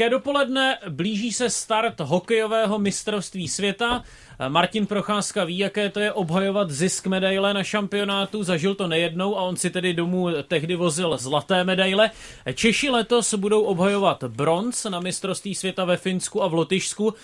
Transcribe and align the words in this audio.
Hezké 0.00 0.10
dopoledne, 0.10 0.78
blíží 0.88 1.32
se 1.32 1.50
start 1.50 2.00
hokejového 2.00 2.78
mistrovství 2.78 3.48
světa. 3.48 4.02
Martin 4.48 4.86
Procházka 4.86 5.44
ví, 5.44 5.58
jaké 5.58 5.90
to 5.90 6.00
je 6.00 6.12
obhajovat 6.12 6.70
zisk 6.70 7.06
medaile 7.06 7.54
na 7.54 7.62
šampionátu, 7.62 8.42
zažil 8.42 8.74
to 8.74 8.86
nejednou 8.86 9.38
a 9.38 9.42
on 9.42 9.56
si 9.56 9.70
tedy 9.70 9.94
domů 9.94 10.28
tehdy 10.48 10.76
vozil 10.76 11.16
zlaté 11.18 11.64
medaile. 11.64 12.10
Češi 12.54 12.90
letos 12.90 13.34
budou 13.34 13.62
obhajovat 13.62 14.24
bronz 14.24 14.84
na 14.84 15.00
mistrovství 15.00 15.54
světa 15.54 15.84
ve 15.84 15.96
Finsku 15.96 16.42
a 16.42 16.48
v 16.48 16.54
Lotyšsku. 16.54 17.14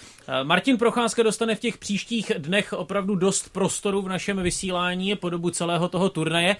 Martin 0.43 0.79
Procházka 0.79 1.23
dostane 1.23 1.55
v 1.55 1.61
těch 1.61 1.79
příštích 1.79 2.33
dnech 2.39 2.73
opravdu 2.73 3.15
dost 3.15 3.53
prostoru 3.53 4.03
v 4.03 4.09
našem 4.09 4.43
vysílání 4.43 5.17
po 5.17 5.31
dobu 5.31 5.51
celého 5.51 5.89
toho 5.89 6.09
turnaje 6.09 6.57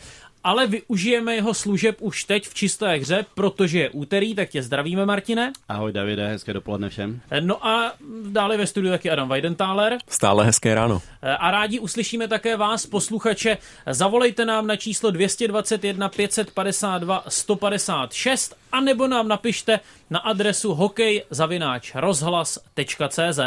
ale 0.47 0.67
využijeme 0.67 1.35
jeho 1.35 1.55
služeb 1.55 1.97
už 2.01 2.25
teď 2.25 2.49
v 2.49 2.55
čisté 2.55 2.97
hře, 2.97 3.27
protože 3.35 3.79
je 3.79 3.91
úterý, 3.91 4.35
tak 4.35 4.49
tě 4.49 4.63
zdravíme, 4.63 5.07
Martine. 5.07 5.53
Ahoj, 5.69 5.93
Davide, 5.93 6.29
hezké 6.29 6.53
dopoledne 6.53 6.89
všem. 6.89 7.21
No 7.41 7.67
a 7.67 7.93
dále 8.29 8.57
ve 8.57 8.67
studiu 8.67 8.93
taky 8.93 9.11
Adam 9.11 9.29
Weidenthaler. 9.29 9.99
Stále 10.09 10.45
hezké 10.45 10.75
ráno. 10.75 11.03
A 11.39 11.51
rádi 11.51 11.79
uslyšíme 11.79 12.29
také 12.29 12.57
vás, 12.57 12.87
posluchače. 12.87 13.59
Zavolejte 13.87 14.45
nám 14.45 14.67
na 14.67 14.77
číslo 14.77 15.11
221 15.11 16.09
552 16.09 17.25
156 17.29 18.57
a 18.73 18.81
nebo 18.81 19.07
nám 19.07 19.29
napište 19.29 19.81
na 20.11 20.19
adresu 20.19 20.75
hokejzavináč 20.75 21.93
rozhlas.cz. 21.95 23.41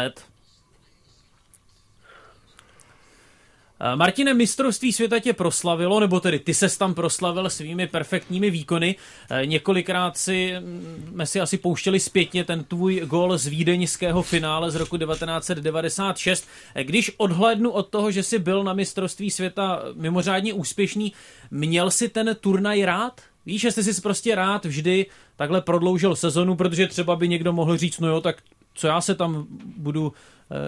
Martine, 3.94 4.34
mistrovství 4.34 4.92
světa 4.92 5.18
tě 5.18 5.32
proslavilo, 5.32 6.00
nebo 6.00 6.20
tedy 6.20 6.38
ty 6.38 6.54
ses 6.54 6.76
tam 6.76 6.94
proslavil 6.94 7.50
svými 7.50 7.86
perfektními 7.86 8.50
výkony. 8.50 8.96
Eh, 9.30 9.46
několikrát 9.46 10.16
si, 10.16 10.54
mm, 10.60 11.08
jsme 11.12 11.26
si 11.26 11.40
asi 11.40 11.58
pouštěli 11.58 12.00
zpětně 12.00 12.44
ten 12.44 12.64
tvůj 12.64 13.00
gol 13.04 13.38
z 13.38 13.46
vídeňského 13.46 14.22
finále 14.22 14.70
z 14.70 14.74
roku 14.74 14.96
1996. 14.96 16.48
Eh, 16.74 16.84
když 16.84 17.12
odhlédnu 17.16 17.70
od 17.70 17.88
toho, 17.88 18.10
že 18.10 18.22
jsi 18.22 18.38
byl 18.38 18.64
na 18.64 18.72
mistrovství 18.72 19.30
světa 19.30 19.82
mimořádně 19.94 20.52
úspěšný, 20.52 21.12
měl 21.50 21.90
si 21.90 22.08
ten 22.08 22.36
turnaj 22.40 22.84
rád? 22.84 23.20
Víš, 23.46 23.64
jestli 23.64 23.84
jsi 23.84 24.00
prostě 24.00 24.34
rád 24.34 24.64
vždy 24.64 25.06
takhle 25.36 25.60
prodloužil 25.60 26.16
sezonu, 26.16 26.56
protože 26.56 26.86
třeba 26.86 27.16
by 27.16 27.28
někdo 27.28 27.52
mohl 27.52 27.76
říct, 27.76 27.98
no 27.98 28.08
jo, 28.08 28.20
tak 28.20 28.36
co 28.74 28.86
já 28.86 29.00
se 29.00 29.14
tam 29.14 29.46
budu 29.76 30.12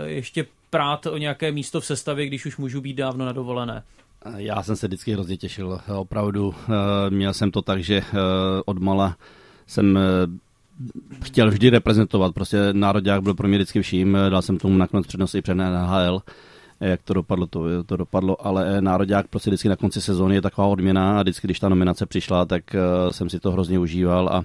ještě 0.07 0.47
prát 0.73 1.07
o 1.07 1.17
nějaké 1.17 1.53
místo 1.53 1.81
v 1.81 1.87
sestavě, 1.87 2.27
když 2.27 2.47
už 2.47 2.57
můžu 2.57 2.81
být 2.81 2.95
dávno 2.95 3.27
na 3.27 3.33
dovolené? 3.33 3.83
Já 4.37 4.63
jsem 4.63 4.77
se 4.77 4.87
vždycky 4.87 5.13
hrozně 5.13 5.37
těšil. 5.37 5.81
Opravdu 5.97 6.55
eh, 6.55 7.11
měl 7.11 7.35
jsem 7.35 7.51
to 7.51 7.63
tak, 7.63 7.83
že 7.83 7.97
eh, 7.97 8.05
odmala 8.65 9.17
jsem 9.67 9.99
eh, 9.99 10.01
chtěl 11.25 11.51
vždy 11.51 11.71
reprezentovat. 11.71 12.35
Prostě 12.35 12.59
národák 12.73 13.23
byl 13.23 13.35
pro 13.35 13.49
mě 13.49 13.59
vždycky 13.59 13.83
vším. 13.83 14.19
Dal 14.29 14.43
jsem 14.43 14.59
tomu 14.59 14.79
nakonec 14.79 15.07
přednost 15.07 15.35
i 15.35 15.43
před 15.43 15.55
NHL 15.55 16.23
jak 16.81 17.03
to 17.03 17.15
dopadlo, 17.15 17.47
to, 17.47 17.85
to 17.85 17.97
dopadlo, 17.97 18.47
ale 18.47 18.81
národák 18.81 19.29
prostě 19.29 19.51
vždycky 19.51 19.69
na 19.69 19.77
konci 19.77 20.01
sezóny 20.01 20.35
je 20.35 20.43
taková 20.43 20.67
odměna 20.67 21.19
a 21.19 21.23
vždycky, 21.23 21.47
když 21.47 21.61
ta 21.61 21.69
nominace 21.69 22.07
přišla, 22.07 22.45
tak 22.45 22.65
jsem 23.11 23.31
si 23.31 23.41
to 23.41 23.51
hrozně 23.51 23.79
užíval 23.79 24.29
a 24.29 24.45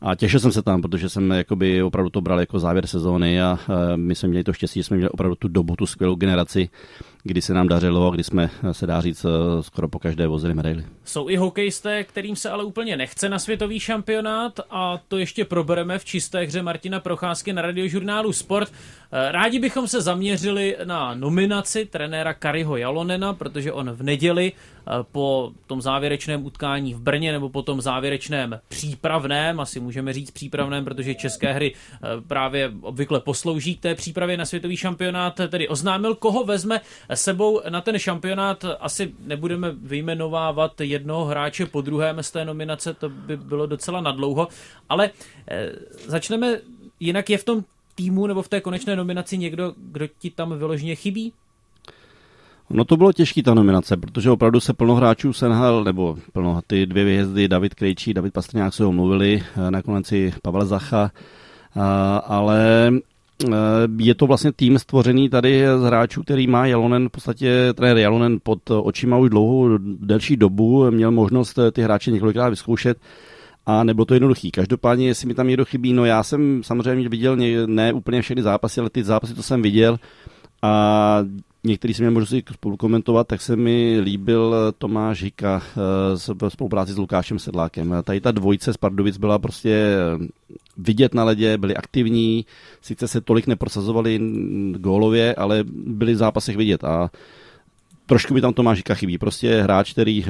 a 0.00 0.14
těšil 0.14 0.40
jsem 0.40 0.52
se 0.52 0.62
tam, 0.62 0.82
protože 0.82 1.08
jsem 1.08 1.30
jakoby 1.30 1.82
opravdu 1.82 2.10
to 2.10 2.20
bral 2.20 2.40
jako 2.40 2.58
závěr 2.58 2.86
sezóny 2.86 3.42
a 3.42 3.58
my 3.96 4.14
jsme 4.14 4.28
měli 4.28 4.44
to 4.44 4.52
štěstí, 4.52 4.80
že 4.80 4.84
jsme 4.84 4.96
měli 4.96 5.10
opravdu 5.10 5.34
tu 5.34 5.48
dobu, 5.48 5.76
tu 5.76 5.86
skvělou 5.86 6.14
generaci, 6.14 6.68
kdy 7.22 7.42
se 7.42 7.54
nám 7.54 7.68
dařilo 7.68 8.08
a 8.08 8.14
kdy 8.14 8.24
jsme, 8.24 8.50
se 8.72 8.86
dá 8.86 9.00
říct, 9.00 9.24
eh, 9.24 9.62
skoro 9.62 9.88
po 9.88 9.98
každé 9.98 10.26
vozili 10.26 10.54
medaily. 10.54 10.84
Jsou 11.04 11.28
i 11.28 11.36
hokejisté, 11.36 12.04
kterým 12.04 12.36
se 12.36 12.50
ale 12.50 12.64
úplně 12.64 12.96
nechce 12.96 13.28
na 13.28 13.38
světový 13.38 13.80
šampionát 13.80 14.60
a 14.70 14.98
to 15.08 15.18
ještě 15.18 15.44
probereme 15.44 15.98
v 15.98 16.04
čisté 16.04 16.44
hře 16.44 16.62
Martina 16.62 17.00
Procházky 17.00 17.52
na 17.52 17.62
radiožurnálu 17.62 18.32
Sport. 18.32 18.72
Rádi 19.12 19.58
bychom 19.58 19.88
se 19.88 20.00
zaměřili 20.00 20.76
na 20.84 21.14
nominaci 21.14 21.86
trenéra 21.86 22.34
Kariho 22.34 22.76
Jalonena, 22.76 23.32
protože 23.32 23.72
on 23.72 23.90
v 23.90 24.02
neděli 24.02 24.52
po 25.12 25.52
tom 25.66 25.82
závěrečném 25.82 26.46
utkání 26.46 26.94
v 26.94 27.00
Brně 27.00 27.32
nebo 27.32 27.48
po 27.48 27.62
tom 27.62 27.80
závěrečném 27.80 28.60
přípravném, 28.68 29.60
asi 29.60 29.80
můžeme 29.80 30.12
říct 30.12 30.30
přípravném, 30.30 30.84
protože 30.84 31.14
české 31.14 31.52
hry 31.52 31.74
právě 32.28 32.72
obvykle 32.80 33.20
poslouží 33.20 33.76
k 33.76 33.80
té 33.80 33.94
přípravě 33.94 34.36
na 34.36 34.44
světový 34.44 34.76
šampionát, 34.76 35.40
tedy 35.48 35.68
oznámil, 35.68 36.14
koho 36.14 36.44
vezme 36.44 36.80
sebou 37.14 37.60
na 37.68 37.80
ten 37.80 37.98
šampionát 37.98 38.64
asi 38.80 39.14
nebudeme 39.20 39.72
vyjmenovávat 39.72 40.80
jednoho 40.80 41.24
hráče 41.24 41.66
po 41.66 41.80
druhém 41.80 42.22
z 42.22 42.30
té 42.30 42.44
nominace, 42.44 42.94
to 42.94 43.08
by 43.08 43.36
bylo 43.36 43.66
docela 43.66 44.00
nadlouho, 44.00 44.48
ale 44.88 45.10
eh, 45.48 45.72
začneme, 46.06 46.60
jinak 47.00 47.30
je 47.30 47.38
v 47.38 47.44
tom 47.44 47.64
týmu 47.94 48.26
nebo 48.26 48.42
v 48.42 48.48
té 48.48 48.60
konečné 48.60 48.96
nominaci 48.96 49.38
někdo, 49.38 49.74
kdo 49.76 50.06
ti 50.18 50.30
tam 50.30 50.58
vyloženě 50.58 50.94
chybí? 50.94 51.32
No 52.70 52.84
to 52.84 52.96
bylo 52.96 53.12
těžký 53.12 53.42
ta 53.42 53.54
nominace, 53.54 53.96
protože 53.96 54.30
opravdu 54.30 54.60
se 54.60 54.74
plno 54.74 54.94
hráčů 54.94 55.32
senhal, 55.32 55.84
nebo 55.84 56.16
plno 56.32 56.60
ty 56.66 56.86
dvě 56.86 57.04
výjezdy, 57.04 57.48
David 57.48 57.74
Krejčí, 57.74 58.14
David 58.14 58.32
Pastrňák 58.32 58.74
se 58.74 58.84
ho 58.84 58.92
mluvili, 58.92 59.42
eh, 59.56 59.70
nakonec 59.70 60.12
i 60.12 60.32
Pavel 60.42 60.66
Zacha, 60.66 61.10
ale 62.24 62.90
Eh, 63.44 63.88
je 63.98 64.14
to 64.14 64.26
vlastně 64.26 64.52
tým 64.52 64.78
stvořený 64.78 65.28
tady 65.28 65.64
z 65.78 65.82
hráčů, 65.82 66.22
který 66.22 66.46
má 66.46 66.66
Jalonen, 66.66 67.08
v 67.08 67.12
podstatě 67.12 67.72
trenér 67.74 67.96
Jalonen 67.96 68.38
pod 68.42 68.70
očima 68.70 69.16
už 69.16 69.30
dlouhou, 69.30 69.78
delší 70.00 70.36
dobu, 70.36 70.90
měl 70.90 71.10
možnost 71.10 71.58
ty 71.72 71.82
hráče 71.82 72.10
několikrát 72.10 72.48
vyzkoušet 72.48 72.98
a 73.66 73.84
nebylo 73.84 74.04
to 74.04 74.14
jednoduchý. 74.14 74.50
Každopádně, 74.50 75.06
jestli 75.06 75.28
mi 75.28 75.34
tam 75.34 75.48
někdo 75.48 75.64
chybí, 75.64 75.92
no 75.92 76.04
já 76.04 76.22
jsem 76.22 76.62
samozřejmě 76.62 77.08
viděl 77.08 77.36
ne 77.66 77.92
úplně 77.92 78.22
všechny 78.22 78.42
zápasy, 78.42 78.80
ale 78.80 78.90
ty 78.90 79.04
zápasy, 79.04 79.34
to 79.34 79.42
jsem 79.42 79.62
viděl 79.62 79.98
a 80.62 81.18
některý 81.66 81.94
jsem 81.94 82.04
měl 82.04 82.12
možnost 82.12 82.44
spolu 82.52 82.76
komentovat, 82.76 83.26
tak 83.26 83.40
se 83.40 83.56
mi 83.56 84.00
líbil 84.00 84.54
Tomáš 84.78 85.22
Hika 85.22 85.62
v 86.16 86.44
eh, 86.44 86.50
spolupráci 86.50 86.92
s 86.92 86.98
Lukášem 86.98 87.38
Sedlákem. 87.38 87.94
Tady 88.04 88.20
ta 88.20 88.30
dvojice 88.30 88.72
z 88.72 88.76
Pardubic 88.76 89.16
byla 89.16 89.38
prostě 89.38 89.96
vidět 90.76 91.14
na 91.14 91.24
ledě, 91.24 91.58
byli 91.58 91.76
aktivní, 91.76 92.46
sice 92.80 93.08
se 93.08 93.20
tolik 93.20 93.46
neprosazovali 93.46 94.20
gólově, 94.76 95.34
ale 95.34 95.64
byli 95.86 96.14
v 96.14 96.16
zápasech 96.16 96.56
vidět 96.56 96.84
a 96.84 97.10
trošku 98.06 98.34
mi 98.34 98.40
tam 98.40 98.52
Tomáš 98.52 98.78
Hika 98.78 98.94
chybí. 98.94 99.18
Prostě 99.18 99.62
hráč, 99.62 99.92
který 99.92 100.24
eh, 100.24 100.28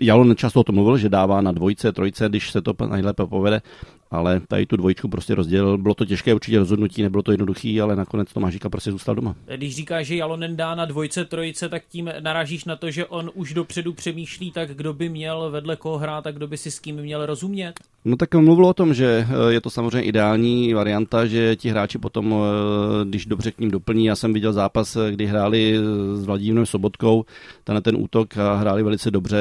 Jalon 0.00 0.36
často 0.36 0.60
o 0.60 0.64
tom 0.64 0.74
mluvil, 0.74 0.98
že 0.98 1.08
dává 1.08 1.40
na 1.40 1.52
dvojce, 1.52 1.92
trojce, 1.92 2.28
když 2.28 2.50
se 2.50 2.62
to 2.62 2.74
nejlépe 2.90 3.26
povede, 3.26 3.62
ale 4.10 4.40
tady 4.48 4.66
tu 4.66 4.76
dvojčku 4.76 5.08
prostě 5.08 5.34
rozdělil. 5.34 5.78
Bylo 5.78 5.94
to 5.94 6.04
těžké 6.04 6.34
určitě 6.34 6.58
rozhodnutí, 6.58 7.02
nebylo 7.02 7.22
to 7.22 7.30
jednoduché, 7.30 7.78
ale 7.82 7.96
nakonec 7.96 8.32
Tomášíka 8.32 8.68
prostě 8.68 8.90
zůstal 8.90 9.14
doma. 9.14 9.34
Když 9.56 9.76
říkáš, 9.76 10.06
že 10.06 10.16
Jalonen 10.16 10.56
dá 10.56 10.74
na 10.74 10.84
dvojce, 10.84 11.24
trojice, 11.24 11.68
tak 11.68 11.82
tím 11.88 12.10
narážíš 12.20 12.64
na 12.64 12.76
to, 12.76 12.90
že 12.90 13.06
on 13.06 13.30
už 13.34 13.54
dopředu 13.54 13.92
přemýšlí, 13.92 14.50
tak 14.50 14.70
kdo 14.70 14.92
by 14.92 15.08
měl 15.08 15.50
vedle 15.50 15.76
koho 15.76 15.98
hrát 15.98 16.26
a 16.26 16.30
kdo 16.30 16.46
by 16.46 16.56
si 16.56 16.70
s 16.70 16.78
kým 16.78 16.96
měl 16.96 17.26
rozumět? 17.26 17.72
No 18.04 18.16
tak 18.16 18.34
mluvil 18.34 18.66
o 18.66 18.74
tom, 18.74 18.94
že 18.94 19.26
eh, 19.28 19.52
je 19.52 19.60
to 19.60 19.70
samozřejmě 19.70 20.02
ideální 20.02 20.74
varianta, 20.74 21.26
že 21.26 21.56
ti 21.56 21.68
hráči 21.68 21.98
potom, 21.98 22.34
eh, 22.34 23.04
když 23.04 23.26
dobře 23.26 23.50
k 23.50 23.58
ním 23.58 23.70
doplní, 23.70 24.04
já 24.04 24.16
jsem 24.16 24.32
viděl 24.32 24.52
zápas, 24.52 24.96
eh, 24.96 25.12
kdy 25.12 25.26
hráli 25.26 25.78
s 26.14 26.24
Vladimírem 26.24 26.66
Sobotkou, 26.66 27.24
ten, 27.64 27.82
ten 27.82 27.96
útok 27.96 28.36
a 28.36 28.54
hráli 28.54 28.82
velice 28.82 29.10
dobře, 29.10 29.38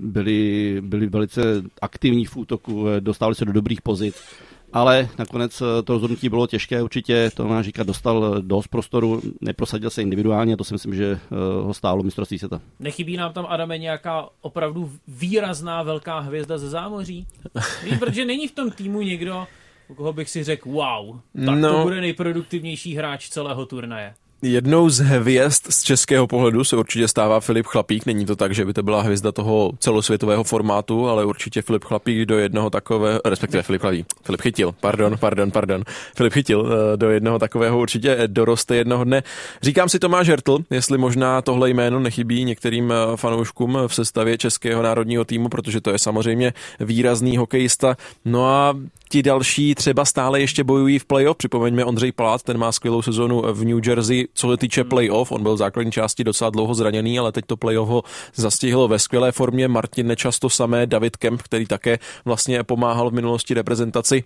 byli, 0.00 0.76
byli 0.80 1.06
velice 1.06 1.62
aktivní 1.82 2.24
v 2.24 2.36
útoku, 2.36 2.86
dostali 3.00 3.34
se 3.34 3.44
do 3.44 3.52
dobrých 3.56 3.82
pozic 3.82 4.14
ale 4.72 5.08
nakonec 5.18 5.62
eh, 5.62 5.82
to 5.82 5.92
rozhodnutí 5.92 6.28
bylo 6.28 6.46
těžké, 6.46 6.82
určitě 6.82 7.30
Tomáš 7.34 7.64
Říka 7.64 7.82
dostal 7.82 8.34
eh, 8.36 8.42
dost 8.42 8.68
prostoru, 8.68 9.22
neprosadil 9.40 9.90
se 9.90 10.02
individuálně 10.02 10.56
to 10.56 10.64
si 10.64 10.74
myslím, 10.74 10.94
že 10.94 11.12
eh, 11.12 11.18
ho 11.62 11.74
stálo 11.74 12.02
mistrovství 12.02 12.38
světa. 12.38 12.60
Nechybí 12.80 13.16
nám 13.16 13.32
tam, 13.32 13.46
Adame, 13.48 13.78
nějaká 13.78 14.28
opravdu 14.40 14.92
výrazná 15.08 15.82
velká 15.82 16.18
hvězda 16.18 16.58
ze 16.58 16.68
zámoří? 16.68 17.26
Vím, 17.84 17.98
protože 17.98 18.24
není 18.24 18.48
v 18.48 18.54
tom 18.54 18.70
týmu 18.70 19.00
někdo, 19.00 19.46
u 19.88 19.94
koho 19.94 20.12
bych 20.12 20.30
si 20.30 20.44
řekl, 20.44 20.70
wow, 20.70 21.20
tak 21.46 21.58
no. 21.58 21.72
to 21.72 21.82
bude 21.82 22.00
nejproduktivnější 22.00 22.94
hráč 22.94 23.28
celého 23.28 23.66
turnaje. 23.66 24.14
Jednou 24.42 24.88
z 24.88 24.98
hvězd 24.98 25.62
z 25.72 25.82
českého 25.82 26.26
pohledu 26.26 26.64
se 26.64 26.76
určitě 26.76 27.08
stává 27.08 27.40
Filip 27.40 27.66
Chlapík. 27.66 28.06
Není 28.06 28.26
to 28.26 28.36
tak, 28.36 28.54
že 28.54 28.64
by 28.64 28.72
to 28.72 28.82
byla 28.82 29.02
hvězda 29.02 29.32
toho 29.32 29.72
celosvětového 29.78 30.44
formátu, 30.44 31.08
ale 31.08 31.24
určitě 31.24 31.62
Filip 31.62 31.84
Chlapík 31.84 32.26
do 32.28 32.38
jednoho 32.38 32.70
takového, 32.70 33.20
respektive 33.24 33.62
Filip 33.62 33.80
Chlapík, 33.80 34.06
Filip 34.22 34.40
Chytil, 34.40 34.74
pardon, 34.80 35.16
pardon, 35.20 35.50
pardon. 35.50 35.82
Filip 36.16 36.32
Chytil 36.32 36.72
eh, 36.72 36.96
do 36.96 37.10
jednoho 37.10 37.38
takového 37.38 37.78
určitě 37.78 38.18
doroste 38.26 38.76
jednoho 38.76 39.04
dne. 39.04 39.22
Říkám 39.62 39.88
si 39.88 39.98
Tomáš 39.98 40.28
Hertl, 40.28 40.58
jestli 40.70 40.98
možná 40.98 41.42
tohle 41.42 41.70
jméno 41.70 42.00
nechybí 42.00 42.44
některým 42.44 42.92
eh, 42.92 43.16
fanouškům 43.16 43.78
v 43.86 43.94
sestavě 43.94 44.38
českého 44.38 44.82
národního 44.82 45.24
týmu, 45.24 45.48
protože 45.48 45.80
to 45.80 45.90
je 45.90 45.98
samozřejmě 45.98 46.52
výrazný 46.80 47.36
hokejista. 47.36 47.96
No 48.24 48.48
a 48.48 48.74
ti 49.08 49.22
další 49.22 49.74
třeba 49.74 50.04
stále 50.04 50.40
ještě 50.40 50.64
bojují 50.64 50.98
v 50.98 51.04
playoff. 51.04 51.36
Připomeňme 51.36 51.84
Ondřej 51.84 52.12
Palát, 52.12 52.42
ten 52.42 52.58
má 52.58 52.72
skvělou 52.72 53.02
sezonu 53.02 53.42
v 53.52 53.64
New 53.64 53.88
Jersey, 53.88 54.28
co 54.34 54.50
se 54.50 54.56
týče 54.56 54.84
playoff. 54.84 55.32
On 55.32 55.42
byl 55.42 55.54
v 55.54 55.58
základní 55.58 55.92
části 55.92 56.24
docela 56.24 56.50
dlouho 56.50 56.74
zraněný, 56.74 57.18
ale 57.18 57.32
teď 57.32 57.44
to 57.46 57.56
playoff 57.56 57.88
ho 57.88 58.02
zastihlo 58.34 58.88
ve 58.88 58.98
skvělé 58.98 59.32
formě. 59.32 59.68
Martin 59.68 60.06
Nečasto 60.06 60.50
samé, 60.50 60.86
David 60.86 61.16
Kemp, 61.16 61.42
který 61.42 61.66
také 61.66 61.98
vlastně 62.24 62.62
pomáhal 62.62 63.10
v 63.10 63.14
minulosti 63.14 63.54
reprezentaci 63.54 64.24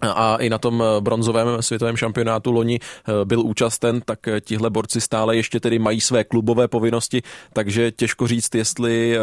a 0.00 0.36
i 0.36 0.50
na 0.50 0.58
tom 0.58 0.84
bronzovém 1.00 1.62
světovém 1.62 1.96
šampionátu 1.96 2.52
loni 2.52 2.80
byl 3.24 3.40
účasten, 3.40 4.00
tak 4.04 4.18
tihle 4.40 4.70
borci 4.70 5.00
stále 5.00 5.36
ještě 5.36 5.60
tedy 5.60 5.78
mají 5.78 6.00
své 6.00 6.24
klubové 6.24 6.68
povinnosti, 6.68 7.22
takže 7.52 7.90
těžko 7.90 8.26
říct, 8.26 8.54
jestli 8.54 9.16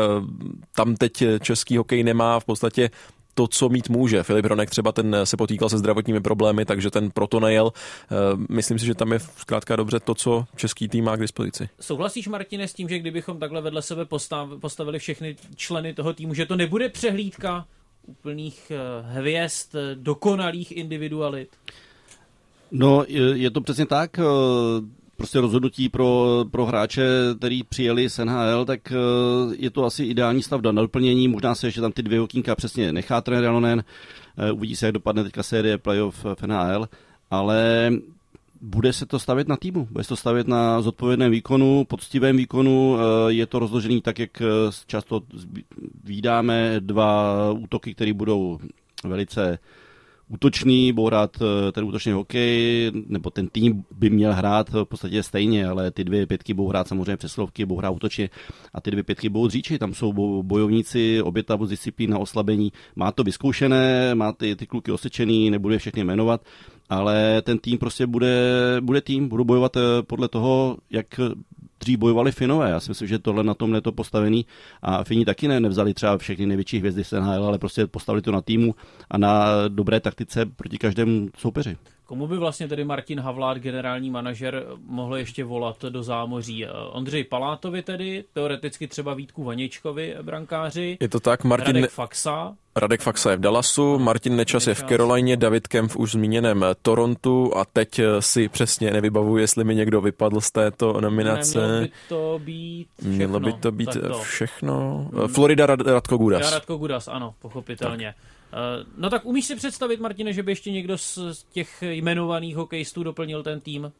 tam 0.75 0.95
teď 0.95 1.23
český 1.41 1.77
hokej 1.77 2.03
nemá 2.03 2.39
v 2.39 2.45
podstatě 2.45 2.89
to, 3.39 3.47
co 3.47 3.69
mít 3.69 3.89
může. 3.89 4.23
Filip 4.23 4.45
Ronek 4.45 4.69
třeba 4.69 4.91
ten 4.91 5.15
se 5.23 5.37
potýkal 5.37 5.69
se 5.69 5.77
zdravotními 5.77 6.21
problémy, 6.21 6.65
takže 6.65 6.91
ten 6.91 7.11
proto 7.11 7.39
nejel. 7.39 7.71
Eh, 7.73 8.15
myslím 8.49 8.79
si, 8.79 8.85
že 8.85 8.95
tam 8.95 9.11
je 9.11 9.19
zkrátka 9.19 9.75
dobře 9.75 9.99
to, 9.99 10.15
co 10.15 10.45
český 10.55 10.87
tým 10.87 11.05
má 11.05 11.15
k 11.15 11.19
dispozici. 11.19 11.69
Souhlasíš, 11.79 12.27
Martine, 12.27 12.67
s 12.67 12.73
tím, 12.73 12.89
že 12.89 12.99
kdybychom 12.99 13.39
takhle 13.39 13.61
vedle 13.61 13.81
sebe 13.81 14.05
postavili 14.59 14.99
všechny 14.99 15.35
členy 15.55 15.93
toho 15.93 16.13
týmu, 16.13 16.33
že 16.33 16.45
to 16.45 16.55
nebude 16.55 16.89
přehlídka 16.89 17.65
úplných 18.07 18.71
eh, 18.71 18.77
hvězd, 19.01 19.75
dokonalých 19.93 20.71
individualit? 20.71 21.49
No, 22.71 23.05
je 23.33 23.51
to 23.51 23.61
přesně 23.61 23.85
tak. 23.85 24.19
Eh, 25.19 25.21
prostě 25.21 25.41
rozhodnutí 25.41 25.89
pro, 25.89 26.45
pro 26.51 26.65
hráče, 26.65 27.07
který 27.37 27.63
přijeli 27.63 28.09
z 28.09 28.17
NHL, 28.25 28.65
tak 28.65 28.91
eh, 28.91 28.95
je 29.57 29.69
to 29.69 29.85
asi 29.85 30.03
ideální 30.03 30.43
stav 30.43 30.61
na 30.61 30.71
doplnění. 30.71 31.27
Možná 31.27 31.55
se 31.55 31.67
ještě 31.67 31.81
tam 31.81 31.91
ty 31.91 32.03
dvě 32.03 32.21
okýnka 32.21 32.55
přesně 32.55 32.93
nechá 32.93 33.21
trenér 33.21 33.43
Jalonen. 33.43 33.83
Eh, 34.37 34.51
uvidí 34.51 34.75
se, 34.75 34.85
jak 34.85 34.93
dopadne 34.93 35.23
teďka 35.23 35.43
série 35.43 35.77
playoff 35.77 36.25
v 36.35 36.47
NHL, 36.47 36.89
ale 37.31 37.91
bude 38.61 38.93
se 38.93 39.05
to 39.05 39.19
stavět 39.19 39.47
na 39.47 39.57
týmu, 39.57 39.87
bude 39.91 40.03
se 40.03 40.09
to 40.09 40.15
stavět 40.15 40.47
na 40.47 40.81
zodpovědném 40.81 41.31
výkonu, 41.31 41.85
poctivém 41.85 42.37
výkonu, 42.37 42.97
eh, 42.97 43.33
je 43.33 43.45
to 43.45 43.59
rozložený 43.59 44.01
tak, 44.01 44.19
jak 44.19 44.41
často 44.87 45.21
vídáme, 46.03 46.75
dva 46.79 47.35
útoky, 47.51 47.95
které 47.95 48.13
budou 48.13 48.59
velice 49.03 49.59
útočný, 50.29 50.93
budou 50.93 51.07
hrát 51.07 51.37
eh, 51.41 51.71
ten 51.71 51.83
útočný 51.83 52.11
hokej, 52.11 52.91
nebo 53.07 53.29
ten 53.29 53.47
tým 53.47 53.83
by 53.91 54.09
měl 54.09 54.33
hrát 54.33 54.69
v 54.69 54.85
podstatě 54.85 55.23
stejně, 55.23 55.67
ale 55.67 55.91
ty 55.91 56.03
dvě 56.03 56.27
pětky 56.27 56.53
budou 56.53 56.69
hrát 56.69 56.87
samozřejmě 56.87 57.17
přeslovky, 57.17 57.65
budou 57.65 57.79
hrát 57.79 57.89
útočně 57.89 58.29
a 58.73 58.81
ty 58.81 58.91
dvě 58.91 59.03
pětky 59.03 59.29
budou 59.29 59.47
dříči, 59.47 59.79
tam 59.79 59.93
jsou 59.93 60.13
bojovníci, 60.43 61.21
obětavu 61.21 61.65
disciplín 61.65 62.09
na 62.09 62.17
oslabení, 62.19 62.71
má 62.95 63.11
to 63.11 63.23
vyzkoušené, 63.23 64.15
má 64.15 64.31
ty, 64.31 64.55
ty 64.55 64.67
kluky 64.67 64.91
osečený, 64.91 65.49
nebudu 65.49 65.73
je 65.73 65.79
všechny 65.79 66.03
jmenovat, 66.03 66.41
ale 66.89 67.41
ten 67.41 67.57
tým 67.57 67.77
prostě 67.77 68.07
bude, 68.07 68.37
bude 68.81 69.01
tým, 69.01 69.29
budu 69.29 69.43
bojovat 69.43 69.77
eh, 69.77 69.81
podle 70.07 70.27
toho, 70.27 70.77
jak 70.89 71.19
dřív 71.79 71.99
bojovali 71.99 72.31
Finové. 72.31 72.69
Já 72.69 72.79
si 72.79 72.91
myslím, 72.91 73.07
že 73.07 73.19
tohle 73.19 73.43
na 73.43 73.53
tom 73.53 73.75
je 73.75 73.81
to 73.81 73.91
postavený 73.91 74.45
a 74.81 75.03
Fini 75.03 75.25
taky 75.25 75.47
ne, 75.47 75.59
nevzali 75.59 75.93
třeba 75.93 76.17
všechny 76.17 76.45
největší 76.45 76.79
hvězdy 76.79 77.03
z 77.03 77.11
NHL, 77.11 77.45
ale 77.45 77.59
prostě 77.59 77.87
postavili 77.87 78.21
to 78.21 78.31
na 78.31 78.41
týmu 78.41 78.75
a 79.11 79.17
na 79.17 79.45
dobré 79.67 79.99
taktice 79.99 80.45
proti 80.45 80.77
každému 80.77 81.29
soupeři. 81.37 81.77
Komu 82.09 82.27
by 82.27 82.37
vlastně 82.37 82.67
tedy 82.67 82.83
Martin 82.83 83.19
Havlát, 83.19 83.57
generální 83.57 84.09
manažer, 84.09 84.65
mohl 84.85 85.17
ještě 85.17 85.43
volat 85.43 85.85
do 85.89 86.03
zámoří? 86.03 86.65
Ondřej 86.91 87.23
Palátovi 87.23 87.81
tedy, 87.81 88.23
teoreticky 88.33 88.87
třeba 88.87 89.13
Vítku 89.13 89.43
Vaničkovi, 89.43 90.15
brankáři. 90.21 90.97
Je 90.99 91.09
to 91.09 91.19
tak, 91.19 91.43
Martin... 91.43 91.75
Radek 91.75 91.91
Faxa. 91.91 92.55
Radek 92.75 93.01
Faxa 93.01 93.31
je 93.31 93.37
v 93.37 93.39
Dallasu, 93.39 93.99
Martin 93.99 94.35
Nečas 94.35 94.67
je 94.67 94.75
v 94.75 94.83
Carolině, 94.83 95.37
David 95.37 95.67
Kemp 95.67 95.91
v 95.91 95.95
už 95.95 96.11
zmíněném 96.11 96.65
Torontu 96.81 97.57
a 97.57 97.65
teď 97.65 98.01
si 98.19 98.49
přesně 98.49 98.91
nevybavuji, 98.91 99.43
jestli 99.43 99.63
mi 99.63 99.75
někdo 99.75 100.01
vypadl 100.01 100.41
z 100.41 100.51
této 100.51 101.01
nominace. 101.01 101.59
Nemělo 101.59 101.79
by 101.79 101.91
to 102.09 102.39
být 102.39 102.87
všechno. 102.97 103.09
Mělo 103.09 103.39
by 103.39 103.53
to 103.53 103.71
být 103.71 103.97
všechno. 104.21 105.09
Florida 105.27 105.65
Rad, 105.65 105.81
Radko 105.81 106.17
Gudas. 106.17 106.51
Radko 106.51 106.77
Gudas, 106.77 107.07
ano, 107.07 107.33
pochopitelně. 107.41 108.13
Tak. 108.17 108.28
Eh, 108.53 108.85
no 108.97 109.09
tak 109.09 109.25
umíš 109.25 109.45
si 109.45 109.55
představit, 109.55 109.99
Martine, 109.99 110.33
že 110.33 110.43
by 110.43 110.51
ještě 110.51 110.71
někdo 110.71 110.97
z 110.97 111.19
těch 111.51 111.83
jmenovaných 111.89 112.55
hokejistů 112.55 113.03
doplnil 113.03 113.43
ten 113.43 113.61
tým? 113.61 113.91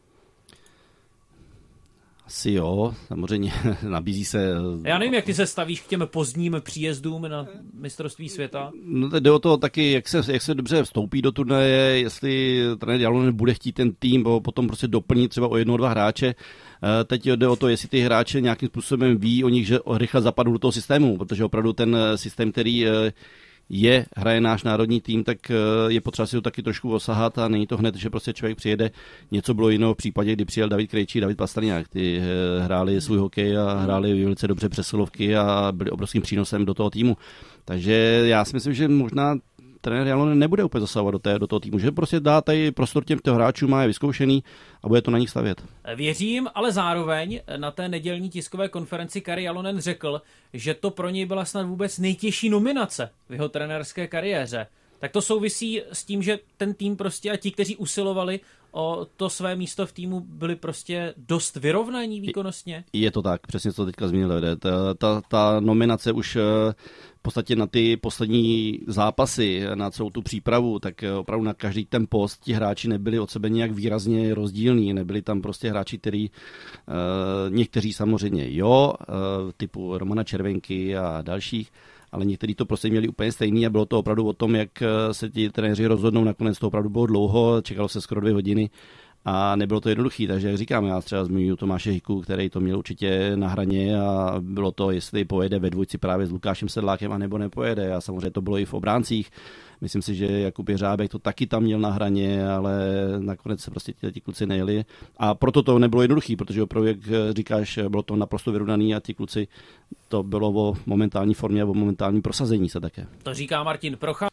Asi 2.30 2.52
jo, 2.52 2.94
samozřejmě 3.08 3.54
nabízí 3.90 4.26
se... 4.26 4.56
Já 4.84 4.98
nevím, 4.98 5.14
jak 5.14 5.26
ty 5.26 5.34
se 5.34 5.46
stavíš 5.46 5.82
k 5.82 5.88
těm 5.88 6.08
pozdním 6.12 6.56
příjezdům 6.60 7.22
na 7.22 7.48
mistrovství 7.74 8.30
světa. 8.30 8.72
No 8.84 9.10
to 9.10 9.20
jde 9.20 9.32
o 9.32 9.40
to 9.40 9.58
taky, 9.58 9.92
jak 9.92 10.08
se, 10.08 10.22
jak 10.34 10.42
se 10.42 10.56
dobře 10.56 10.84
vstoupí 10.84 11.22
do 11.22 11.32
turnaje, 11.32 12.00
jestli 12.00 12.62
trenér 12.80 13.02
Jalonen 13.02 13.36
bude 13.36 13.54
chtít 13.54 13.72
ten 13.72 13.94
tým, 14.00 14.24
bo 14.24 14.42
potom 14.42 14.68
prostě 14.68 14.88
doplní 14.88 15.28
třeba 15.28 15.48
o 15.48 15.58
jedno, 15.58 15.78
dva 15.78 15.90
hráče. 15.90 16.28
Eh, 16.28 17.04
teď 17.04 17.26
jde 17.26 17.48
o 17.48 17.56
to, 17.56 17.68
jestli 17.68 17.88
ty 17.88 18.00
hráče 18.00 18.42
nějakým 18.42 18.70
způsobem 18.70 19.18
ví 19.18 19.44
o 19.44 19.50
nich, 19.50 19.68
že 19.68 19.80
rychle 19.98 20.22
zapadnou 20.22 20.54
do 20.54 20.60
toho 20.60 20.72
systému, 20.72 21.18
protože 21.18 21.46
opravdu 21.46 21.74
ten 21.74 21.98
systém, 22.16 22.52
který 22.52 22.88
eh, 22.88 23.12
je, 23.70 24.06
hraje 24.16 24.42
náš 24.42 24.64
národní 24.64 25.02
tým, 25.02 25.24
tak 25.24 25.52
eh, 25.52 25.56
je 25.88 26.02
potřeba 26.02 26.26
si 26.26 26.36
to 26.36 26.42
taky 26.42 26.64
trošku 26.64 26.94
osahat 26.94 27.38
a 27.38 27.48
není 27.48 27.68
to 27.68 27.78
hned, 27.78 27.96
že 27.96 28.10
prostě 28.10 28.34
člověk 28.34 28.58
přijede. 28.58 28.92
Něco 29.32 29.54
bylo 29.54 29.70
jiného 29.70 29.94
v 29.94 29.98
případě, 29.98 30.34
kdy 30.34 30.46
přijel 30.46 30.70
David 30.70 30.92
Krejčí, 30.92 31.20
David 31.20 31.38
Pastrňák. 31.38 31.88
Ty 31.88 32.22
eh, 32.22 32.64
hráli 32.64 33.02
svůj 33.02 33.18
hokej 33.18 33.58
a 33.58 33.74
hráli 33.74 34.24
velice 34.24 34.48
dobře 34.48 34.70
přesilovky 34.70 35.36
a 35.36 35.72
byli 35.72 35.92
obrovským 35.92 36.22
přínosem 36.22 36.66
do 36.66 36.74
toho 36.74 36.90
týmu. 36.90 37.18
Takže 37.66 38.22
já 38.26 38.46
si 38.46 38.56
myslím, 38.56 38.74
že 38.74 38.88
možná 38.88 39.36
trenér 39.82 40.08
Jalonen 40.08 40.40
nebude 40.40 40.64
úplně 40.64 40.82
zasahovat 40.82 41.12
do, 41.12 41.20
té, 41.20 41.40
do 41.40 41.48
toho 41.48 41.60
týmu, 41.60 41.80
že 41.80 41.92
prostě 41.92 42.20
dá 42.20 42.42
tady 42.42 42.72
prostor 42.72 43.04
těm 43.04 43.20
hráčům, 43.34 43.70
má 43.70 43.82
je 43.82 43.88
vyzkoušený 43.88 44.44
a 44.84 44.88
bude 44.88 45.02
to 45.02 45.12
na 45.12 45.18
nich 45.18 45.30
stavět. 45.30 45.64
Věřím, 45.96 46.48
ale 46.56 46.72
zároveň 46.72 47.42
na 47.58 47.72
té 47.72 47.90
nedělní 47.90 48.30
tiskové 48.30 48.70
konferenci 48.70 49.22
Kari 49.22 49.44
Jalonen 49.44 49.80
řekl, 49.80 50.22
že 50.54 50.74
to 50.74 50.90
pro 50.90 51.10
něj 51.10 51.26
byla 51.26 51.46
snad 51.46 51.66
vůbec 51.66 51.98
nejtěžší 52.00 52.50
nominace 52.50 53.10
v 53.30 53.34
jeho 53.34 53.50
trenérské 53.50 54.08
kariéře. 54.08 54.68
Tak 55.00 55.12
to 55.12 55.22
souvisí 55.22 55.82
s 55.92 56.06
tím, 56.06 56.24
že 56.24 56.40
ten 56.58 56.74
tým 56.74 56.96
prostě 56.96 57.32
a 57.32 57.38
ti, 57.38 57.52
kteří 57.52 57.76
usilovali 57.76 58.40
o 58.72 59.08
to 59.18 59.30
své 59.30 59.56
místo 59.56 59.86
v 59.86 59.92
týmu, 59.92 60.20
byli 60.20 60.56
prostě 60.56 61.14
dost 61.18 61.56
vyrovnaní 61.56 62.22
výkonnostně? 62.22 62.84
Je 62.94 63.12
to 63.12 63.22
tak, 63.22 63.48
přesně 63.48 63.74
co 63.74 63.86
teďka 63.86 64.08
zmínil. 64.08 64.42
Ta, 64.60 64.94
ta, 64.94 65.22
ta 65.28 65.60
nominace 65.60 66.12
už 66.12 66.36
eh, 66.36 66.42
v 67.18 67.22
podstatě 67.22 67.56
na 67.56 67.68
ty 67.68 67.98
poslední 67.98 68.80
zápasy, 68.88 69.64
na 69.76 69.92
celou 69.92 70.10
tu 70.10 70.22
přípravu, 70.22 70.80
tak 70.80 71.04
eh, 71.04 71.14
opravdu 71.14 71.46
na 71.46 71.54
každý 71.54 71.86
ten 71.86 72.06
post 72.10 72.44
ti 72.44 72.54
hráči 72.54 72.88
nebyli 72.88 73.20
od 73.20 73.30
sebe 73.30 73.50
nějak 73.50 73.72
výrazně 73.72 74.34
rozdílní. 74.34 74.94
Nebyli 74.94 75.22
tam 75.22 75.42
prostě 75.42 75.70
hráči, 75.70 75.98
který 75.98 76.30
uh, 76.30 77.54
někteří 77.54 77.94
samozřejmě 77.94 78.56
jo, 78.56 78.94
typu 79.58 79.98
Romana 79.98 80.24
Červenky 80.24 80.98
a 80.98 81.22
dalších, 81.22 81.72
ale 82.12 82.26
někteří 82.26 82.56
to 82.56 82.66
prostě 82.66 82.90
měli 82.90 83.08
úplně 83.08 83.32
stejný 83.32 83.66
a 83.66 83.70
bylo 83.70 83.86
to 83.86 84.00
opravdu 84.00 84.28
o 84.28 84.34
tom, 84.34 84.56
jak 84.56 84.70
se 85.12 85.30
ti 85.30 85.50
trenéři 85.50 85.86
rozhodnou. 85.86 86.24
Nakonec 86.24 86.60
to 86.60 86.68
opravdu 86.68 86.90
bylo 86.90 87.06
dlouho, 87.06 87.62
čekalo 87.62 87.90
se 87.90 88.02
skoro 88.02 88.22
dvě 88.22 88.34
hodiny 88.34 88.70
a 89.26 89.56
nebylo 89.56 89.82
to 89.82 89.90
jednoduché, 89.90 90.28
takže 90.28 90.48
jak 90.48 90.58
říkám, 90.58 90.86
já 90.86 91.02
třeba 91.02 91.26
zmiňuji 91.26 91.56
Tomáše 91.56 91.92
Hiku, 91.92 92.22
který 92.22 92.50
to 92.50 92.60
měl 92.60 92.78
určitě 92.78 93.32
na 93.36 93.48
hraně 93.48 94.02
a 94.02 94.36
bylo 94.40 94.72
to, 94.72 94.92
jestli 94.92 95.26
pojede 95.26 95.60
ve 95.60 95.70
dvojci 95.70 95.98
právě 95.98 96.28
s 96.28 96.32
Lukášem 96.32 96.70
Sedlákem 96.70 97.12
a 97.12 97.18
nebo 97.18 97.38
nepojede 97.38 97.94
a 97.94 98.02
samozřejmě 98.02 98.32
to 98.32 98.42
bylo 98.42 98.58
i 98.58 98.66
v 98.66 98.74
obráncích. 98.74 99.32
Myslím 99.82 100.02
si, 100.02 100.16
že 100.16 100.26
Jakub 100.26 100.70
Jeřábek 100.70 101.12
to 101.12 101.20
taky 101.20 101.48
tam 101.48 101.64
měl 101.64 101.80
na 101.80 101.90
hraně, 101.90 102.48
ale 102.50 102.80
nakonec 103.20 103.62
se 103.62 103.72
prostě 103.72 103.94
ti, 103.94 104.12
ti 104.12 104.22
kluci 104.22 104.46
nejeli. 104.46 104.86
A 105.18 105.36
proto 105.36 105.64
to 105.64 105.80
nebylo 105.80 106.02
jednoduché, 106.02 106.36
protože 106.36 106.64
opravdu, 106.64 106.88
jak 106.88 106.98
říkáš, 107.36 107.80
bylo 107.90 108.04
to 108.04 108.16
naprosto 108.16 108.52
vyrovnaný 108.52 108.96
a 108.96 109.00
ti 109.00 109.14
kluci 109.14 109.48
to 110.08 110.24
bylo 110.24 110.50
o 110.50 110.74
momentální 110.86 111.34
formě 111.34 111.62
a 111.62 111.66
o 111.66 111.74
momentální 111.74 112.22
prosazení 112.22 112.70
se 112.70 112.80
také. 112.80 113.08
To 113.24 113.34
říká 113.34 113.64
Martin 113.64 113.98
Procha. 113.98 114.29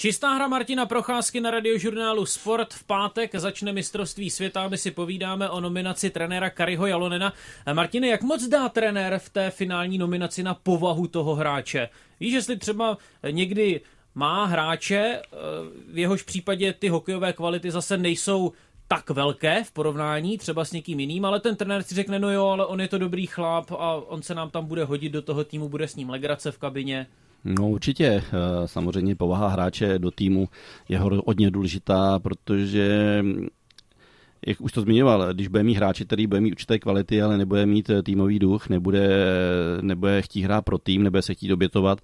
Čistá 0.00 0.32
hra 0.32 0.48
Martina 0.48 0.86
Procházky 0.86 1.40
na 1.40 1.50
radiožurnálu 1.50 2.26
Sport. 2.26 2.74
V 2.74 2.84
pátek 2.84 3.34
začne 3.34 3.72
mistrovství 3.72 4.30
světa, 4.30 4.68
my 4.68 4.78
si 4.78 4.90
povídáme 4.90 5.50
o 5.50 5.60
nominaci 5.60 6.10
trenéra 6.10 6.50
Kariho 6.50 6.86
Jalonena. 6.86 7.32
Martine, 7.72 8.08
jak 8.08 8.22
moc 8.22 8.48
dá 8.48 8.68
trenér 8.68 9.18
v 9.18 9.28
té 9.28 9.50
finální 9.50 9.98
nominaci 9.98 10.42
na 10.42 10.54
povahu 10.54 11.06
toho 11.06 11.34
hráče? 11.34 11.88
Víš, 12.20 12.32
jestli 12.32 12.56
třeba 12.56 12.98
někdy 13.30 13.80
má 14.14 14.44
hráče, 14.44 15.22
v 15.92 15.98
jehož 15.98 16.22
případě 16.22 16.72
ty 16.72 16.88
hokejové 16.88 17.32
kvality 17.32 17.70
zase 17.70 17.96
nejsou 17.96 18.52
tak 18.88 19.10
velké 19.10 19.64
v 19.64 19.72
porovnání 19.72 20.38
třeba 20.38 20.64
s 20.64 20.72
někým 20.72 21.00
jiným, 21.00 21.24
ale 21.24 21.40
ten 21.40 21.56
trenér 21.56 21.82
si 21.82 21.94
řekne, 21.94 22.18
no 22.18 22.32
jo, 22.32 22.46
ale 22.46 22.66
on 22.66 22.80
je 22.80 22.88
to 22.88 22.98
dobrý 22.98 23.26
chlap 23.26 23.70
a 23.70 23.94
on 23.94 24.22
se 24.22 24.34
nám 24.34 24.50
tam 24.50 24.66
bude 24.66 24.84
hodit 24.84 25.12
do 25.12 25.22
toho 25.22 25.44
týmu, 25.44 25.68
bude 25.68 25.88
s 25.88 25.96
ním 25.96 26.10
legrace 26.10 26.52
v 26.52 26.58
kabině. 26.58 27.06
No 27.44 27.70
určitě, 27.70 28.04
eh, 28.04 28.22
samozřejmě 28.66 29.16
povaha 29.16 29.48
hráče 29.48 29.98
do 29.98 30.10
týmu 30.10 30.48
je 30.88 30.98
hodně 30.98 31.50
důležitá, 31.50 32.18
protože 32.18 33.24
jak 34.46 34.60
už 34.60 34.72
to 34.72 34.80
zmiňoval, 34.80 35.34
když 35.34 35.48
bude 35.48 35.62
mít 35.62 35.74
hráče, 35.74 36.04
který 36.04 36.26
bude 36.26 36.40
mít 36.40 36.50
určité 36.50 36.78
kvality, 36.78 37.22
ale 37.22 37.38
nebude 37.38 37.66
mít 37.66 37.90
eh, 37.90 38.02
týmový 38.02 38.38
duch, 38.38 38.68
nebude, 38.68 39.08
nebude 39.80 40.22
chtít 40.22 40.42
hrát 40.42 40.64
pro 40.64 40.78
tým, 40.78 41.02
nebude 41.02 41.22
se 41.22 41.34
chtít 41.34 41.52
obětovat, 41.52 42.00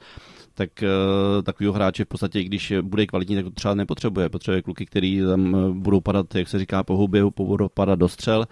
tak 0.55 0.71
uh, 0.83 1.43
takového 1.43 1.73
hráče 1.73 2.05
v 2.05 2.09
podstatě, 2.09 2.45
když 2.45 2.73
bude 2.83 3.07
kvalitní, 3.07 3.37
tak 3.37 3.45
to 3.45 3.51
třeba 3.51 3.75
nepotřebuje. 3.75 4.29
Potřebuje 4.29 4.63
kluky, 4.63 4.87
který 4.87 5.21
tam 5.21 5.57
budou 5.81 6.01
padat, 6.01 6.35
jak 6.35 6.49
se 6.49 6.59
říká, 6.59 6.83
po 6.83 6.97
hubě, 6.97 7.25
budou 7.37 7.69
padat 7.69 7.99
do 7.99 8.09
střel 8.09 8.47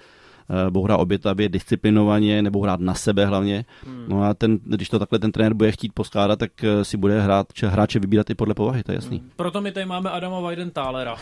uh, 0.51 0.71
budou 0.71 0.85
hrát 0.85 0.97
obětavě, 0.97 1.49
disciplinovaně, 1.49 2.43
nebo 2.43 2.61
hrát 2.61 2.81
na 2.81 2.95
sebe 2.95 3.27
hlavně. 3.27 3.65
Hmm. 3.87 4.05
No 4.09 4.23
a 4.23 4.35
ten, 4.35 4.59
když 4.65 4.89
to 4.89 4.99
takhle 4.99 5.19
ten 5.19 5.33
trenér 5.33 5.55
bude 5.55 5.73
chtít 5.73 5.93
poskládat, 5.93 6.39
tak 6.39 6.51
uh, 6.63 6.83
si 6.83 6.97
bude 6.97 7.21
hrát, 7.21 7.53
če, 7.53 7.67
hráče 7.67 7.99
vybírat 7.99 8.31
i 8.31 8.35
podle 8.35 8.55
povahy, 8.55 8.83
to 8.83 8.93
je 8.93 8.97
jasný. 8.97 9.19
Hmm. 9.19 9.31
Proto 9.37 9.61
my 9.61 9.73
tady 9.73 9.87
máme 9.87 10.11
Adama 10.11 10.41
Weidenthalera. 10.41 11.17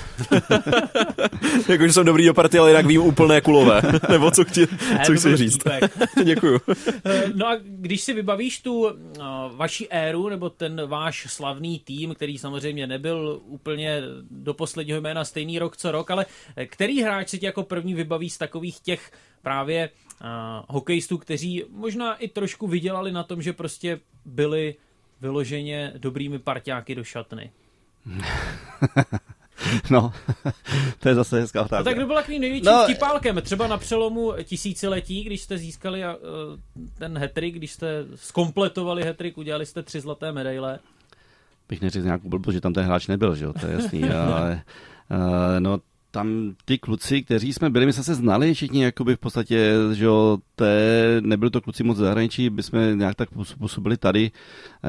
Jakože 1.69 1.93
jsem 1.93 2.07
dobrý 2.07 2.27
do 2.27 2.35
party, 2.35 2.59
ale 2.59 2.71
jinak 2.71 2.87
vím 2.87 3.03
úplné 3.03 3.41
kulové. 3.41 3.83
nebo 4.11 4.31
co, 4.31 4.45
chci, 4.45 4.67
co 5.07 5.15
chci 5.15 5.37
říct. 5.37 5.59
Děkuju. 6.25 6.61
no 7.35 7.47
a 7.49 7.57
když 7.63 8.01
si 8.01 8.13
vybavíš 8.13 8.61
tu 8.61 8.81
uh, 8.81 8.93
vaši 9.57 9.89
éru, 9.91 10.29
nebo 10.29 10.51
ten 10.51 10.87
váš 10.87 11.27
slavný 11.29 11.79
tým, 11.79 12.15
který 12.15 12.39
samozřejmě 12.39 12.87
nebyl 12.87 13.41
úplně 13.45 14.03
do 14.31 14.55
posledního 14.55 15.01
jména 15.01 15.25
stejný 15.25 15.59
rok 15.59 15.77
co 15.77 15.93
rok, 15.93 16.11
ale 16.11 16.27
který 16.67 17.03
hráč 17.03 17.29
si 17.29 17.39
tě 17.39 17.47
jako 17.47 17.63
první 17.63 17.95
vybaví 17.95 18.31
z 18.31 18.39
takových 18.39 18.81
těch 18.81 19.12
právě 19.43 19.91
uh, 19.91 20.29
hokejistů, 20.69 21.19
kteří 21.19 21.65
možná 21.71 22.15
i 22.15 22.29
trošku 22.29 22.67
vydělali 22.67 23.13
na 23.13 23.23
tom, 23.23 23.43
že 23.43 23.53
prostě 23.53 24.01
byli 24.25 24.75
vyloženě 25.21 25.93
dobrými 25.99 26.39
parťáky 26.39 26.95
do 26.95 27.05
šatny? 27.05 27.51
No, 29.91 30.13
to 30.99 31.09
je 31.09 31.15
zase 31.15 31.41
hezká 31.41 31.61
otázka. 31.61 31.79
No 31.79 31.85
tak 31.85 31.95
kdo 31.95 32.07
byl 32.07 32.17
takovým 32.17 32.41
největším 32.41 32.73
no, 32.73 32.85
vtipálkem? 32.85 33.43
Třeba 33.43 33.67
na 33.67 33.79
přelomu 33.79 34.33
tisíciletí, 34.45 35.25
když 35.25 35.43
jste 35.43 35.59
získali 35.59 36.03
uh, 36.05 36.11
ten 36.99 37.19
hetrik, 37.19 37.55
když 37.55 37.73
jste 37.73 38.05
skompletovali 38.15 39.05
hetrik, 39.05 39.39
udělali 39.39 39.67
jste 39.67 39.83
tři 39.83 40.01
zlaté 40.01 40.33
medaile. 40.33 40.79
Bych 41.69 41.81
neřekl 41.81 42.05
nějakou 42.05 42.29
blbost, 42.29 42.55
že 42.55 42.61
tam 42.61 42.73
ten 42.73 42.85
hráč 42.85 43.07
nebyl, 43.07 43.35
že 43.35 43.45
jo, 43.45 43.53
to 43.53 43.67
je 43.67 43.73
jasný, 43.73 44.05
ale 44.11 44.63
uh, 45.11 45.19
no 45.59 45.79
tam 46.13 46.55
ty 46.65 46.79
kluci, 46.79 47.23
kteří 47.23 47.53
jsme 47.53 47.71
byli, 47.71 47.87
my 47.87 47.93
jsme 47.93 48.03
se 48.03 48.15
znali 48.15 48.55
všichni, 48.55 48.83
jakoby 48.83 49.17
v 49.17 49.19
podstatě, 49.19 49.73
že 49.93 50.05
jo, 50.05 50.39
té, 50.55 51.17
nebyli 51.21 51.51
to 51.51 51.61
kluci 51.61 51.85
moc 51.85 51.97
zahraničí, 51.97 52.51
by 52.51 52.63
jsme 52.63 52.97
nějak 52.97 53.15
tak 53.15 53.29
působili 53.59 53.97
tady. 53.97 54.31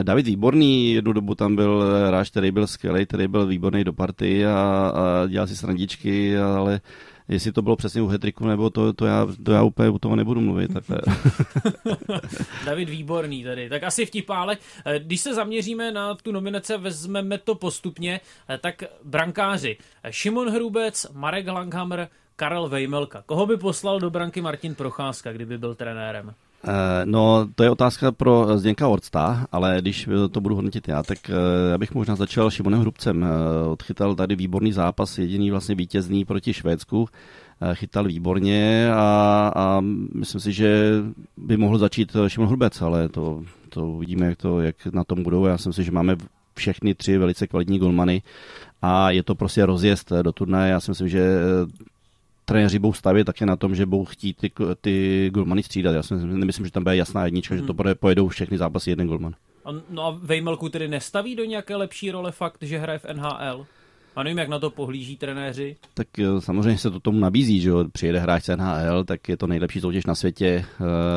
David 0.04 0.26
Výborný, 0.26 0.94
jednu 0.94 1.14
dobu 1.14 1.36
tam 1.36 1.56
byl 1.56 1.84
hráč, 2.08 2.30
který 2.30 2.52
byl 2.52 2.68
skvělý, 2.68 3.06
který 3.06 3.28
byl 3.28 3.48
výborný 3.48 3.84
do 3.84 3.94
party 3.94 4.46
a, 4.46 4.52
a 4.96 5.28
dělal 5.28 5.48
si 5.48 5.56
srandičky, 5.56 6.38
ale 6.38 6.82
Jestli 7.28 7.52
to 7.52 7.62
bylo 7.62 7.76
přesně 7.76 8.02
u 8.02 8.08
Hetriku, 8.08 8.48
nebo 8.48 8.70
to, 8.70 8.94
to, 8.94 9.06
já, 9.06 9.28
to 9.46 9.52
já 9.52 9.64
úplně 9.64 9.90
u 9.90 10.00
toho 10.00 10.16
nebudu 10.16 10.42
mluvit. 10.42 10.72
David 12.66 12.90
Výborný 12.90 13.44
tady. 13.44 13.70
Tak 13.70 13.84
asi 13.84 14.06
vtipále. 14.06 14.58
Když 15.00 15.22
se 15.22 15.34
zaměříme 15.34 15.92
na 15.92 16.16
tu 16.16 16.32
nominace, 16.32 16.78
vezmeme 16.78 17.38
to 17.38 17.56
postupně, 17.56 18.20
tak 18.62 18.84
brankáři. 19.04 19.78
Šimon 20.10 20.50
Hrubec, 20.50 21.08
Marek 21.14 21.48
Langhammer, 21.48 22.08
Karel 22.36 22.70
Vejmelka. 22.70 23.24
Koho 23.26 23.46
by 23.46 23.58
poslal 23.58 24.00
do 24.00 24.10
branky 24.10 24.42
Martin 24.42 24.76
Procházka, 24.76 25.34
kdyby 25.34 25.58
byl 25.58 25.76
trenérem? 25.76 26.34
Eh, 26.68 27.06
no, 27.06 27.48
to 27.56 27.64
je 27.64 27.70
otázka 27.70 28.12
pro 28.12 28.58
Zděnka 28.58 28.88
Orcta, 28.88 29.48
ale 29.52 29.78
když 29.82 30.10
to 30.32 30.42
budu 30.42 30.56
hodnotit 30.56 30.88
já, 30.88 31.04
tak 31.04 31.18
eh, 31.30 31.34
já 31.72 31.78
bych 31.78 31.94
možná 31.94 32.16
začal 32.16 32.52
Šimonem 32.52 32.80
Hrubcem. 32.80 33.24
Eh, 33.24 33.68
odchytal 33.68 34.16
tady 34.16 34.36
výborný 34.36 34.72
zápas, 34.72 35.18
jediný 35.18 35.52
vlastně 35.52 35.76
vítězný 35.76 36.26
proti 36.26 36.54
Švédsku. 36.54 37.10
Chytal 37.74 38.04
výborně 38.04 38.92
a, 38.94 39.52
a 39.56 39.82
myslím 40.16 40.42
si, 40.42 40.54
že 40.54 40.92
by 41.38 41.58
mohl 41.58 41.78
začít 41.78 42.16
Šimon 42.28 42.48
Hrubec, 42.48 42.82
ale 42.82 43.10
to, 43.10 43.44
to 43.70 43.88
uvidíme, 43.88 44.26
jak, 44.26 44.38
to, 44.38 44.62
jak 44.62 44.86
na 44.86 45.04
tom 45.04 45.24
budou. 45.24 45.46
Já 45.46 45.58
si 45.58 45.70
myslím, 45.70 45.86
že 45.86 45.92
máme 45.92 46.16
všechny 46.56 46.96
tři 46.96 47.18
velice 47.18 47.48
kvalitní 47.48 47.80
golmany 47.80 48.22
a 48.82 49.12
je 49.12 49.24
to 49.24 49.36
prostě 49.36 49.66
rozjezd 49.66 50.12
do 50.22 50.32
turnaje. 50.32 50.72
Já 50.72 50.80
si 50.80 50.92
myslím, 50.92 51.08
že 51.08 51.38
trenéři 52.46 52.80
budou 52.80 52.94
stavět 52.94 53.26
také 53.26 53.46
na 53.46 53.56
tom, 53.56 53.76
že 53.76 53.86
budou 53.86 54.06
chtít 54.06 54.38
ty, 54.38 54.52
ty 54.82 55.30
golmany 55.34 55.64
střídat. 55.64 55.96
Já 55.96 56.04
si 56.04 56.14
nemyslím, 56.16 56.66
že 56.66 56.72
tam 56.72 56.84
bude 56.84 56.96
jasná 56.96 57.26
jednička, 57.26 57.56
hmm. 57.56 57.64
že 57.64 57.74
to 57.74 57.96
pojedou 57.96 58.28
všechny 58.28 58.58
zápasy 58.58 58.90
jeden 58.90 59.08
golman. 59.08 59.36
no 59.90 60.06
a 60.06 60.20
Vejmelku 60.22 60.70
tedy 60.70 60.88
nestaví 60.88 61.36
do 61.36 61.46
nějaké 61.46 61.76
lepší 61.76 62.12
role 62.12 62.32
fakt, 62.32 62.58
že 62.62 62.78
hraje 62.78 63.00
v 63.00 63.06
NHL? 63.14 63.66
A 64.16 64.24
nevím, 64.24 64.38
jak 64.38 64.50
na 64.50 64.60
to 64.60 64.70
pohlíží 64.70 65.18
trenéři. 65.18 65.76
Tak 65.94 66.20
eh, 66.20 66.42
samozřejmě 66.42 66.78
se 66.78 66.92
to 66.92 67.00
tomu 67.00 67.20
nabízí, 67.20 67.62
že 67.62 67.70
jo. 67.70 67.86
Přijede 67.92 68.20
hráč 68.20 68.44
z 68.44 68.58
NHL, 68.58 69.04
tak 69.04 69.30
je 69.30 69.38
to 69.38 69.48
nejlepší 69.48 69.80
soutěž 69.80 70.06
na 70.06 70.16
světě. 70.16 70.66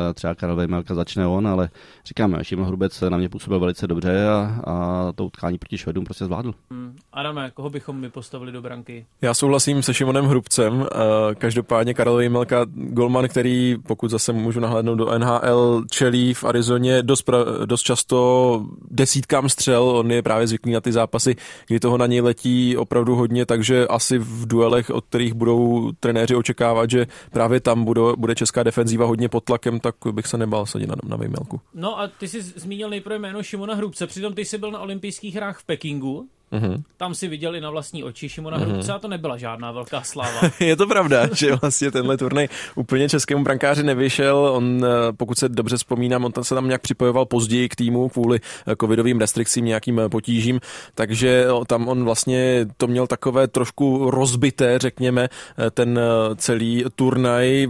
Eh, 0.09 0.13
třeba 0.13 0.35
Karel 0.35 0.55
Vejmelka 0.55 0.95
začne 0.95 1.27
on, 1.27 1.47
ale 1.47 1.69
říkám, 2.05 2.37
Šimon 2.41 2.67
Hrubec 2.67 3.01
na 3.01 3.17
mě 3.17 3.29
působil 3.29 3.59
velice 3.59 3.87
dobře 3.87 4.27
a, 4.27 4.61
a 4.67 5.11
to 5.15 5.25
utkání 5.25 5.57
proti 5.57 5.77
Švedům 5.77 6.05
prostě 6.05 6.25
zvládl. 6.25 6.53
Hmm. 6.71 6.95
Adame, 7.13 7.51
koho 7.53 7.69
bychom 7.69 7.99
mi 7.99 8.09
postavili 8.09 8.51
do 8.51 8.61
branky? 8.61 9.05
Já 9.21 9.33
souhlasím 9.33 9.83
se 9.83 9.93
Šimonem 9.93 10.25
Hrubcem. 10.25 10.85
Eh, 10.91 11.35
každopádně 11.35 11.93
Karel 11.93 12.15
Vejmelka, 12.15 12.65
golman, 12.73 13.27
který, 13.27 13.75
pokud 13.87 14.11
zase 14.11 14.33
můžu 14.33 14.59
nahlédnout 14.59 14.95
do 14.95 15.19
NHL, 15.19 15.83
čelí 15.91 16.33
v 16.33 16.43
Arizoně 16.43 17.03
dost, 17.03 17.21
pra, 17.21 17.37
dost 17.65 17.81
často 17.81 18.65
desítkám 18.91 19.49
střel. 19.49 19.83
On 19.83 20.11
je 20.11 20.21
právě 20.21 20.47
zvyklý 20.47 20.71
na 20.71 20.81
ty 20.81 20.91
zápasy, 20.91 21.35
kdy 21.67 21.79
toho 21.79 21.97
na 21.97 22.05
něj 22.05 22.21
letí 22.21 22.77
opravdu 22.87 23.15
hodně, 23.15 23.45
takže 23.45 23.87
asi 23.87 24.17
v 24.17 24.47
duelech, 24.47 24.89
od 24.89 25.05
kterých 25.05 25.33
budou 25.33 25.91
trenéři 25.99 26.35
očekávat, 26.35 26.89
že 26.89 27.07
právě 27.31 27.59
tam 27.59 27.83
bude, 27.83 28.01
bude 28.17 28.35
česká 28.35 28.63
defenzíva 28.63 29.05
hodně 29.05 29.29
pod 29.29 29.43
tlakem, 29.43 29.79
tak 29.79 29.95
bych 30.11 30.27
se 30.27 30.37
nebál 30.37 30.65
sadit 30.65 30.89
na, 30.89 30.95
na 31.03 31.17
Vejmelku. 31.17 31.61
No 31.73 31.99
a 31.99 32.07
ty 32.07 32.27
jsi 32.27 32.41
zmínil 32.41 32.89
nejprve 32.89 33.19
jméno 33.19 33.43
Šimona 33.43 33.75
Hrubce, 33.75 34.07
přitom 34.07 34.33
ty 34.33 34.45
jsi 34.45 34.57
byl 34.57 34.71
na 34.71 34.79
olympijských 34.79 35.35
hrách 35.35 35.59
v 35.59 35.63
Pekingu, 35.65 36.27
Mm-hmm. 36.51 36.83
Tam 36.97 37.15
si 37.15 37.27
viděl 37.27 37.55
i 37.55 37.61
na 37.61 37.69
vlastní 37.69 38.03
oči 38.03 38.29
Šimona 38.29 38.57
mm-hmm. 38.57 38.69
Hrubce 38.69 38.93
a 38.93 38.99
to 38.99 39.07
nebyla 39.07 39.37
žádná 39.37 39.71
velká 39.71 40.01
sláva. 40.01 40.41
je 40.59 40.75
to 40.75 40.87
pravda, 40.87 41.27
že 41.33 41.55
vlastně 41.55 41.91
tenhle 41.91 42.17
turnaj 42.17 42.47
úplně 42.75 43.09
českému 43.09 43.43
brankáři 43.43 43.83
nevyšel. 43.83 44.37
On, 44.37 44.85
eh, 44.85 45.13
pokud 45.13 45.37
se 45.37 45.49
dobře 45.49 45.77
vzpomínám, 45.77 46.25
on 46.25 46.31
se 46.41 46.55
tam 46.55 46.67
nějak 46.67 46.81
připojoval 46.81 47.25
později 47.25 47.69
k 47.69 47.75
týmu 47.75 48.09
kvůli 48.09 48.39
eh, 48.67 48.75
covidovým 48.81 49.19
restrikcím, 49.19 49.65
nějakým 49.65 49.99
eh, 49.99 50.09
potížím, 50.09 50.59
takže 50.95 51.45
tam 51.67 51.87
on 51.87 52.03
vlastně 52.03 52.67
to 52.77 52.87
měl 52.87 53.07
takové 53.07 53.47
trošku 53.47 54.11
rozbité, 54.11 54.79
řekněme, 54.79 55.29
ten 55.71 55.99
celý 56.35 56.85
turnaj. 56.95 57.67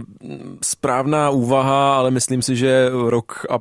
Správná 0.62 1.30
úvaha, 1.30 1.96
ale 1.96 2.10
myslím 2.10 2.42
si, 2.42 2.56
že 2.56 2.90
rok 2.92 3.46
a 3.50 3.58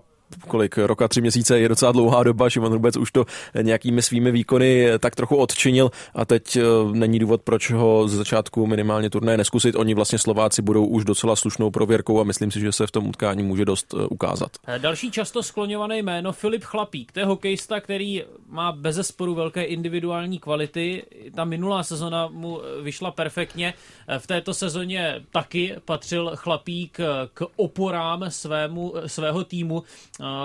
kolik, 0.48 0.78
roka, 0.78 1.08
tři 1.08 1.22
měsíce 1.22 1.60
je 1.60 1.70
docela 1.70 1.92
dlouhá 1.92 2.24
doba, 2.24 2.50
Šimon 2.50 2.72
Hrubec 2.72 2.98
už 2.98 3.12
to 3.12 3.26
nějakými 3.62 4.02
svými 4.02 4.32
výkony 4.32 4.88
tak 5.00 5.16
trochu 5.16 5.36
odčinil 5.36 5.92
a 6.16 6.26
teď 6.26 6.56
eh, 6.56 6.62
není 6.92 7.20
důvod, 7.20 7.42
proč 7.42 7.72
ho 7.72 8.08
z 8.08 8.14
začátku 8.14 8.68
minimálně 8.68 9.10
turné 9.10 9.38
neskusit. 9.38 9.76
Oni 9.76 9.94
vlastně 9.94 10.20
Slováci 10.20 10.62
budou 10.62 10.86
už 10.86 11.06
docela 11.06 11.36
slušnou 11.36 11.72
prověrkou 11.72 12.20
a 12.20 12.24
myslím 12.24 12.52
si, 12.52 12.60
že 12.60 12.72
se 12.72 12.88
v 12.88 12.92
tom 12.92 13.08
utkání 13.08 13.44
může 13.44 13.66
dost 13.66 13.94
eh, 13.94 14.06
ukázat. 14.06 14.52
Eh, 14.68 14.80
další 14.80 15.12
často 15.12 15.44
skloňované 15.44 15.98
jméno 15.98 16.32
Filip 16.32 16.64
Chlapík, 16.64 17.12
to 17.12 17.20
je 17.20 17.26
hokejista, 17.26 17.80
který 17.80 18.24
má 18.50 18.72
bez 18.72 19.08
sporu 19.08 19.36
velké 19.36 19.64
individuální 19.64 20.40
kvality. 20.40 21.04
Ta 21.36 21.46
minulá 21.46 21.84
sezona 21.84 22.28
mu 22.28 22.62
vyšla 22.82 23.12
perfektně. 23.12 23.74
V 24.18 24.28
této 24.28 24.54
sezóně 24.54 25.22
taky 25.32 25.76
patřil 25.86 26.32
Chlapík 26.36 27.00
k 27.34 27.46
oporám 27.56 28.26
svému, 28.30 28.94
svého 29.06 29.44
týmu 29.44 29.84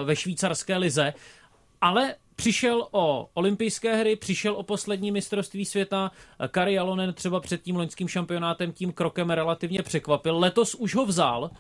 ve 0.04 0.16
švýcarské 0.16 0.76
lize, 0.76 1.14
ale 1.80 2.14
přišel 2.36 2.86
o 2.90 3.28
olympijské 3.34 3.96
hry, 3.96 4.16
přišel 4.16 4.54
o 4.54 4.62
poslední 4.62 5.10
mistrovství 5.10 5.64
světa. 5.64 6.10
Kari 6.48 6.74
Jalonen 6.74 7.12
třeba 7.14 7.40
před 7.40 7.62
tím 7.62 7.76
loňským 7.76 8.08
šampionátem 8.08 8.72
tím 8.72 8.92
krokem 8.92 9.30
relativně 9.30 9.82
překvapil. 9.82 10.38
Letos 10.38 10.74
už 10.74 10.94
ho 10.94 11.06
vzal, 11.06 11.50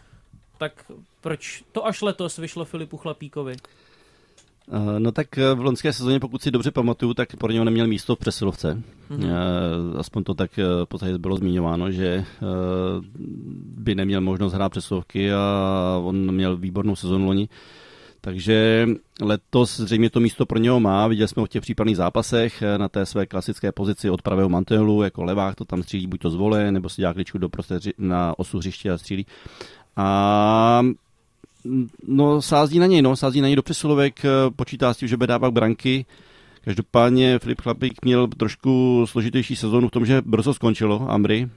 tak 0.58 0.92
proč 1.20 1.64
to 1.72 1.86
až 1.86 2.02
letos 2.02 2.38
vyšlo 2.38 2.64
Filipu 2.64 2.96
Chlapíkovi? 2.96 3.56
Eh, 4.72 5.00
no 5.00 5.12
tak 5.12 5.36
v 5.36 5.60
loňské 5.60 5.92
sezóně, 5.92 6.20
pokud 6.20 6.42
si 6.42 6.50
dobře 6.50 6.70
pamatuju, 6.70 7.14
tak 7.14 7.36
pro 7.36 7.52
něho 7.52 7.64
neměl 7.64 7.86
místo 7.86 8.16
v 8.16 8.18
přesilovce. 8.18 8.82
Mm-hmm. 9.10 9.32
Aspoň 9.98 10.24
to 10.24 10.34
tak 10.34 10.56
v 10.56 10.86
podstatě 10.88 11.18
bylo 11.18 11.36
zmiňováno, 11.36 11.90
že 11.90 12.24
by 13.76 13.94
neměl 13.94 14.20
možnost 14.20 14.52
hrát 14.52 14.68
přesilovky 14.68 15.32
a 15.32 16.00
on 16.04 16.32
měl 16.34 16.56
výbornou 16.56 16.96
sezónu 16.96 17.26
loni. 17.26 17.48
Takže 18.24 18.86
letos 19.20 19.76
zřejmě 19.80 20.10
to 20.10 20.20
místo 20.20 20.46
pro 20.46 20.58
něho 20.58 20.80
má. 20.80 21.08
Viděli 21.08 21.28
jsme 21.28 21.40
ho 21.40 21.46
v 21.46 21.48
těch 21.48 21.62
případných 21.62 21.96
zápasech 21.96 22.62
eh, 22.62 22.78
na 22.78 22.88
té 22.88 23.06
své 23.06 23.26
klasické 23.26 23.72
pozici 23.72 24.10
od 24.10 24.22
pravého 24.22 24.48
mantelu, 24.48 25.02
jako 25.02 25.24
levák 25.24 25.54
to 25.54 25.64
tam 25.64 25.82
střílí 25.82 26.06
buď 26.06 26.20
to 26.20 26.30
zvole, 26.30 26.72
nebo 26.72 26.88
si 26.88 27.02
dělá 27.02 27.14
kličku 27.14 27.38
do 27.38 27.48
na 27.98 28.38
osu 28.38 28.58
hřiště 28.58 28.90
a 28.90 28.98
střílí. 28.98 29.26
A 29.96 30.82
no, 32.08 32.42
sází 32.42 32.78
na 32.78 32.86
něj, 32.86 33.02
no, 33.02 33.16
sází 33.16 33.40
na 33.40 33.46
něj 33.46 33.56
do 33.56 33.62
přesilovek, 33.62 34.24
eh, 34.24 34.28
počítá 34.56 34.94
s 34.94 34.96
tím, 34.96 35.08
že 35.08 35.16
bude 35.16 35.26
dávat 35.26 35.50
branky. 35.50 36.06
Každopádně 36.64 37.38
Filip 37.38 37.60
Chlapík 37.60 38.04
měl 38.04 38.26
trošku 38.26 39.04
složitější 39.08 39.56
sezónu 39.56 39.88
v 39.88 39.90
tom, 39.90 40.06
že 40.06 40.22
brzo 40.24 40.54
skončilo 40.54 41.10
Amry. 41.10 41.48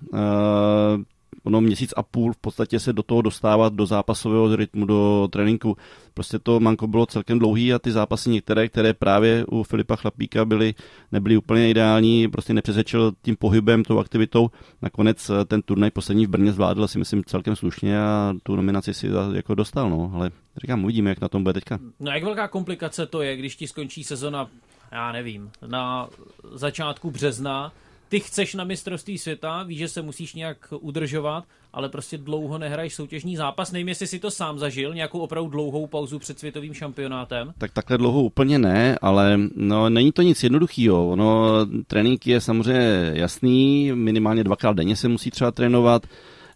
Ono 1.46 1.62
měsíc 1.62 1.94
a 1.98 2.04
půl 2.04 2.34
v 2.34 2.38
podstatě 2.38 2.80
se 2.80 2.94
do 2.94 3.04
toho 3.04 3.22
dostávat 3.22 3.74
do 3.74 3.86
zápasového 3.86 4.56
rytmu, 4.56 4.86
do 4.86 5.28
tréninku. 5.32 5.78
Prostě 6.14 6.40
to 6.40 6.60
manko 6.60 6.88
bylo 6.88 7.06
celkem 7.06 7.40
dlouhý 7.40 7.74
a 7.74 7.80
ty 7.80 7.92
zápasy 7.92 8.30
některé, 8.30 8.68
které 8.68 8.94
právě 8.94 9.46
u 9.46 9.64
Filipa 9.64 9.96
Chlapíka 9.96 10.46
byly, 10.46 10.74
nebyly 11.12 11.38
úplně 11.38 11.70
ideální, 11.70 12.28
prostě 12.28 12.54
nepřesvědčil 12.54 13.14
tím 13.22 13.36
pohybem, 13.36 13.84
tou 13.84 14.00
aktivitou. 14.00 14.50
Nakonec 14.82 15.30
eh, 15.30 15.46
ten 15.46 15.62
turnaj 15.62 15.92
poslední 15.92 16.25
v 16.25 16.30
Brně 16.30 16.52
zvládl 16.52 16.88
si 16.88 17.00
myslím 17.00 17.24
celkem 17.24 17.56
slušně 17.56 18.00
a 18.02 18.34
tu 18.44 18.56
nominaci 18.56 18.94
si 18.94 19.08
jako 19.34 19.56
dostal, 19.56 19.90
no, 19.90 20.12
ale 20.14 20.32
říkám, 20.62 20.84
uvidíme, 20.84 21.10
jak 21.10 21.22
na 21.22 21.28
tom 21.28 21.44
bude 21.44 21.54
teďka. 21.54 21.80
No 22.00 22.12
jak 22.12 22.24
velká 22.24 22.48
komplikace 22.48 23.06
to 23.06 23.22
je, 23.22 23.38
když 23.38 23.56
ti 23.56 23.68
skončí 23.68 24.04
sezona, 24.04 24.48
já 24.92 25.12
nevím, 25.12 25.52
na 25.68 26.10
začátku 26.54 27.12
března, 27.12 27.72
ty 28.16 28.20
chceš 28.20 28.56
na 28.56 28.64
mistrovství 28.64 29.18
světa, 29.18 29.64
víš, 29.64 29.78
že 29.78 29.88
se 29.88 30.02
musíš 30.02 30.34
nějak 30.34 30.58
udržovat, 30.80 31.44
ale 31.74 31.90
prostě 31.90 32.18
dlouho 32.18 32.58
nehraješ 32.58 32.94
soutěžní 32.94 33.36
zápas. 33.36 33.72
Nevím, 33.72 33.88
jestli 33.88 34.08
si 34.08 34.20
to 34.20 34.32
sám 34.32 34.60
zažil, 34.60 34.94
nějakou 34.94 35.20
opravdu 35.20 35.50
dlouhou 35.50 35.88
pauzu 35.88 36.20
před 36.20 36.40
světovým 36.40 36.74
šampionátem. 36.74 37.54
Tak 37.58 37.72
takhle 37.74 37.98
dlouho 37.98 38.24
úplně 38.24 38.60
ne, 38.60 38.98
ale 39.02 39.40
no, 39.56 39.90
není 39.90 40.12
to 40.12 40.22
nic 40.22 40.44
jednoduchého. 40.44 41.10
Ono, 41.10 41.52
trénink 41.88 42.28
je 42.28 42.42
samozřejmě 42.42 43.12
jasný, 43.14 43.92
minimálně 43.96 44.44
dvakrát 44.44 44.76
denně 44.76 44.96
se 44.96 45.08
musí 45.08 45.32
třeba 45.32 45.52
trénovat. 45.52 46.08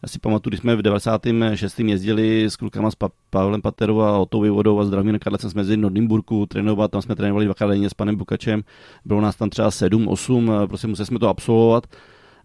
Já 0.04 0.10
si 0.10 0.20
pamatuju, 0.20 0.50
když 0.50 0.60
jsme 0.60 0.76
v 0.76 0.82
96. 0.82 1.80
jezdili 1.80 2.46
s 2.46 2.56
klukama 2.56 2.92
s 2.92 2.96
pa- 2.96 3.10
Pavlem 3.30 3.62
Paterou 3.62 4.00
a 4.02 4.18
Otou 4.18 4.54
Vodou 4.54 4.80
a 4.80 4.86
zdravím 4.86 5.20
Karlecem 5.20 5.50
jsme 5.50 5.60
jezdili 5.60 5.78
do 5.78 5.82
Nordimburku 5.82 6.46
trénovat, 6.46 6.92
tam 6.92 7.02
jsme 7.02 7.16
trénovali 7.16 7.46
dvakrát 7.46 7.68
denně 7.68 7.90
s 7.90 7.94
panem 7.94 8.16
Bukačem, 8.16 8.62
bylo 9.06 9.22
nás 9.22 9.36
tam 9.36 9.50
třeba 9.50 9.72
7, 9.72 10.08
8, 10.08 10.52
prostě 10.68 10.88
museli 10.88 11.06
jsme 11.06 11.20
to 11.20 11.30
absolvovat 11.30 11.88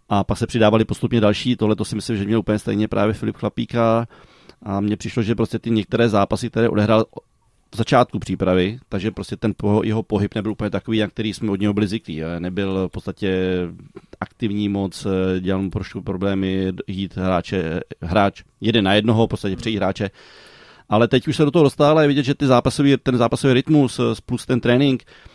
a 0.09 0.25
pak 0.25 0.39
se 0.39 0.47
přidávali 0.47 0.85
postupně 0.85 1.21
další, 1.21 1.57
tohle 1.57 1.77
to 1.77 1.85
si 1.85 1.95
myslím, 1.95 2.17
že 2.17 2.25
měl 2.25 2.39
úplně 2.39 2.59
stejně 2.59 2.89
právě 2.89 3.15
Filip 3.15 3.37
Chlapíka 3.37 4.07
a 4.63 4.81
mně 4.81 4.97
přišlo, 4.97 5.23
že 5.23 5.35
prostě 5.35 5.59
ty 5.59 5.71
některé 5.71 6.09
zápasy, 6.09 6.51
které 6.51 6.69
odehrál 6.69 7.05
začátku 7.77 8.19
přípravy, 8.19 8.79
takže 8.89 9.11
prostě 9.11 9.37
ten 9.37 9.55
jeho 9.83 10.03
pohyb 10.03 10.35
nebyl 10.35 10.53
úplně 10.53 10.71
takový, 10.71 10.99
jak 10.99 11.11
který 11.11 11.35
jsme 11.35 11.51
od 11.51 11.61
něho 11.61 11.75
byli 11.75 11.87
zvyklí. 11.87 12.23
Nebyl 12.39 12.89
v 12.89 12.91
podstatě 12.91 13.59
aktivní 14.21 14.69
moc, 14.69 15.07
dělal 15.41 15.63
mu 15.63 15.71
trošku 15.71 16.03
problémy 16.03 16.73
jít 16.87 17.17
hráče, 17.17 17.81
hráč 18.03 18.43
jeden 18.61 18.85
na 18.85 18.95
jednoho, 18.95 19.27
v 19.27 19.31
podstatě 19.31 19.57
přejít 19.57 19.77
hráče. 19.77 20.11
Ale 20.89 21.09
teď 21.09 21.29
už 21.29 21.37
se 21.37 21.45
do 21.45 21.51
toho 21.51 21.63
dostává 21.63 22.03
je 22.03 22.09
vidět, 22.09 22.23
že 22.23 22.35
ty 22.35 22.47
zápasový, 22.47 22.97
ten 23.03 23.17
zápasový 23.17 23.55
rytmus 23.55 24.01
plus 24.27 24.47
ten 24.47 24.61
trénink, 24.61 25.05
Eh, 25.05 25.34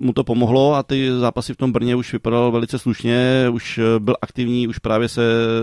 mu 0.00 0.12
to 0.12 0.24
pomohlo 0.24 0.74
a 0.74 0.82
ty 0.82 1.12
zápasy 1.12 1.54
v 1.54 1.56
tom 1.56 1.72
Brně 1.72 1.96
už 1.96 2.12
vypadal 2.12 2.50
velice 2.50 2.78
slušně, 2.78 3.46
už 3.52 3.78
eh, 3.78 3.98
byl 3.98 4.16
aktivní, 4.22 4.68
už 4.68 4.78
právě 4.78 5.08
se 5.08 5.22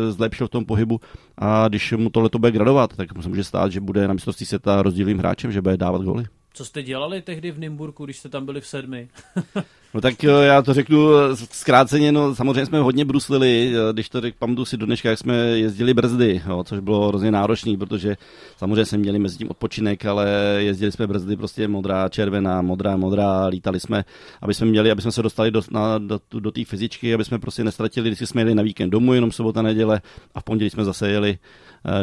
zlepšil 0.10 0.48
v 0.48 0.50
tom 0.50 0.66
pohybu 0.66 1.00
a 1.38 1.68
když 1.68 1.92
mu 1.92 2.10
tohle 2.10 2.30
to 2.30 2.40
bude 2.40 2.52
gradovat, 2.52 2.96
tak 2.96 3.10
se 3.22 3.30
může 3.30 3.44
stát, 3.44 3.72
že 3.72 3.80
bude 3.80 4.08
na 4.08 4.14
mistrovství 4.14 4.46
světa 4.46 4.82
rozdílným 4.82 5.18
hráčem, 5.18 5.52
že 5.52 5.62
bude 5.62 5.78
dávat 5.78 6.02
góly. 6.02 6.26
Co 6.54 6.66
jste 6.66 6.84
dělali 6.84 7.22
tehdy 7.22 7.52
v 7.52 7.60
Nymburku, 7.60 8.06
když 8.06 8.18
jste 8.18 8.30
tam 8.30 8.46
byli 8.46 8.62
v 8.62 8.68
sedmi? 8.68 9.10
No 9.94 10.02
tak 10.02 10.24
eh, 10.24 10.28
já 10.28 10.62
to 10.62 10.74
řeknu 10.74 11.16
eh, 11.18 11.36
zkráceně, 11.36 12.12
no 12.12 12.36
samozřejmě 12.36 12.66
jsme 12.66 12.80
hodně 12.80 13.06
bruslili, 13.06 13.74
eh, 13.74 13.94
když 13.94 14.10
to 14.10 14.22
řekl, 14.22 14.38
pamatuju 14.40 14.66
si 14.66 14.78
do 14.78 14.86
dneška, 14.86 15.10
jak 15.10 15.20
jsme 15.20 15.36
jezdili 15.36 15.94
brzdy, 15.94 16.42
jo, 16.48 16.64
což 16.64 16.80
bylo 16.80 17.08
hrozně 17.08 17.32
náročný, 17.32 17.78
protože 17.78 18.18
samozřejmě 18.58 18.86
jsme 18.86 18.98
měli 18.98 19.20
mezi 19.20 19.38
tím 19.38 19.50
odpočinek, 19.50 20.06
ale 20.06 20.30
jezdili 20.58 20.92
jsme 20.92 21.08
brzdy 21.08 21.36
prostě 21.36 21.68
modrá, 21.68 22.10
červená, 22.10 22.62
modrá, 22.62 22.98
modrá, 22.98 23.46
lítali 23.46 23.80
jsme, 23.80 24.06
aby 24.42 24.54
jsme 24.54 24.68
měli, 24.68 24.92
aby 24.92 25.02
jsme 25.02 25.12
se 25.12 25.24
dostali 25.24 25.52
do, 25.52 25.62
na, 25.72 25.98
do, 25.98 26.20
do 26.40 26.52
té 26.52 26.66
fyzičky, 26.66 27.14
aby 27.14 27.26
jsme 27.26 27.40
prostě 27.40 27.64
nestratili, 27.64 28.10
když 28.10 28.30
jsme 28.30 28.42
jeli 28.42 28.56
na 28.56 28.64
víkend 28.64 28.90
domů, 28.90 29.14
jenom 29.14 29.32
sobota, 29.32 29.62
neděle 29.62 30.02
a 30.36 30.40
v 30.40 30.44
pondělí 30.44 30.70
jsme 30.70 30.86
zase 30.86 31.10
jeli 31.10 31.38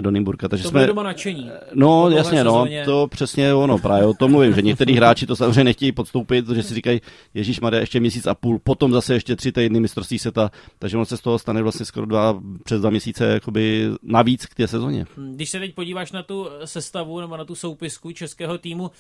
do 0.00 0.10
Nymburka. 0.10 0.48
Takže 0.48 0.62
to 0.62 0.68
jsme 0.70 0.86
doma 0.86 1.02
nadšení. 1.02 1.50
No, 1.74 2.10
jasně, 2.10 2.44
no, 2.44 2.66
to 2.84 3.06
přesně 3.06 3.54
ono, 3.54 3.78
právě 3.78 4.06
o 4.06 4.14
tom 4.14 4.30
mluvím, 4.30 4.54
že 4.54 4.62
některý 4.62 4.96
hráči 4.96 5.26
to 5.26 5.36
samozřejmě 5.36 5.64
nechtějí 5.64 5.92
podstoupit, 5.92 6.46
protože 6.46 6.62
si 6.62 6.74
říkají, 6.74 7.00
Ježíš 7.34 7.60
jde 7.76 7.82
ještě 7.82 8.00
měsíc 8.00 8.26
a 8.26 8.34
půl, 8.34 8.58
potom 8.58 8.92
zase 8.92 9.14
ještě 9.14 9.36
tři 9.36 9.52
týdny 9.52 9.80
mistrovství 9.80 10.18
seta, 10.18 10.50
takže 10.78 10.98
on 10.98 11.04
se 11.04 11.16
z 11.16 11.20
toho 11.20 11.38
stane 11.38 11.62
vlastně 11.62 11.86
skoro 11.86 12.06
dva, 12.06 12.42
přes 12.64 12.80
dva 12.80 12.90
měsíce 12.90 13.26
jakoby 13.26 13.90
navíc 14.02 14.46
k 14.46 14.54
té 14.54 14.68
sezóně. 14.68 15.06
Hm, 15.16 15.34
když 15.34 15.50
se 15.50 15.58
teď 15.58 15.74
podíváš 15.74 16.12
na 16.12 16.22
tu 16.22 16.48
sestavu 16.64 17.20
nebo 17.20 17.36
na 17.36 17.44
tu 17.44 17.54
soupisku 17.54 18.12
českého 18.12 18.58
týmu, 18.58 18.90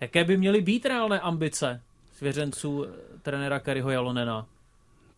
jaké 0.00 0.24
by 0.24 0.36
měly 0.36 0.60
být 0.60 0.86
reálné 0.86 1.20
ambice 1.20 1.80
svěřenců 2.16 2.86
trenéra 3.22 3.60
Kariho 3.60 3.90
Jalonena? 3.90 4.46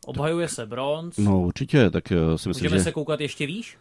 Obhajuje 0.06 0.48
se 0.48 0.66
bronz. 0.66 1.16
No 1.16 1.40
určitě, 1.40 1.90
tak 1.90 2.12
eh, 2.12 2.38
si 2.38 2.48
myslím, 2.48 2.64
Můžeme 2.64 2.78
že... 2.78 2.84
se 2.84 2.92
koukat 2.92 3.20
ještě 3.20 3.46
výš? 3.46 3.78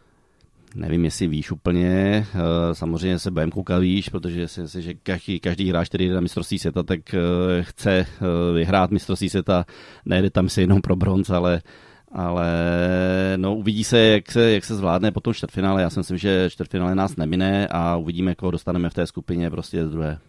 Nevím, 0.76 1.06
jestli 1.06 1.28
víš 1.28 1.52
úplně, 1.52 2.26
eh, 2.36 2.76
samozřejmě 2.76 3.20
se 3.20 3.32
budeme 3.32 3.52
koukat 3.52 3.82
výš, 3.82 4.10
protože 4.10 4.48
si 4.48 4.62
myslím, 4.62 4.82
že 4.82 4.94
každý, 4.94 5.40
každý 5.40 5.70
hráč, 5.70 5.88
který 5.88 6.08
jde 6.08 6.16
na 6.16 6.22
mistrovství 6.22 6.60
světa, 6.60 6.84
tak 6.84 7.14
eh, 7.14 7.18
chce 7.64 7.92
eh, 7.92 8.08
vyhrát 8.54 8.92
mistrovství 8.92 9.30
světa, 9.30 9.66
nejde 10.06 10.30
tam 10.30 10.50
si 10.50 10.62
jenom 10.62 10.82
pro 10.82 10.96
bronz, 10.96 11.30
ale 11.30 11.62
ale 12.16 12.48
no, 13.38 13.56
uvidí 13.56 13.84
se, 13.84 14.00
jak 14.00 14.32
se, 14.32 14.52
jak 14.52 14.66
se 14.66 14.76
zvládne 14.76 15.12
po 15.12 15.20
tom 15.20 15.34
čtvrtfinále. 15.34 15.82
Já 15.82 15.90
si 15.90 16.00
myslím, 16.00 16.18
že 16.18 16.50
čtvrtfinále 16.50 16.96
nás 16.96 17.16
nemine 17.16 17.68
a 17.72 17.96
uvidíme, 17.96 18.36
koho 18.36 18.52
dostaneme 18.52 18.90
v 18.90 18.94
té 18.94 19.08
skupině 19.08 19.50
prostě 19.50 19.88
z 19.88 19.90
druhé. 19.90 20.20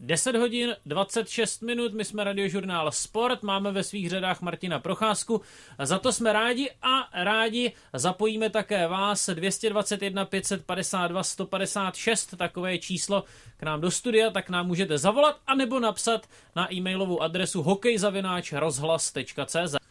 10 0.00 0.36
hodin 0.36 0.76
26 0.86 1.62
minut, 1.62 1.94
my 1.94 2.04
jsme 2.04 2.24
radiožurnál 2.24 2.92
Sport, 2.92 3.42
máme 3.42 3.72
ve 3.72 3.84
svých 3.84 4.10
řadách 4.10 4.40
Martina 4.40 4.78
Procházku, 4.78 5.40
za 5.82 5.98
to 5.98 6.12
jsme 6.12 6.32
rádi 6.32 6.70
a 6.82 7.22
rádi 7.24 7.72
zapojíme 7.92 8.50
také 8.50 8.86
vás 8.86 9.28
221 9.28 10.24
552 10.24 11.22
156, 11.22 12.34
takové 12.36 12.78
číslo 12.78 13.24
k 13.56 13.62
nám 13.62 13.80
do 13.80 13.90
studia, 13.90 14.30
tak 14.30 14.50
nám 14.50 14.66
můžete 14.66 14.98
zavolat 14.98 15.36
anebo 15.46 15.80
napsat 15.80 16.28
na 16.56 16.74
e-mailovou 16.74 17.22
adresu 17.22 17.62
hokejzavináč.rozhlas.cz. 17.62 19.87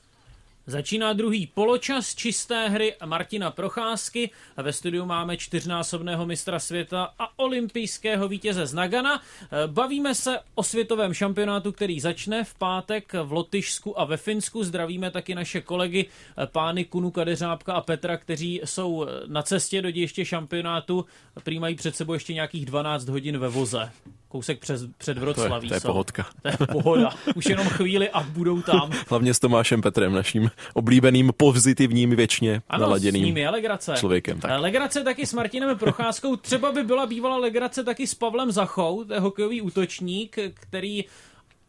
Začíná 0.69 1.13
druhý 1.13 1.47
poločas 1.47 2.15
čisté 2.15 2.69
hry 2.69 2.95
Martina 3.05 3.51
Procházky. 3.51 4.29
Ve 4.57 4.73
studiu 4.73 5.05
máme 5.05 5.37
čtyřnásobného 5.37 6.25
mistra 6.25 6.59
světa 6.59 7.13
a 7.19 7.39
olympijského 7.39 8.27
vítěze 8.27 8.65
z 8.65 8.73
Nagana. 8.73 9.21
Bavíme 9.67 10.15
se 10.15 10.39
o 10.55 10.63
světovém 10.63 11.13
šampionátu, 11.13 11.71
který 11.71 11.99
začne 11.99 12.43
v 12.43 12.55
pátek 12.55 13.13
v 13.23 13.31
Lotyšsku 13.31 13.99
a 13.99 14.05
ve 14.05 14.17
Finsku. 14.17 14.63
Zdravíme 14.63 15.11
taky 15.11 15.35
naše 15.35 15.61
kolegy 15.61 16.05
pány 16.45 16.85
Kunu 16.85 17.11
Kadeřábka 17.11 17.73
a 17.73 17.81
Petra, 17.81 18.17
kteří 18.17 18.61
jsou 18.65 19.05
na 19.27 19.41
cestě 19.41 19.81
do 19.81 19.91
dějiště 19.91 20.25
šampionátu. 20.25 21.05
Prý 21.43 21.59
mají 21.59 21.75
před 21.75 21.95
sebou 21.95 22.13
ještě 22.13 22.33
nějakých 22.33 22.65
12 22.65 23.09
hodin 23.09 23.37
ve 23.37 23.49
voze 23.49 23.91
kousek 24.27 24.59
přes, 24.59 24.81
před 24.97 25.17
Vroclaví. 25.17 25.67
To 25.67 25.73
je, 25.73 25.81
to 25.81 25.87
je 25.87 25.91
pohodka. 25.91 26.25
To 26.41 26.47
je 26.47 26.57
pohoda. 26.71 27.09
Už 27.35 27.45
jenom 27.45 27.67
chvíli 27.67 28.09
a 28.09 28.23
budou 28.23 28.61
tam. 28.61 28.91
Hlavně 29.09 29.33
s 29.33 29.39
Tomášem 29.39 29.81
Petrem, 29.81 30.13
naším 30.13 30.51
oblíbeným, 30.73 31.31
pozitivním, 31.37 32.09
věčně 32.15 32.61
ano, 32.69 32.81
naladěným 32.81 33.23
s 33.23 33.25
ním 33.25 33.37
je 33.37 33.49
legrace. 33.49 33.93
člověkem. 33.97 34.39
Tak. 34.39 34.61
Legrace 34.61 35.03
taky 35.03 35.25
s 35.25 35.33
Martinem 35.33 35.77
Procházkou. 35.77 36.35
Třeba 36.35 36.71
by 36.71 36.83
byla 36.83 37.05
bývala 37.05 37.37
legrace 37.37 37.83
taky 37.83 38.07
s 38.07 38.15
Pavlem 38.15 38.51
Zachou, 38.51 39.03
to 39.03 39.13
je 39.13 39.19
hokejový 39.19 39.61
útočník, 39.61 40.37
který 40.53 41.05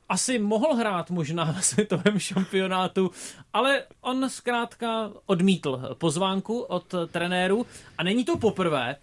asi 0.09 0.39
mohl 0.39 0.75
hrát 0.75 1.11
možná 1.11 1.45
na 1.45 1.61
světovém 1.63 2.19
šampionátu, 2.19 3.11
ale 3.53 3.83
on 4.01 4.31
zkrátka 4.31 5.11
odmítl 5.27 5.95
pozvánku 5.99 6.61
od 6.61 6.95
trenéru 7.11 7.67
a 7.99 8.03
není 8.03 8.25
to 8.25 8.39
poprvé. 8.39 8.97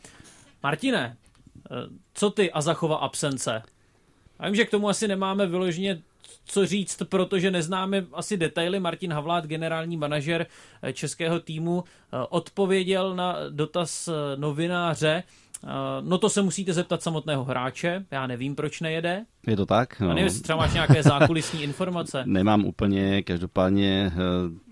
Martine, 0.64 1.18
co 2.14 2.30
ty 2.30 2.52
a 2.52 2.62
zachova 2.62 2.96
absence? 2.96 3.64
Já 4.40 4.46
vím, 4.46 4.56
že 4.56 4.66
k 4.66 4.72
tomu 4.72 4.90
asi 4.90 5.08
nemáme 5.08 5.48
vyloženě 5.48 6.02
co 6.46 6.66
říct, 6.66 7.02
protože 7.10 7.52
neznáme 7.52 8.06
asi 8.14 8.38
detaily. 8.38 8.80
Martin 8.80 9.14
Havlát, 9.14 9.46
generální 9.46 9.98
manažer 9.98 10.46
eh, 10.82 10.94
českého 10.94 11.40
týmu, 11.40 11.84
eh, 11.84 12.18
odpověděl 12.30 13.16
na 13.16 13.36
dotaz 13.50 14.08
eh, 14.08 14.38
novináře, 14.38 15.24
No 16.02 16.18
to 16.18 16.30
se 16.30 16.42
musíte 16.42 16.74
zeptat 16.74 17.02
samotného 17.02 17.44
hráče, 17.44 18.06
já 18.12 18.28
nevím, 18.28 18.56
proč 18.56 18.82
nejede. 18.82 19.26
Je 19.48 19.56
to 19.56 19.66
tak? 19.66 20.00
No. 20.00 20.10
A 20.10 20.14
nevím, 20.14 20.42
třeba 20.42 20.58
máš 20.58 20.74
nějaké 20.74 21.04
zákulisní 21.04 21.64
informace. 21.64 22.24
Nemám 22.26 22.66
úplně, 22.66 23.24
každopádně 23.24 24.12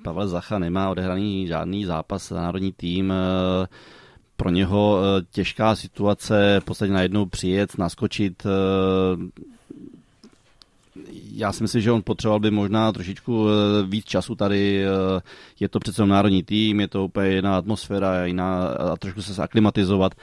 Pavel 0.04 0.28
Zacha 0.28 0.60
nemá 0.60 0.90
odehraný 0.90 1.48
žádný 1.48 1.86
zápas 1.86 2.30
za 2.30 2.36
národní 2.42 2.72
tým 2.72 3.14
pro 4.38 4.50
něho 4.50 5.00
eh, 5.02 5.26
těžká 5.32 5.76
situace, 5.76 6.58
v 6.60 6.66
podstatě 6.66 6.92
najednou 6.92 7.26
přijet, 7.26 7.78
naskočit. 7.78 8.44
Eh, 8.46 9.44
já 11.32 11.52
si 11.52 11.64
myslím, 11.64 11.82
že 11.82 11.92
on 11.92 12.02
potřeboval 12.02 12.40
by 12.40 12.52
možná 12.52 12.92
trošičku 12.92 13.48
eh, 13.50 13.54
víc 13.88 14.06
času 14.06 14.36
tady. 14.36 14.86
Je 15.60 15.70
to 15.70 15.80
přece 15.80 16.06
národní 16.06 16.44
tým, 16.44 16.80
je 16.80 16.88
to 16.88 17.06
úplně 17.06 17.30
jiná 17.30 17.58
atmosféra 17.58 18.26
jiná, 18.26 18.68
a 18.68 18.96
trošku 18.98 19.22
se 19.22 19.34
zaklimatizovat 19.34 20.14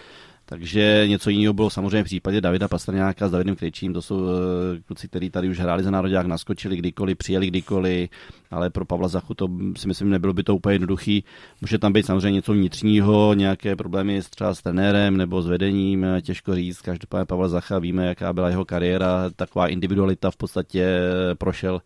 Takže 0.50 1.04
něco 1.06 1.30
jiného 1.30 1.54
bylo 1.54 1.70
samozřejmě 1.70 2.02
v 2.02 2.04
případě 2.04 2.40
Davida 2.40 2.68
Pastrňáka 2.68 3.28
s 3.28 3.30
Davidem 3.30 3.56
Krejčím, 3.56 3.92
to 3.92 4.02
jsou 4.02 4.26
eh, 4.28 4.80
kluci, 4.86 5.08
kteří 5.08 5.30
tady 5.30 5.48
už 5.48 5.58
hráli 5.58 5.82
za 5.82 5.90
národák, 5.90 6.26
naskočili 6.26 6.76
kdykoliv, 6.76 7.18
přijeli 7.18 7.46
kdykoliv, 7.46 8.10
ale 8.50 8.70
pro 8.70 8.84
Pavla 8.84 9.08
Zachu 9.08 9.34
to 9.34 9.48
si 9.76 9.88
myslím 9.88 10.10
nebylo 10.10 10.32
by 10.32 10.42
to 10.42 10.56
úplně 10.56 10.74
jednoduchý. 10.74 11.24
Může 11.60 11.78
tam 11.78 11.92
být 11.92 12.06
samozřejmě 12.06 12.30
něco 12.30 12.52
vnitřního, 12.52 13.34
nějaké 13.34 13.76
problémy 13.76 14.22
třeba 14.30 14.54
s 14.54 14.62
trenérem 14.62 15.16
nebo 15.16 15.42
s 15.42 15.46
vedením, 15.46 16.06
těžko 16.22 16.54
říct. 16.54 16.80
Každopádně 16.80 17.26
Pavel 17.26 17.48
Zacha 17.48 17.78
víme, 17.78 18.06
jaká 18.06 18.32
byla 18.32 18.48
jeho 18.48 18.64
kariéra, 18.64 19.30
taková 19.36 19.68
individualita 19.68 20.30
v 20.30 20.36
podstatě 20.36 21.00
prošel 21.38 21.82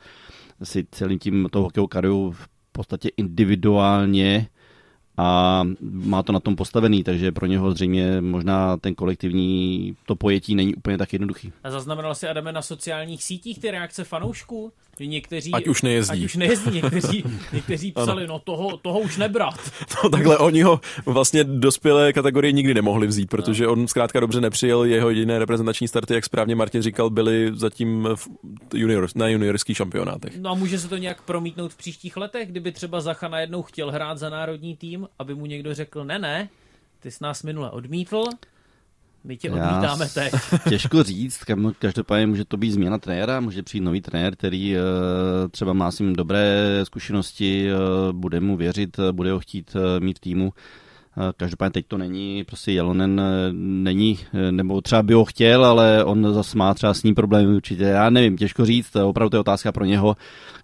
si 0.62 0.86
celým 0.90 1.18
tím 1.18 1.48
tou 1.50 1.62
hokejovou 1.62 2.32
v 2.32 2.48
podstatě 2.72 3.08
individuálně 3.16 4.48
a 5.16 5.62
má 5.80 6.22
to 6.22 6.32
na 6.32 6.40
tom 6.40 6.56
postavený, 6.56 7.04
takže 7.04 7.32
pro 7.32 7.46
něho 7.46 7.70
zřejmě 7.70 8.20
možná 8.20 8.76
ten 8.76 8.94
kolektivní 8.94 9.96
to 10.06 10.16
pojetí 10.16 10.54
není 10.54 10.74
úplně 10.74 10.98
tak 10.98 11.12
jednoduchý. 11.12 11.52
A 11.64 11.70
zaznamenal 11.70 12.14
si 12.14 12.28
Adame 12.28 12.52
na 12.52 12.62
sociálních 12.62 13.24
sítích 13.24 13.58
ty 13.58 13.70
reakce 13.70 14.04
fanoušků? 14.04 14.72
Že 14.98 15.06
někteří, 15.06 15.52
ať 15.52 15.66
už 15.66 15.82
nejezdí. 15.82 16.12
Ať 16.12 16.24
už 16.24 16.36
nejezdí, 16.36 16.70
někteří, 16.70 17.24
někteří 17.52 17.92
psali, 17.92 18.26
no 18.26 18.38
toho, 18.38 18.76
toho 18.76 19.00
už 19.00 19.16
nebrat. 19.16 19.54
No 20.04 20.10
takhle 20.10 20.38
oni 20.38 20.62
ho 20.62 20.80
vlastně 21.06 21.44
dospělé 21.44 22.12
kategorie 22.12 22.52
nikdy 22.52 22.74
nemohli 22.74 23.06
vzít, 23.06 23.30
protože 23.30 23.66
on 23.66 23.88
zkrátka 23.88 24.20
dobře 24.20 24.40
nepřijel, 24.40 24.84
jeho 24.84 25.10
jediné 25.10 25.38
reprezentační 25.38 25.88
starty, 25.88 26.14
jak 26.14 26.24
správně 26.24 26.54
Martin 26.54 26.82
říkal, 26.82 27.10
byly 27.10 27.50
zatím 27.54 28.08
v 28.14 28.28
junior, 28.74 29.08
na 29.14 29.28
juniorských 29.28 29.76
šampionátech. 29.76 30.38
No 30.38 30.50
a 30.50 30.54
může 30.54 30.78
se 30.78 30.88
to 30.88 30.96
nějak 30.96 31.22
promítnout 31.22 31.72
v 31.72 31.76
příštích 31.76 32.16
letech, 32.16 32.48
kdyby 32.48 32.72
třeba 32.72 33.00
Zacha 33.00 33.28
najednou 33.28 33.62
chtěl 33.62 33.90
hrát 33.90 34.18
za 34.18 34.30
národní 34.30 34.76
tým, 34.76 35.03
aby 35.18 35.34
mu 35.34 35.46
někdo 35.46 35.74
řekl, 35.74 36.04
ne, 36.04 36.18
ne, 36.18 36.48
ty 37.00 37.10
jsi 37.10 37.24
nás 37.24 37.42
minule 37.42 37.70
odmítl, 37.70 38.24
my 39.24 39.36
tě 39.36 39.50
odmítáme 39.50 40.08
teď. 40.08 40.32
Těžko 40.68 41.02
říct, 41.02 41.44
každopádně 41.78 42.26
může 42.26 42.44
to 42.44 42.56
být 42.56 42.70
změna 42.70 42.98
trenéra, 42.98 43.40
může 43.40 43.62
přijít 43.62 43.80
nový 43.80 44.00
trenér, 44.00 44.36
který 44.36 44.76
eh, 44.76 44.80
třeba 45.50 45.72
má 45.72 45.90
s 45.90 45.98
ním 45.98 46.16
dobré 46.16 46.80
zkušenosti, 46.84 47.68
eh, 47.70 47.76
bude 48.12 48.40
mu 48.40 48.56
věřit, 48.56 48.98
eh, 48.98 49.12
bude 49.12 49.32
ho 49.32 49.40
chtít 49.40 49.76
mít 49.98 50.18
v 50.18 50.20
týmu. 50.20 50.52
Každopádně 51.36 51.70
teď 51.70 51.86
to 51.86 51.98
není, 51.98 52.44
prostě 52.44 52.72
Jelonen 52.72 53.22
není, 53.52 54.18
nebo 54.50 54.80
třeba 54.80 55.02
by 55.02 55.14
ho 55.14 55.24
chtěl, 55.24 55.64
ale 55.64 56.04
on 56.04 56.34
zase 56.34 56.58
má 56.58 56.74
třeba 56.74 56.94
s 56.94 57.02
ním 57.02 57.14
problémy 57.14 57.56
určitě. 57.56 57.84
Já 57.84 58.10
nevím, 58.10 58.36
těžko 58.36 58.64
říct, 58.64 58.96
opravdu 58.96 59.30
to 59.30 59.36
je 59.36 59.40
otázka 59.40 59.72
pro 59.72 59.84
něho. 59.84 60.16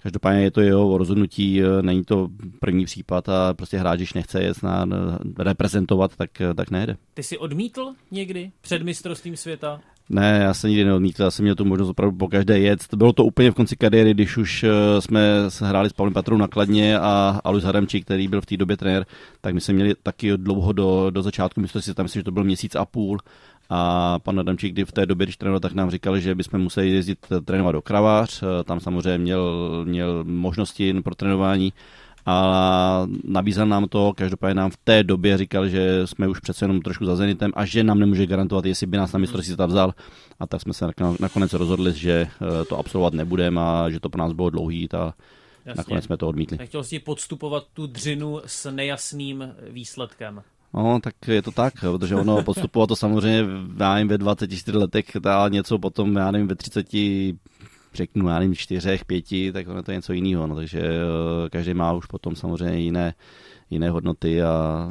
Každopádně 0.02 0.42
je 0.42 0.50
to 0.50 0.60
jeho 0.60 0.98
rozhodnutí, 0.98 1.62
není 1.80 2.04
to 2.04 2.28
první 2.60 2.84
případ 2.84 3.28
a 3.28 3.54
prostě 3.54 3.78
hráč, 3.78 3.98
když 3.98 4.14
nechce 4.14 4.52
na, 4.62 4.86
reprezentovat, 5.38 6.16
tak, 6.16 6.30
tak 6.56 6.70
nejde. 6.70 6.96
Ty 7.14 7.22
jsi 7.22 7.38
odmítl 7.38 7.92
někdy 8.10 8.50
před 8.60 8.82
mistrovstvím 8.82 9.36
světa? 9.36 9.80
Ne, 10.12 10.40
já 10.42 10.54
jsem 10.54 10.70
nikdy 10.70 10.84
neodmítl, 10.84 11.22
já 11.22 11.30
jsem 11.30 11.42
měl 11.42 11.54
tu 11.54 11.64
možnost 11.64 11.88
opravdu 11.88 12.16
po 12.16 12.28
každé 12.28 12.58
jet. 12.58 12.94
Bylo 12.96 13.12
to 13.12 13.24
úplně 13.24 13.50
v 13.50 13.54
konci 13.54 13.76
kariéry, 13.76 14.14
když 14.14 14.36
už 14.36 14.64
eh, 14.64 15.00
jsme 15.00 15.20
hráli 15.60 15.90
s 15.90 15.92
Pavlem 15.92 16.14
Patrou 16.14 16.36
na 16.36 16.48
Kladně 16.48 16.98
a 16.98 17.40
Alus 17.44 17.64
Hadamčík, 17.64 18.04
který 18.04 18.28
byl 18.28 18.40
v 18.40 18.46
té 18.46 18.56
době 18.56 18.76
trenér, 18.76 19.06
tak 19.40 19.54
my 19.54 19.60
jsme 19.60 19.74
měli 19.74 19.94
taky 20.02 20.36
dlouho 20.36 20.72
do, 20.72 21.10
do 21.10 21.22
začátku 21.22 21.60
mistrovství, 21.60 21.94
tam 21.94 22.04
myslím, 22.04 22.20
že 22.20 22.24
to 22.24 22.30
byl 22.30 22.44
měsíc 22.44 22.74
a 22.74 22.84
půl. 22.84 23.18
A 23.72 24.18
pan 24.18 24.40
Adamčík, 24.40 24.72
kdy 24.72 24.84
v 24.84 24.92
té 24.92 25.06
době, 25.06 25.26
když 25.26 25.36
trénoval, 25.36 25.60
tak 25.60 25.72
nám 25.72 25.90
říkal, 25.90 26.18
že 26.18 26.34
bychom 26.34 26.60
museli 26.60 26.90
jezdit 26.90 27.18
trénovat 27.44 27.72
do 27.72 27.82
Kravař. 27.82 28.42
Eh, 28.42 28.64
tam 28.64 28.80
samozřejmě 28.80 29.18
měl, 29.18 29.84
měl 29.84 30.24
možnosti 30.24 31.02
pro 31.02 31.14
trénování 31.14 31.72
a 32.26 33.06
nabízel 33.24 33.66
nám 33.66 33.88
to, 33.88 34.12
každopádně 34.16 34.54
nám 34.54 34.70
v 34.70 34.76
té 34.84 35.02
době 35.02 35.38
říkal, 35.38 35.68
že 35.68 36.06
jsme 36.06 36.28
už 36.28 36.40
přece 36.40 36.64
jenom 36.64 36.80
trošku 36.80 37.04
za 37.04 37.16
Zenitem 37.16 37.52
a 37.54 37.64
že 37.64 37.84
nám 37.84 37.98
nemůže 37.98 38.26
garantovat, 38.26 38.64
jestli 38.64 38.86
by 38.86 38.96
nás 38.96 39.12
na 39.12 39.18
mistrovství 39.18 39.46
světa 39.46 39.66
vzal. 39.66 39.94
A 40.40 40.46
tak 40.46 40.60
jsme 40.60 40.72
se 40.72 40.86
nakonec 41.20 41.52
rozhodli, 41.52 41.92
že 41.92 42.12
eh, 42.12 42.64
to 42.64 42.78
absolvovat 42.78 43.14
nebudeme 43.14 43.60
a 43.60 43.90
že 43.90 44.00
to 44.00 44.08
pro 44.08 44.18
nás 44.18 44.32
bylo 44.32 44.50
dlouhý 44.50 44.88
a 44.92 45.14
Jasně. 45.64 45.78
nakonec 45.78 46.04
jsme 46.04 46.16
to 46.16 46.28
odmítli. 46.28 46.58
Nechtěl 46.58 46.84
jsi 46.84 46.98
podstupovat 46.98 47.64
tu 47.72 47.86
dřinu 47.86 48.40
s 48.46 48.70
nejasným 48.70 49.54
výsledkem. 49.70 50.42
No, 50.74 51.00
tak 51.02 51.14
je 51.28 51.42
to 51.42 51.50
tak, 51.50 51.74
protože 51.80 52.16
ono 52.16 52.42
podstupovat 52.42 52.86
to 52.86 52.96
samozřejmě, 52.96 53.44
já 53.78 53.94
nevím, 53.94 54.08
ve 54.08 54.18
24 54.18 54.78
letech 54.78 55.04
dá 55.18 55.48
něco 55.48 55.78
potom, 55.78 56.16
já 56.16 56.30
nevím, 56.30 56.48
ve 56.48 56.54
30 56.54 56.86
řeknu, 57.94 58.28
já 58.28 58.38
nevím, 58.38 58.54
čtyřech, 58.54 59.04
pěti, 59.04 59.52
tak 59.52 59.68
ono 59.68 59.82
to 59.82 59.90
je 59.90 59.96
něco 59.96 60.12
jiného. 60.12 60.46
No, 60.46 60.54
takže 60.56 60.80
eh, 60.80 61.50
každý 61.50 61.74
má 61.74 61.92
už 61.92 62.06
potom 62.06 62.36
samozřejmě 62.36 62.80
jiné, 62.80 63.14
jiné 63.70 63.90
hodnoty 63.90 64.42
a, 64.42 64.88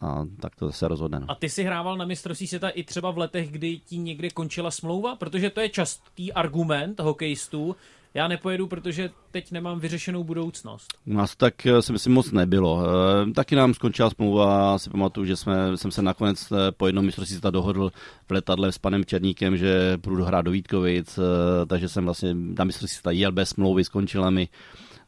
a 0.00 0.26
tak 0.40 0.56
to 0.56 0.72
se 0.72 0.88
rozhodne. 0.88 1.20
No. 1.20 1.26
A 1.30 1.34
ty 1.34 1.48
si 1.48 1.62
hrával 1.62 1.96
na 1.96 2.04
mistrovství 2.04 2.46
světa 2.46 2.68
i 2.68 2.84
třeba 2.84 3.10
v 3.10 3.18
letech, 3.18 3.50
kdy 3.50 3.78
ti 3.78 3.98
někde 3.98 4.30
končila 4.30 4.70
smlouva? 4.70 5.16
Protože 5.16 5.50
to 5.50 5.60
je 5.60 5.68
častý 5.68 6.32
argument 6.32 7.00
hokejistů, 7.00 7.76
já 8.14 8.28
nepojedu, 8.28 8.66
protože 8.66 9.10
teď 9.30 9.52
nemám 9.52 9.80
vyřešenou 9.80 10.24
budoucnost. 10.24 10.94
U 11.06 11.12
nás 11.12 11.36
tak 11.36 11.66
eh, 11.66 11.82
si 11.82 11.92
myslím 11.92 12.12
moc 12.12 12.32
nebylo. 12.32 12.82
Eh, 12.82 13.32
taky 13.32 13.56
nám 13.56 13.74
skončila 13.74 14.10
smlouva, 14.10 14.78
si 14.78 14.90
pamatuju, 14.90 15.26
že 15.26 15.36
jsme, 15.36 15.76
jsem 15.76 15.90
se 15.90 16.02
nakonec 16.02 16.52
eh, 16.52 16.72
po 16.72 16.86
jednom 16.86 17.04
mistrovství 17.04 17.40
dohodl 17.50 17.92
v 18.28 18.32
letadle 18.32 18.72
s 18.72 18.78
panem 18.78 19.04
Černíkem, 19.04 19.56
že 19.56 19.98
půjdu 20.00 20.24
hrát 20.24 20.42
do 20.42 20.50
Vítkovic, 20.50 21.18
takže 21.66 21.88
jsem 21.88 22.04
vlastně 22.04 22.34
na 22.34 22.64
mistrovství 22.64 23.18
jel 23.18 23.32
bez 23.32 23.48
smlouvy, 23.48 23.84
skončila 23.84 24.30
mi 24.30 24.48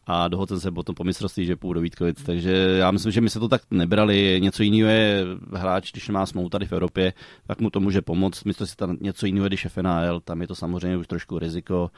a 0.07 0.29
dohodl 0.29 0.55
jsem 0.55 0.61
se 0.61 0.71
potom 0.71 0.95
po 0.95 1.05
mistrovství, 1.05 1.47
že 1.47 1.57
půjdu 1.57 1.75
do 1.75 1.81
Vítkovic. 1.81 2.23
Takže 2.23 2.53
já 2.79 2.91
myslím, 2.91 3.13
že 3.13 3.21
my 3.21 3.31
se 3.31 3.41
to 3.41 3.49
tak 3.49 3.63
nebrali. 3.71 4.39
Něco 4.43 4.63
jiného 4.63 4.91
je 4.91 5.25
hráč, 5.53 5.93
když 5.93 6.09
má 6.09 6.27
smlouvu 6.27 6.49
tady 6.49 6.67
v 6.67 6.73
Evropě, 6.73 7.13
tak 7.47 7.61
mu 7.61 7.71
to 7.71 7.81
může 7.81 8.03
pomoct. 8.03 8.45
Mistrovství 8.45 8.87
něco 9.01 9.27
jiného, 9.27 9.47
když 9.47 9.65
je 9.65 9.71
FNL, 9.71 10.21
tam 10.21 10.41
je 10.41 10.47
to 10.47 10.55
samozřejmě 10.55 10.97
už 10.97 11.07
trošku 11.07 11.39
riziko. 11.39 11.91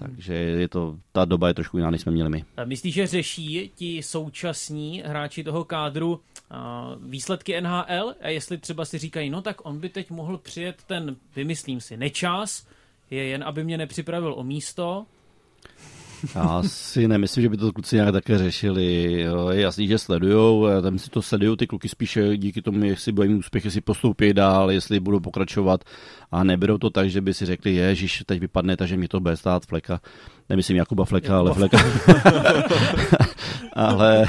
Takže 0.00 0.34
je 0.34 0.68
to, 0.68 0.98
ta 1.12 1.24
doba 1.24 1.48
je 1.48 1.54
trošku 1.54 1.76
jiná, 1.76 1.90
než 1.90 2.00
jsme 2.00 2.12
měli 2.12 2.30
my. 2.30 2.44
Myslíš, 2.64 2.94
že 2.94 3.06
řeší 3.06 3.70
ti 3.74 4.02
současní 4.02 5.02
hráči 5.06 5.44
toho 5.44 5.64
kádru 5.64 6.20
výsledky 7.00 7.60
NHL 7.60 8.14
a 8.20 8.28
jestli 8.28 8.58
třeba 8.58 8.84
si 8.84 8.98
říkají, 8.98 9.30
no 9.30 9.42
tak 9.42 9.66
on 9.66 9.80
by 9.80 9.88
teď 9.88 10.10
mohl 10.10 10.38
přijet 10.38 10.84
ten, 10.86 11.16
vymyslím 11.36 11.80
si, 11.80 11.96
nečas, 11.96 12.66
je 13.10 13.24
jen, 13.24 13.44
aby 13.44 13.64
mě 13.64 13.78
nepřipravil 13.78 14.34
o 14.34 14.44
místo, 14.44 15.06
já 16.34 16.62
si 16.62 17.08
nemyslím, 17.08 17.42
že 17.42 17.48
by 17.48 17.56
to 17.56 17.72
kluci 17.72 17.96
nějak 17.96 18.12
také 18.12 18.38
řešili. 18.38 19.20
Jo, 19.20 19.48
je 19.48 19.60
jasný, 19.60 19.86
že 19.88 19.98
sledujou, 19.98 20.66
tam 20.82 20.98
si 20.98 21.10
to 21.10 21.22
sledují 21.22 21.56
ty 21.56 21.66
kluky 21.66 21.88
spíše 21.88 22.36
díky 22.36 22.62
tomu, 22.62 22.84
jestli 22.84 23.12
budou 23.12 23.28
mít 23.28 23.38
úspěch, 23.38 23.64
jestli 23.64 23.80
postoupí 23.80 24.32
dál, 24.32 24.70
jestli 24.70 25.00
budou 25.00 25.20
pokračovat 25.20 25.84
a 26.30 26.44
neberou 26.44 26.78
to 26.78 26.90
tak, 26.90 27.10
že 27.10 27.20
by 27.20 27.34
si 27.34 27.46
řekli, 27.46 27.74
ježiš, 27.74 28.22
teď 28.26 28.40
vypadne, 28.40 28.76
takže 28.76 28.96
mě 28.96 29.08
to 29.08 29.20
bude 29.20 29.36
stát 29.36 29.66
fleka. 29.66 30.00
Nemyslím 30.48 30.76
Jakuba 30.76 31.04
Fleka, 31.04 31.32
Jakuba. 31.32 31.50
ale 31.50 31.54
Fleka. 31.54 31.78
ale 33.72 34.26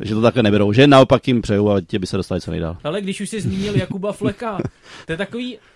že 0.00 0.14
to 0.14 0.20
takhle 0.20 0.42
neberou, 0.42 0.72
že 0.72 0.86
naopak 0.86 1.28
jim 1.28 1.42
přeju 1.42 1.70
a 1.70 1.80
tě 1.80 1.98
by 1.98 2.06
se 2.06 2.16
dostali 2.16 2.40
co 2.40 2.50
nejdál. 2.50 2.76
Ale 2.84 3.00
když 3.00 3.20
už 3.20 3.30
jsi 3.30 3.40
zmínil 3.40 3.76
Jakuba 3.76 4.12
Fleka, 4.12 4.58
to 5.06 5.12
je 5.12 5.16
takový 5.16 5.56
Eh, 5.56 5.75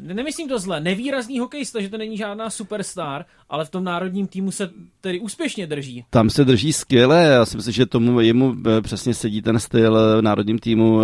nemyslím 0.00 0.48
to 0.48 0.58
zle, 0.58 0.80
nevýrazný 0.80 1.38
hokejista, 1.38 1.80
že 1.80 1.88
to 1.88 1.98
není 1.98 2.16
žádná 2.16 2.50
superstar, 2.50 3.24
ale 3.50 3.64
v 3.64 3.70
tom 3.70 3.84
národním 3.84 4.26
týmu 4.26 4.50
se 4.50 4.70
tedy 5.00 5.20
úspěšně 5.20 5.66
drží. 5.66 6.04
Tam 6.10 6.30
se 6.30 6.44
drží 6.44 6.72
skvěle, 6.72 7.22
já 7.22 7.46
si 7.46 7.56
myslím, 7.56 7.74
že 7.74 7.86
tomu 7.86 8.20
jemu 8.20 8.54
eh, 8.66 8.80
přesně 8.80 9.14
sedí 9.14 9.42
ten 9.42 9.58
styl 9.58 9.98
eh, 9.98 10.20
v 10.20 10.22
národním 10.22 10.58
týmu. 10.58 11.00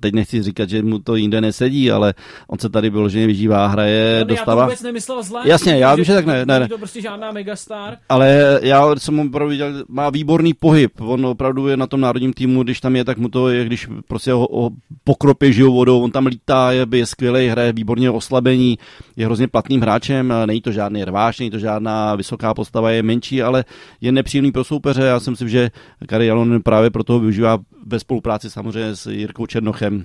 Teď 0.00 0.14
nechci 0.14 0.42
říkat, 0.42 0.68
že 0.68 0.82
mu 0.82 0.98
to 0.98 1.16
jinde 1.16 1.40
nesedí, 1.40 1.90
ale 1.90 2.14
on 2.48 2.58
se 2.58 2.68
tady 2.68 2.90
vyloženě 2.90 3.26
vyžívá, 3.26 3.66
hraje, 3.66 4.16
ale 4.16 4.24
dostává. 4.24 4.62
Já 4.62 4.66
to 4.66 4.70
vůbec 4.70 4.82
nemyslel 4.82 5.22
zle. 5.22 5.42
Jasně, 5.44 5.78
já 5.78 5.94
vím, 5.94 6.04
že 6.04 6.14
tak 6.14 6.26
ne. 6.26 6.46
ne, 6.46 6.60
ne. 6.60 6.68
to 6.68 6.78
prostě 6.78 7.00
žádná 7.00 7.32
megastar. 7.32 7.96
Ale 8.08 8.60
já 8.62 8.96
jsem 8.96 9.14
mu 9.14 9.26
opravdu 9.26 9.50
viděl, 9.50 9.84
má 9.88 10.10
výborný 10.10 10.54
pohyb. 10.54 11.00
On 11.00 11.26
opravdu 11.26 11.68
je 11.68 11.76
na 11.76 11.86
tom 11.86 12.00
národním 12.00 12.32
týmu, 12.32 12.62
když 12.62 12.80
tam 12.80 12.96
je, 12.96 13.04
tak 13.04 13.18
mu 13.18 13.28
to 13.28 13.48
je, 13.48 13.64
když 13.64 13.88
prostě 14.08 14.32
ho, 14.32 14.48
ho 14.52 14.70
pokropě 15.04 15.52
žijou 15.52 15.74
vodou, 15.74 16.02
on 16.02 16.10
tam 16.10 16.26
lítá, 16.26 16.72
je, 16.72 16.86
je 16.92 17.06
skvělý, 17.06 17.48
hraje 17.48 17.72
výborný 17.72 17.91
výborně 17.92 18.10
oslabení, 18.10 18.78
je 19.16 19.26
hrozně 19.26 19.48
platným 19.48 19.80
hráčem, 19.80 20.34
není 20.46 20.60
to 20.60 20.72
žádný 20.72 21.04
rváč, 21.04 21.38
není 21.38 21.50
to 21.50 21.58
žádná 21.58 22.14
vysoká 22.14 22.54
postava, 22.54 22.90
je 22.90 23.02
menší, 23.02 23.42
ale 23.42 23.64
je 24.00 24.12
nepříjemný 24.12 24.52
pro 24.52 24.64
soupeře. 24.64 25.02
Já 25.02 25.20
si 25.20 25.30
myslím, 25.30 25.48
že 25.48 25.70
Kari 26.06 26.26
Jalon 26.26 26.62
právě 26.62 26.90
proto 26.90 27.20
využívá 27.20 27.58
ve 27.86 28.00
spolupráci 28.00 28.50
samozřejmě 28.50 28.96
s 28.96 29.06
Jirkou 29.06 29.46
Černochem, 29.46 30.04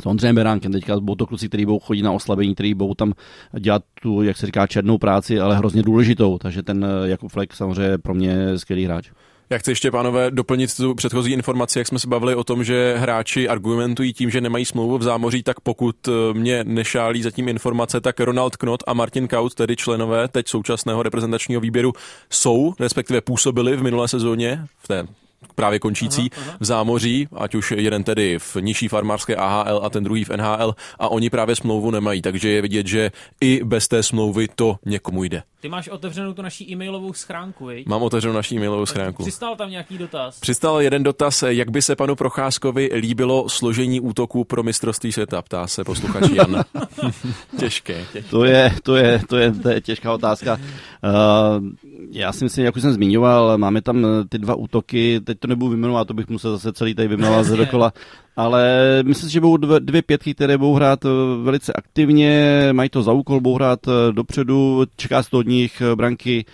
s 0.00 0.06
Ondřejem 0.06 0.36
Beránkem, 0.36 0.72
teďka 0.72 1.00
budou 1.00 1.14
to 1.14 1.26
kluci, 1.26 1.48
kteří 1.48 1.64
budou 1.64 1.78
chodit 1.78 2.02
na 2.02 2.12
oslabení, 2.12 2.54
kteří 2.54 2.74
budou 2.74 2.94
tam 2.94 3.12
dělat 3.58 3.82
tu, 4.02 4.22
jak 4.22 4.36
se 4.36 4.46
říká, 4.46 4.66
černou 4.66 4.98
práci, 4.98 5.40
ale 5.40 5.56
hrozně 5.56 5.82
důležitou, 5.82 6.38
takže 6.38 6.62
ten 6.62 6.86
Jakub 7.04 7.32
Flek 7.32 7.54
samozřejmě 7.54 7.98
pro 7.98 8.14
mě 8.14 8.58
skvělý 8.58 8.84
hráč. 8.84 9.10
Já 9.50 9.58
chci 9.58 9.70
ještě, 9.70 9.90
pánové, 9.90 10.30
doplnit 10.30 10.76
tu 10.76 10.94
předchozí 10.94 11.32
informaci, 11.32 11.78
jak 11.78 11.88
jsme 11.88 11.98
se 11.98 12.08
bavili 12.08 12.34
o 12.34 12.44
tom, 12.44 12.64
že 12.64 12.94
hráči 12.98 13.48
argumentují 13.48 14.12
tím, 14.12 14.30
že 14.30 14.40
nemají 14.40 14.64
smlouvu 14.64 14.98
v 14.98 15.02
zámoří, 15.02 15.42
tak 15.42 15.60
pokud 15.60 16.08
eh, 16.08 16.12
mě 16.34 16.64
nešálí 16.64 17.22
zatím 17.22 17.48
informace, 17.48 18.00
tak 18.00 18.20
Ronald 18.20 18.56
Knot 18.56 18.82
a 18.86 18.94
Martin 18.94 19.28
Kaut, 19.28 19.54
tedy 19.54 19.76
členové 19.76 20.28
teď 20.28 20.48
současného 20.48 21.02
reprezentačního 21.02 21.60
výběru, 21.60 21.92
jsou, 22.30 22.74
respektive 22.80 23.20
působili 23.20 23.76
v 23.76 23.82
minulé 23.82 24.08
sezóně 24.08 24.66
v 24.78 24.88
té 24.88 25.06
právě 25.54 25.78
končící 25.78 26.30
aha, 26.36 26.44
aha. 26.46 26.56
v 26.60 26.64
zámoří, 26.64 27.28
ať 27.36 27.54
už 27.54 27.70
jeden 27.70 28.04
tedy 28.04 28.38
v 28.38 28.56
nižší 28.60 28.88
farmářské 28.88 29.36
AHL 29.36 29.80
a 29.84 29.90
ten 29.90 30.04
druhý 30.04 30.24
v 30.24 30.30
NHL 30.30 30.74
a 30.98 31.08
oni 31.08 31.30
právě 31.30 31.56
smlouvu 31.56 31.90
nemají, 31.90 32.22
takže 32.22 32.48
je 32.48 32.62
vidět, 32.62 32.86
že 32.86 33.10
i 33.40 33.60
bez 33.64 33.88
té 33.88 34.02
smlouvy 34.02 34.48
to 34.54 34.76
někomu 34.86 35.24
jde. 35.24 35.42
Ty 35.66 35.70
máš 35.70 35.88
otevřenou 35.88 36.32
tu 36.32 36.42
naší 36.42 36.72
e-mailovou 36.72 37.12
schránku, 37.12 37.66
viď? 37.66 37.86
Mám 37.86 38.02
otevřenou 38.02 38.34
naší 38.34 38.56
e-mailovou 38.56 38.86
schránku. 38.86 39.22
Přistal 39.22 39.56
tam 39.56 39.70
nějaký 39.70 39.98
dotaz? 39.98 40.40
Přistal 40.40 40.80
jeden 40.80 41.02
dotaz, 41.02 41.42
jak 41.42 41.70
by 41.70 41.82
se 41.82 41.96
panu 41.96 42.16
Procházkovi 42.16 42.90
líbilo 42.94 43.48
složení 43.48 44.00
útoku 44.00 44.44
pro 44.44 44.62
mistrovství 44.62 45.12
světa, 45.12 45.42
ptá 45.42 45.66
se 45.66 45.84
posluchač 45.84 46.30
Jan. 46.30 46.64
těžké, 47.58 48.04
těžké. 48.12 48.30
To 48.30 48.44
je, 48.44 48.74
to 48.82 48.96
je, 48.96 49.22
to 49.28 49.36
je, 49.36 49.52
to 49.52 49.68
je 49.68 49.80
těžká 49.80 50.12
otázka. 50.12 50.54
Uh, 50.54 51.66
já 52.10 52.32
si 52.32 52.44
myslím, 52.44 52.64
jak 52.64 52.76
už 52.76 52.82
jsem 52.82 52.92
zmiňoval, 52.92 53.58
máme 53.58 53.82
tam 53.82 54.06
ty 54.28 54.38
dva 54.38 54.54
útoky, 54.54 55.20
teď 55.20 55.38
to 55.38 55.48
nebudu 55.48 55.70
vyjmenovat, 55.70 56.08
to 56.08 56.14
bych 56.14 56.28
musel 56.28 56.52
zase 56.52 56.72
celý 56.72 56.94
tady 56.94 57.08
vyjmenovat 57.08 57.44
z 57.44 57.56
dokola, 57.56 57.92
ale 58.36 58.62
myslím 59.06 59.28
si, 59.28 59.32
že 59.32 59.40
budou 59.40 59.56
dvě, 59.56 59.80
dvě 59.80 60.02
pětky, 60.02 60.34
které 60.34 60.58
budou 60.58 60.74
hrát 60.74 61.04
eh, 61.04 61.08
velice 61.42 61.72
aktivně, 61.72 62.68
mají 62.72 62.90
to 62.90 63.02
za 63.02 63.12
úkol, 63.12 63.40
budou 63.40 63.54
hrát 63.54 63.80
eh, 63.88 64.12
dopředu, 64.12 64.84
čeká 64.96 65.22
se 65.22 65.36
od 65.36 65.46
nich 65.46 65.80
eh, 65.80 65.96
branky, 65.96 66.44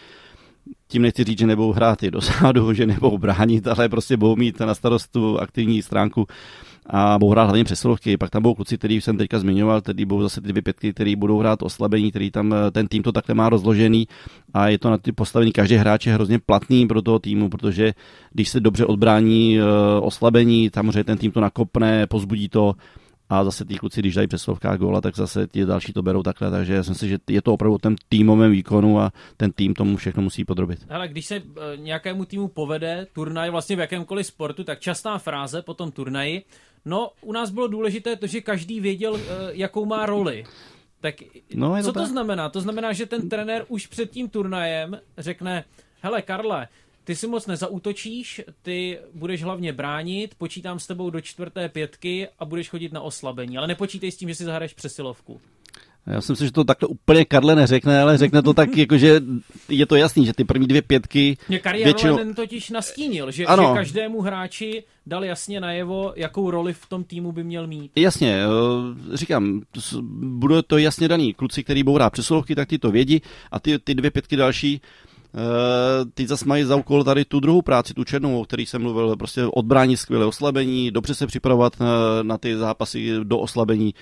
tím 0.92 1.02
nechci 1.02 1.24
říct, 1.24 1.38
že 1.38 1.46
nebudou 1.46 1.72
hrát 1.72 2.02
i 2.02 2.10
dosadu, 2.10 2.72
že 2.72 2.86
nebudou 2.86 3.18
bránit, 3.18 3.68
ale 3.68 3.88
prostě 3.88 4.16
budou 4.16 4.36
mít 4.36 4.60
na 4.60 4.74
starostu 4.74 5.40
aktivní 5.40 5.82
stránku 5.82 6.26
a 6.86 7.18
budou 7.18 7.30
hrát 7.30 7.44
hlavně 7.44 7.64
přesilovky. 7.64 8.16
Pak 8.16 8.30
tam 8.30 8.42
budou 8.42 8.54
kluci, 8.54 8.78
který 8.78 9.00
jsem 9.00 9.16
teďka 9.16 9.38
zmiňoval, 9.38 9.80
tedy 9.80 10.04
budou 10.04 10.22
zase 10.22 10.40
ty 10.40 10.48
dvě 10.48 10.62
pětky, 10.62 10.92
který 10.92 11.16
budou 11.16 11.38
hrát 11.38 11.62
oslabení, 11.62 12.10
který 12.10 12.30
tam 12.30 12.54
ten 12.72 12.88
tým 12.88 13.02
to 13.02 13.12
takhle 13.12 13.34
má 13.34 13.48
rozložený 13.48 14.08
a 14.54 14.68
je 14.68 14.78
to 14.78 14.90
na 14.90 14.98
ty 14.98 15.12
postavení 15.12 15.52
každý 15.52 15.74
hráč 15.74 16.06
je 16.06 16.14
hrozně 16.14 16.38
platný 16.38 16.86
pro 16.86 17.02
toho 17.02 17.18
týmu, 17.18 17.48
protože 17.48 17.92
když 18.32 18.48
se 18.48 18.60
dobře 18.60 18.86
odbrání 18.86 19.58
oslabení, 20.00 20.70
samozřejmě 20.74 21.04
ten 21.04 21.18
tým 21.18 21.32
to 21.32 21.40
nakopne, 21.40 22.06
pozbudí 22.06 22.48
to 22.48 22.74
a 23.32 23.44
zase 23.44 23.64
ty 23.64 23.74
kluci, 23.74 24.00
když 24.00 24.14
dají 24.14 24.28
přeslovká 24.28 24.76
góla, 24.76 25.00
tak 25.00 25.16
zase 25.16 25.46
ti 25.46 25.64
další 25.64 25.92
to 25.92 26.02
berou 26.02 26.22
takhle, 26.22 26.50
takže 26.50 26.74
já 26.74 26.82
si 26.82 26.90
myslím, 26.90 27.08
že 27.08 27.18
je 27.28 27.42
to 27.42 27.52
opravdu 27.52 27.78
ten 27.78 27.96
týmovém 28.08 28.50
výkonu 28.50 29.00
a 29.00 29.12
ten 29.36 29.52
tým 29.52 29.74
tomu 29.74 29.96
všechno 29.96 30.22
musí 30.22 30.44
podrobit. 30.44 30.86
Ale 30.88 31.08
když 31.08 31.26
se 31.26 31.42
nějakému 31.76 32.24
týmu 32.24 32.48
povede 32.48 33.06
turnaj 33.12 33.50
vlastně 33.50 33.76
v 33.76 33.80
jakémkoliv 33.80 34.26
sportu, 34.26 34.64
tak 34.64 34.80
častá 34.80 35.18
fráze 35.18 35.62
po 35.62 35.74
tom 35.74 35.92
turnaji, 35.92 36.42
no 36.84 37.10
u 37.20 37.32
nás 37.32 37.50
bylo 37.50 37.68
důležité 37.68 38.16
to, 38.16 38.26
že 38.26 38.40
každý 38.40 38.80
věděl, 38.80 39.20
jakou 39.52 39.84
má 39.84 40.06
roli. 40.06 40.44
Tak 41.00 41.14
no, 41.54 41.82
co 41.82 41.92
to, 41.92 42.00
to 42.00 42.06
znamená? 42.06 42.48
To 42.48 42.60
znamená, 42.60 42.92
že 42.92 43.06
ten 43.06 43.28
trenér 43.28 43.64
už 43.68 43.86
před 43.86 44.10
tím 44.10 44.28
turnajem 44.28 45.00
řekne, 45.18 45.64
hele 46.00 46.22
Karle, 46.22 46.68
ty 47.04 47.16
si 47.16 47.26
moc 47.26 47.46
nezautočíš, 47.46 48.40
ty 48.62 48.98
budeš 49.14 49.42
hlavně 49.42 49.72
bránit, 49.72 50.34
počítám 50.34 50.78
s 50.78 50.86
tebou 50.86 51.10
do 51.10 51.20
čtvrté 51.20 51.68
pětky 51.68 52.28
a 52.38 52.44
budeš 52.44 52.68
chodit 52.68 52.92
na 52.92 53.00
oslabení, 53.00 53.58
ale 53.58 53.66
nepočítej 53.66 54.12
s 54.12 54.16
tím, 54.16 54.28
že 54.28 54.34
si 54.34 54.44
zahraješ 54.44 54.74
přesilovku. 54.74 55.40
Já 56.06 56.20
si 56.20 56.32
myslím, 56.32 56.48
že 56.48 56.52
to 56.52 56.64
takhle 56.64 56.88
úplně 56.88 57.24
Karle 57.24 57.54
neřekne, 57.54 58.00
ale 58.00 58.18
řekne 58.18 58.42
to 58.42 58.54
tak, 58.54 58.76
jako, 58.76 58.96
že 58.96 59.20
je 59.68 59.86
to 59.86 59.96
jasný, 59.96 60.26
že 60.26 60.32
ty 60.32 60.44
první 60.44 60.66
dvě 60.66 60.82
pětky... 60.82 61.36
Mě 61.48 61.58
Kari 61.58 61.84
většinou... 61.84 62.34
totiž 62.34 62.70
nastínil, 62.70 63.30
že, 63.30 63.36
že 63.36 63.74
každému 63.74 64.20
hráči 64.20 64.84
dal 65.06 65.24
jasně 65.24 65.60
najevo, 65.60 66.12
jakou 66.16 66.50
roli 66.50 66.72
v 66.72 66.86
tom 66.86 67.04
týmu 67.04 67.32
by 67.32 67.44
měl 67.44 67.66
mít. 67.66 67.92
Jasně, 67.96 68.42
eh, 68.44 69.16
říkám, 69.16 69.62
bude 70.22 70.62
to 70.62 70.78
jasně 70.78 71.08
daný. 71.08 71.34
Kluci, 71.34 71.64
který 71.64 71.82
budou 71.82 71.94
hrát 71.94 72.12
přesilovky, 72.12 72.54
tak 72.54 72.68
ty 72.68 72.78
to 72.78 72.90
vědí 72.90 73.22
a 73.50 73.60
ty, 73.60 73.78
ty 73.78 73.94
dvě 73.94 74.10
pětky 74.10 74.36
další, 74.36 74.80
Uh, 74.80 75.11
ty 76.14 76.26
zase 76.26 76.44
mají 76.46 76.64
za 76.64 76.76
úkol 76.76 77.04
tady 77.04 77.24
tu 77.24 77.40
druhou 77.40 77.62
práci, 77.62 77.94
tu 77.94 78.04
černou, 78.04 78.40
o 78.40 78.44
který 78.44 78.66
jsem 78.66 78.82
mluvil, 78.82 79.16
prostě 79.16 79.44
odbránit 79.44 79.96
skvělé 79.96 80.26
oslabení, 80.26 80.90
dobře 80.90 81.14
se 81.14 81.26
připravovat 81.26 81.80
na, 81.80 82.22
na 82.22 82.38
ty 82.38 82.56
zápasy 82.56 83.10
do 83.24 83.38
oslabení. 83.38 83.94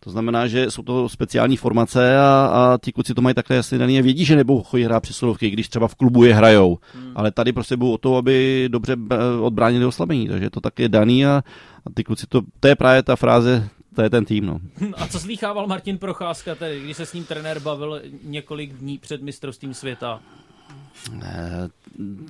To 0.00 0.10
znamená, 0.10 0.46
že 0.46 0.70
jsou 0.70 0.82
to 0.82 1.08
speciální 1.08 1.56
formace 1.56 2.18
a, 2.18 2.46
a 2.46 2.78
ti 2.78 2.92
kluci 2.92 3.14
to 3.14 3.22
mají 3.22 3.34
takhle 3.34 3.56
jasně 3.56 3.78
daný 3.78 3.98
a 3.98 4.02
vědí, 4.02 4.24
že 4.24 4.36
nebudou 4.36 4.62
chodit 4.62 4.84
hrát 4.84 5.00
přesilovky, 5.00 5.50
když 5.50 5.68
třeba 5.68 5.88
v 5.88 5.94
klubu 5.94 6.24
je 6.24 6.34
hrajou. 6.34 6.78
Hmm. 6.94 7.12
Ale 7.14 7.30
tady 7.30 7.52
prostě 7.52 7.76
budou 7.76 7.92
o 7.92 7.98
to, 7.98 8.16
aby 8.16 8.68
dobře 8.72 8.96
eh, 9.10 9.16
odbránili 9.40 9.84
oslabení, 9.84 10.28
takže 10.28 10.50
to 10.50 10.60
tak 10.60 10.78
je 10.78 10.88
daný 10.88 11.26
a, 11.26 11.42
a 11.86 11.90
ty 11.94 12.04
kluci 12.04 12.26
to, 12.28 12.40
to 12.60 12.68
je 12.68 12.76
právě 12.76 13.02
ta 13.02 13.16
fráze, 13.16 13.68
to 13.94 14.02
je 14.02 14.10
ten 14.10 14.24
tým, 14.24 14.46
no. 14.46 14.60
A 14.96 15.06
co 15.08 15.20
slýchával 15.20 15.66
Martin 15.66 15.98
Procházka 15.98 16.54
tedy, 16.54 16.80
když 16.80 16.96
se 16.96 17.06
s 17.06 17.12
ním 17.12 17.24
trenér 17.24 17.60
bavil 17.60 18.02
několik 18.24 18.72
dní 18.72 18.98
před 18.98 19.22
mistrovstvím 19.22 19.74
světa? 19.74 20.20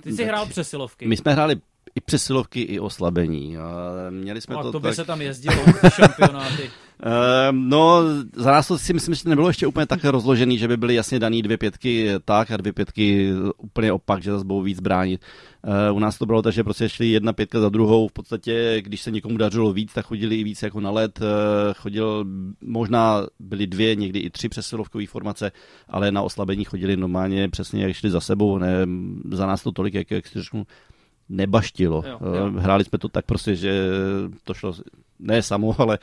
Ty 0.02 0.12
jsi 0.12 0.24
hrál 0.24 0.46
přesilovky. 0.46 1.06
My 1.06 1.16
jsme 1.16 1.32
hráli 1.32 1.56
i 1.94 2.00
přesilovky, 2.00 2.60
i 2.60 2.80
oslabení. 2.80 3.56
A 3.58 3.62
měli 4.10 4.40
jsme 4.40 4.54
no, 4.54 4.62
to, 4.62 4.72
to 4.72 4.80
by 4.80 4.88
tak... 4.88 4.94
se 4.94 5.04
tam 5.04 5.22
jezdilo, 5.22 5.64
šampionáty. 5.88 6.70
Ehm, 7.02 7.68
no, 7.68 8.02
za 8.36 8.50
nás 8.50 8.68
to 8.68 8.78
si 8.78 8.92
myslím, 8.92 9.14
že 9.14 9.28
nebylo 9.28 9.48
ještě 9.48 9.66
úplně 9.66 9.86
tak 9.86 10.04
rozložený, 10.04 10.58
že 10.58 10.68
by 10.68 10.76
byly 10.76 10.94
jasně 10.94 11.18
daný 11.18 11.42
dvě 11.42 11.58
pětky 11.58 12.10
tak 12.24 12.50
a 12.50 12.56
dvě 12.56 12.72
pětky 12.72 13.32
úplně 13.56 13.92
opak, 13.92 14.22
že 14.22 14.32
zase 14.32 14.44
budou 14.44 14.62
víc 14.62 14.80
bránit. 14.80 15.20
Ehm, 15.64 15.96
u 15.96 15.98
nás 15.98 16.18
to 16.18 16.26
bylo 16.26 16.42
tak, 16.42 16.52
že 16.52 16.64
prostě 16.64 16.88
šli 16.88 17.08
jedna 17.08 17.32
pětka 17.32 17.60
za 17.60 17.68
druhou. 17.68 18.08
V 18.08 18.12
podstatě, 18.12 18.82
když 18.82 19.02
se 19.02 19.10
někomu 19.10 19.36
dařilo 19.36 19.72
víc, 19.72 19.92
tak 19.92 20.06
chodili 20.06 20.36
i 20.36 20.44
víc 20.44 20.62
jako 20.62 20.80
na 20.80 20.90
let. 20.90 21.20
Ehm, 21.22 21.74
chodil, 21.74 22.24
možná 22.60 23.26
byly 23.40 23.66
dvě, 23.66 23.94
někdy 23.94 24.18
i 24.18 24.30
tři 24.30 24.48
přesilovkové 24.48 25.06
formace, 25.06 25.52
ale 25.88 26.12
na 26.12 26.22
oslabení 26.22 26.64
chodili 26.64 26.96
normálně 26.96 27.48
přesně, 27.48 27.82
jak 27.82 27.92
šli 27.92 28.10
za 28.10 28.20
sebou. 28.20 28.58
Ne, 28.58 28.86
za 29.32 29.46
nás 29.46 29.62
to 29.62 29.72
tolik, 29.72 29.94
jak, 29.94 30.10
jak 30.10 30.26
si 30.26 30.42
řeknu, 30.42 30.66
nebaštilo. 31.28 32.02
Jo, 32.06 32.18
jo. 32.34 32.50
Hráli 32.56 32.84
jsme 32.84 32.98
to 32.98 33.08
tak 33.08 33.24
prostě, 33.24 33.56
že 33.56 33.86
to 34.44 34.54
šlo 34.54 34.74
ne 35.18 35.42
samo, 35.42 35.76
ale 35.80 35.98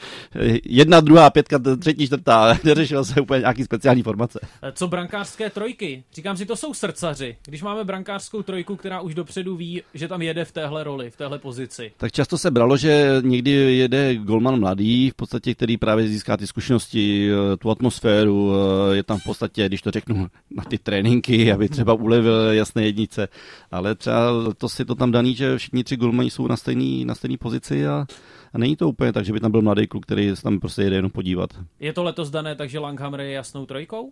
jedna, 0.65 0.99
druhá, 0.99 1.29
pětka, 1.29 1.59
třetí, 1.79 2.05
čtvrtá. 2.05 2.57
Neřešila 2.63 3.03
se 3.03 3.21
úplně 3.21 3.39
nějaký 3.39 3.63
speciální 3.63 4.03
formace. 4.03 4.39
Co 4.73 4.87
brankářské 4.87 5.49
trojky? 5.49 6.03
Říkám 6.13 6.37
si, 6.37 6.45
to 6.45 6.55
jsou 6.55 6.73
srdcaři. 6.73 7.37
Když 7.45 7.63
máme 7.63 7.83
brankářskou 7.83 8.41
trojku, 8.41 8.75
která 8.75 9.01
už 9.01 9.15
dopředu 9.15 9.55
ví, 9.55 9.81
že 9.93 10.07
tam 10.07 10.21
jede 10.21 10.45
v 10.45 10.51
téhle 10.51 10.83
roli, 10.83 11.09
v 11.09 11.17
téhle 11.17 11.39
pozici. 11.39 11.91
Tak 11.97 12.11
často 12.11 12.37
se 12.37 12.51
bralo, 12.51 12.77
že 12.77 13.15
někdy 13.21 13.51
jede 13.51 14.15
golman 14.15 14.59
mladý, 14.59 15.09
v 15.09 15.13
podstatě, 15.13 15.55
který 15.55 15.77
právě 15.77 16.07
získá 16.07 16.37
ty 16.37 16.47
zkušenosti, 16.47 17.29
tu 17.59 17.71
atmosféru, 17.71 18.53
je 18.91 19.03
tam 19.03 19.19
v 19.19 19.23
podstatě, 19.23 19.65
když 19.65 19.81
to 19.81 19.91
řeknu, 19.91 20.27
na 20.51 20.63
ty 20.63 20.77
tréninky, 20.77 21.51
aby 21.53 21.69
třeba 21.69 21.93
ulevil 21.93 22.51
jasné 22.51 22.85
jednice. 22.85 23.27
Ale 23.71 23.95
třeba 23.95 24.31
to 24.57 24.69
si 24.69 24.85
to 24.85 24.95
tam 24.95 25.10
daný, 25.11 25.35
že 25.35 25.57
všichni 25.57 25.83
tři 25.83 25.97
golmani 25.97 26.29
jsou 26.29 26.47
na 26.47 26.57
stejné 26.57 27.05
na 27.05 27.15
stejný 27.15 27.37
pozici 27.37 27.87
a 27.87 28.05
a 28.53 28.57
není 28.57 28.75
to 28.75 28.89
úplně 28.89 29.13
tak, 29.13 29.25
že 29.25 29.33
by 29.33 29.39
tam 29.39 29.51
byl 29.51 29.61
mladý 29.61 29.87
kluk, 29.87 30.05
který 30.05 30.35
se 30.35 30.43
tam 30.43 30.59
prostě 30.59 30.81
jede 30.81 30.95
jenom 30.95 31.11
podívat. 31.11 31.49
Je 31.79 31.93
to 31.93 32.03
letos 32.03 32.29
dané, 32.29 32.55
takže 32.55 32.79
Langhammer 32.79 33.19
je 33.19 33.31
jasnou 33.31 33.65
trojkou? 33.65 34.11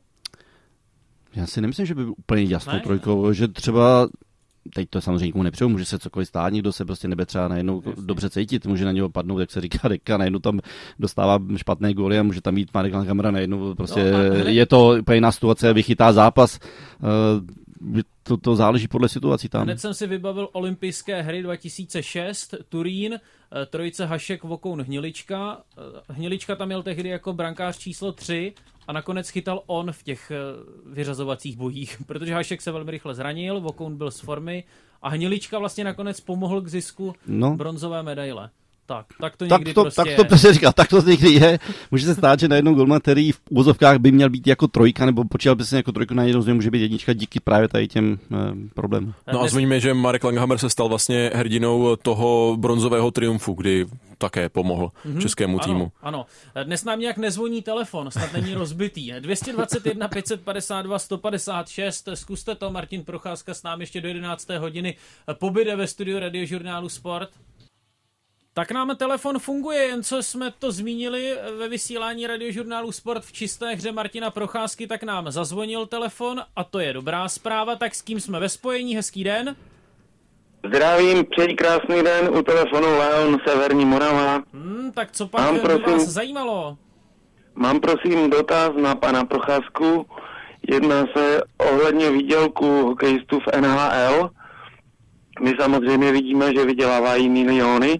Já 1.35 1.47
si 1.47 1.61
nemyslím, 1.61 1.85
že 1.85 1.95
by 1.95 2.03
byl 2.03 2.13
úplně 2.17 2.43
jasnou 2.43 2.73
ne? 2.73 2.79
trojkou, 2.79 3.33
že 3.33 3.47
třeba 3.47 4.09
teď 4.73 4.89
to 4.89 5.01
samozřejmě 5.01 5.25
nikomu 5.25 5.43
nepřeju, 5.43 5.69
může 5.69 5.85
se 5.85 5.99
cokoliv 5.99 6.27
stát, 6.27 6.53
někdo 6.53 6.71
se 6.71 6.85
prostě 6.85 7.07
nebe 7.07 7.25
třeba 7.25 7.47
najednou 7.47 7.81
Jasně. 7.85 8.03
dobře 8.05 8.29
cítit, 8.29 8.65
může 8.65 8.85
na 8.85 8.91
něho 8.91 9.09
padnout, 9.09 9.39
jak 9.39 9.51
se 9.51 9.61
říká 9.61 9.87
deka, 9.87 10.17
najednou 10.17 10.39
tam 10.39 10.59
dostává 10.99 11.39
špatné 11.55 11.93
góly 11.93 12.19
a 12.19 12.23
může 12.23 12.41
tam 12.41 12.53
mít 12.53 12.73
Marek 12.73 12.93
Kamera 12.93 13.31
najednou, 13.31 13.75
prostě 13.75 14.11
no, 14.11 14.19
je 14.49 14.65
to 14.65 14.95
úplně 15.01 15.17
jiná 15.17 15.31
situace, 15.31 15.73
vychytá 15.73 16.13
zápas, 16.13 16.59
uh, 16.99 17.07
to, 18.23 18.37
to 18.37 18.55
záleží 18.55 18.87
podle 18.87 19.09
situací 19.09 19.49
tam. 19.49 19.63
Hned 19.63 19.79
jsem 19.79 19.93
si 19.93 20.07
vybavil 20.07 20.49
olympijské 20.51 21.21
hry 21.21 21.43
2006, 21.43 22.55
Turín, 22.69 23.13
eh, 23.13 23.65
trojice 23.65 24.05
Hašek, 24.05 24.43
Vokoun, 24.43 24.81
Hnilička. 24.81 25.61
Eh, 25.77 26.13
Hnilička 26.13 26.55
tam 26.55 26.67
měl 26.67 26.83
tehdy 26.83 27.09
jako 27.09 27.33
brankář 27.33 27.77
číslo 27.77 28.11
3 28.11 28.53
a 28.87 28.93
nakonec 28.93 29.29
chytal 29.29 29.63
on 29.65 29.91
v 29.91 30.03
těch 30.03 30.31
vyřazovacích 30.85 31.57
bojích, 31.57 31.97
protože 32.07 32.33
Hašek 32.33 32.61
se 32.61 32.71
velmi 32.71 32.91
rychle 32.91 33.15
zranil, 33.15 33.61
Vokoun 33.61 33.97
byl 33.97 34.11
z 34.11 34.19
formy 34.19 34.63
a 35.01 35.09
Hnilička 35.09 35.59
vlastně 35.59 35.83
nakonec 35.83 36.19
pomohl 36.19 36.61
k 36.61 36.67
zisku 36.67 37.13
no. 37.27 37.55
bronzové 37.55 38.03
medaile. 38.03 38.49
Tak, 38.89 39.05
tak 39.21 39.37
to 39.37 39.47
tak 39.47 39.59
někdy 39.59 39.73
to, 39.73 39.81
prostě 39.81 40.03
Tak 40.03 40.15
to 40.15 40.23
přesně 40.23 40.53
říká, 40.53 40.71
tak 40.71 40.89
to 40.89 41.01
někdy 41.01 41.29
je. 41.29 41.59
Může 41.91 42.05
se 42.05 42.15
stát, 42.15 42.39
že 42.39 42.47
na 42.47 42.55
jednou 42.55 42.73
golman, 42.73 42.99
který 42.99 43.31
v 43.31 43.39
úvozovkách 43.49 43.97
by 43.97 44.11
měl 44.11 44.29
být 44.29 44.47
jako 44.47 44.67
trojka, 44.67 45.05
nebo 45.05 45.23
počítal 45.25 45.55
by 45.55 45.65
se 45.65 45.75
jako 45.75 45.91
trojku 45.91 46.13
na 46.13 46.23
jednou 46.23 46.41
z 46.41 46.45
něj 46.45 46.55
může 46.55 46.71
být 46.71 46.81
jednička 46.81 47.13
díky 47.13 47.39
právě 47.39 47.67
tady 47.67 47.87
těm 47.87 48.19
eh, 48.31 48.35
problémům. 48.73 49.13
No 49.33 49.41
a 49.41 49.47
zmiňme, 49.47 49.79
že 49.79 49.93
Marek 49.93 50.23
Langhammer 50.23 50.57
se 50.57 50.69
stal 50.69 50.89
vlastně 50.89 51.31
hrdinou 51.33 51.95
toho 51.95 52.57
bronzového 52.59 53.11
triumfu, 53.11 53.53
kdy 53.53 53.85
také 54.17 54.49
pomohl 54.49 54.91
mm-hmm. 55.05 55.21
českému 55.21 55.59
týmu. 55.59 55.91
Ano, 56.01 56.25
ano. 56.55 56.63
Dnes 56.63 56.83
nám 56.83 56.99
nějak 56.99 57.17
nezvoní 57.17 57.61
telefon, 57.61 58.11
snad 58.11 58.33
není 58.33 58.53
rozbitý. 58.53 59.11
221 59.19 60.07
552 60.07 60.99
156, 60.99 62.09
zkuste 62.13 62.55
to, 62.55 62.71
Martin 62.71 63.03
Procházka 63.03 63.53
s 63.53 63.63
námi 63.63 63.83
ještě 63.83 64.01
do 64.01 64.07
11. 64.07 64.49
hodiny 64.49 64.95
pobyde 65.33 65.75
ve 65.75 65.87
studiu 65.87 66.19
radiožurnálu 66.19 66.89
Sport. 66.89 67.29
Tak 68.53 68.71
nám 68.71 68.95
telefon 68.95 69.39
funguje, 69.39 69.83
jen 69.83 70.03
co 70.03 70.23
jsme 70.23 70.51
to 70.59 70.71
zmínili 70.71 71.35
ve 71.57 71.69
vysílání 71.69 72.27
radiožurnálu 72.27 72.91
Sport 72.91 73.23
v 73.25 73.31
čisté 73.31 73.75
hře 73.75 73.91
Martina 73.91 74.31
Procházky, 74.31 74.87
tak 74.87 75.03
nám 75.03 75.31
zazvonil 75.31 75.85
telefon 75.85 76.41
a 76.55 76.63
to 76.63 76.79
je 76.79 76.93
dobrá 76.93 77.29
zpráva. 77.29 77.75
Tak 77.75 77.95
s 77.95 78.01
kým 78.01 78.19
jsme 78.19 78.39
ve 78.39 78.49
spojení? 78.49 78.95
Hezký 78.95 79.23
den. 79.23 79.55
Zdravím, 80.67 81.25
přeji 81.31 81.55
krásný 81.55 82.03
den, 82.03 82.37
u 82.37 82.43
telefonu 82.43 82.87
Leon, 82.97 83.37
Severní 83.47 83.85
Morava. 83.85 84.43
Hmm, 84.53 84.91
tak 84.91 85.11
co 85.11 85.27
pak 85.27 85.41
Mám, 85.41 85.59
prosím. 85.59 85.83
vás 85.83 86.03
zajímalo? 86.07 86.77
Mám 87.55 87.79
prosím 87.79 88.29
dotaz 88.29 88.71
na 88.81 88.95
pana 88.95 89.25
Procházku. 89.25 90.05
Jedná 90.71 91.05
se 91.17 91.41
ohledně 91.57 92.11
výdělku 92.11 92.81
hokejistů 92.81 93.39
v 93.39 93.61
NHL. 93.61 94.29
My 95.41 95.53
samozřejmě 95.59 96.11
vidíme, 96.11 96.53
že 96.53 96.65
vydělávají 96.65 97.29
miliony, 97.29 97.99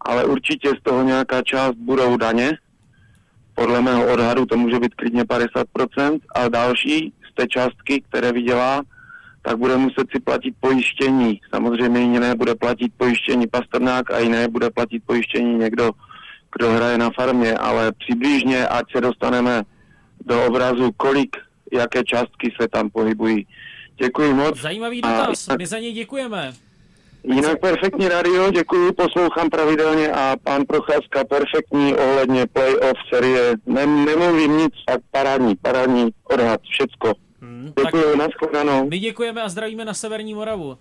ale 0.00 0.24
určitě 0.24 0.68
z 0.68 0.82
toho 0.82 1.02
nějaká 1.02 1.42
část 1.42 1.74
budou 1.74 2.16
daně. 2.16 2.58
Podle 3.54 3.82
mého 3.82 4.12
odhadu 4.12 4.46
to 4.46 4.56
může 4.56 4.78
být 4.78 4.94
klidně 4.94 5.22
50%. 5.24 6.18
A 6.34 6.48
další 6.48 7.12
z 7.32 7.34
té 7.34 7.46
částky, 7.48 8.00
které 8.08 8.32
vydělá, 8.32 8.82
tak 9.42 9.56
bude 9.58 9.76
muset 9.76 10.06
si 10.16 10.20
platit 10.20 10.54
pojištění. 10.60 11.40
Samozřejmě 11.54 12.00
jiné 12.00 12.34
bude 12.34 12.54
platit 12.54 12.92
pojištění 12.96 13.46
Pasternák 13.46 14.10
a 14.10 14.18
jiné 14.18 14.48
bude 14.48 14.70
platit 14.70 15.02
pojištění 15.06 15.54
někdo, 15.54 15.90
kdo 16.56 16.70
hraje 16.72 16.98
na 16.98 17.10
farmě, 17.10 17.54
ale 17.54 17.92
přibližně, 17.92 18.68
ať 18.68 18.84
se 18.92 19.00
dostaneme 19.00 19.62
do 20.26 20.46
obrazu, 20.46 20.92
kolik, 20.96 21.36
jaké 21.72 22.04
částky 22.04 22.54
se 22.60 22.68
tam 22.68 22.90
pohybují. 22.90 23.46
Děkuji 24.02 24.34
moc. 24.34 24.60
Zajímavý 24.60 25.02
A 25.02 25.08
dotaz, 25.20 25.46
jinak- 25.48 25.58
my 25.58 25.66
za 25.66 25.78
něj 25.78 25.92
děkujeme. 25.92 26.52
Jinak 27.24 27.60
perfektní 27.60 28.08
radio, 28.08 28.50
děkuji, 28.50 28.92
poslouchám 28.92 29.50
pravidelně 29.50 30.12
a 30.12 30.36
pan 30.44 30.64
Procházka 30.64 31.24
perfektní 31.24 31.94
ohledně 31.94 32.46
playoff 32.46 32.98
série. 33.14 33.54
Nem, 33.66 34.04
nemluvím 34.04 34.58
nic, 34.58 34.72
tak 34.86 35.00
parádní, 35.10 35.56
parádní 35.56 36.08
odhad, 36.24 36.60
všecko. 36.62 37.12
Hmm, 37.40 37.72
tak 37.74 37.84
Děkuji, 37.84 38.16
nashledanou. 38.16 38.88
my 38.88 38.98
děkujeme 38.98 39.42
a 39.42 39.48
zdravíme 39.48 39.84
na 39.84 39.94
Severní 39.94 40.34
Moravu. 40.34 40.78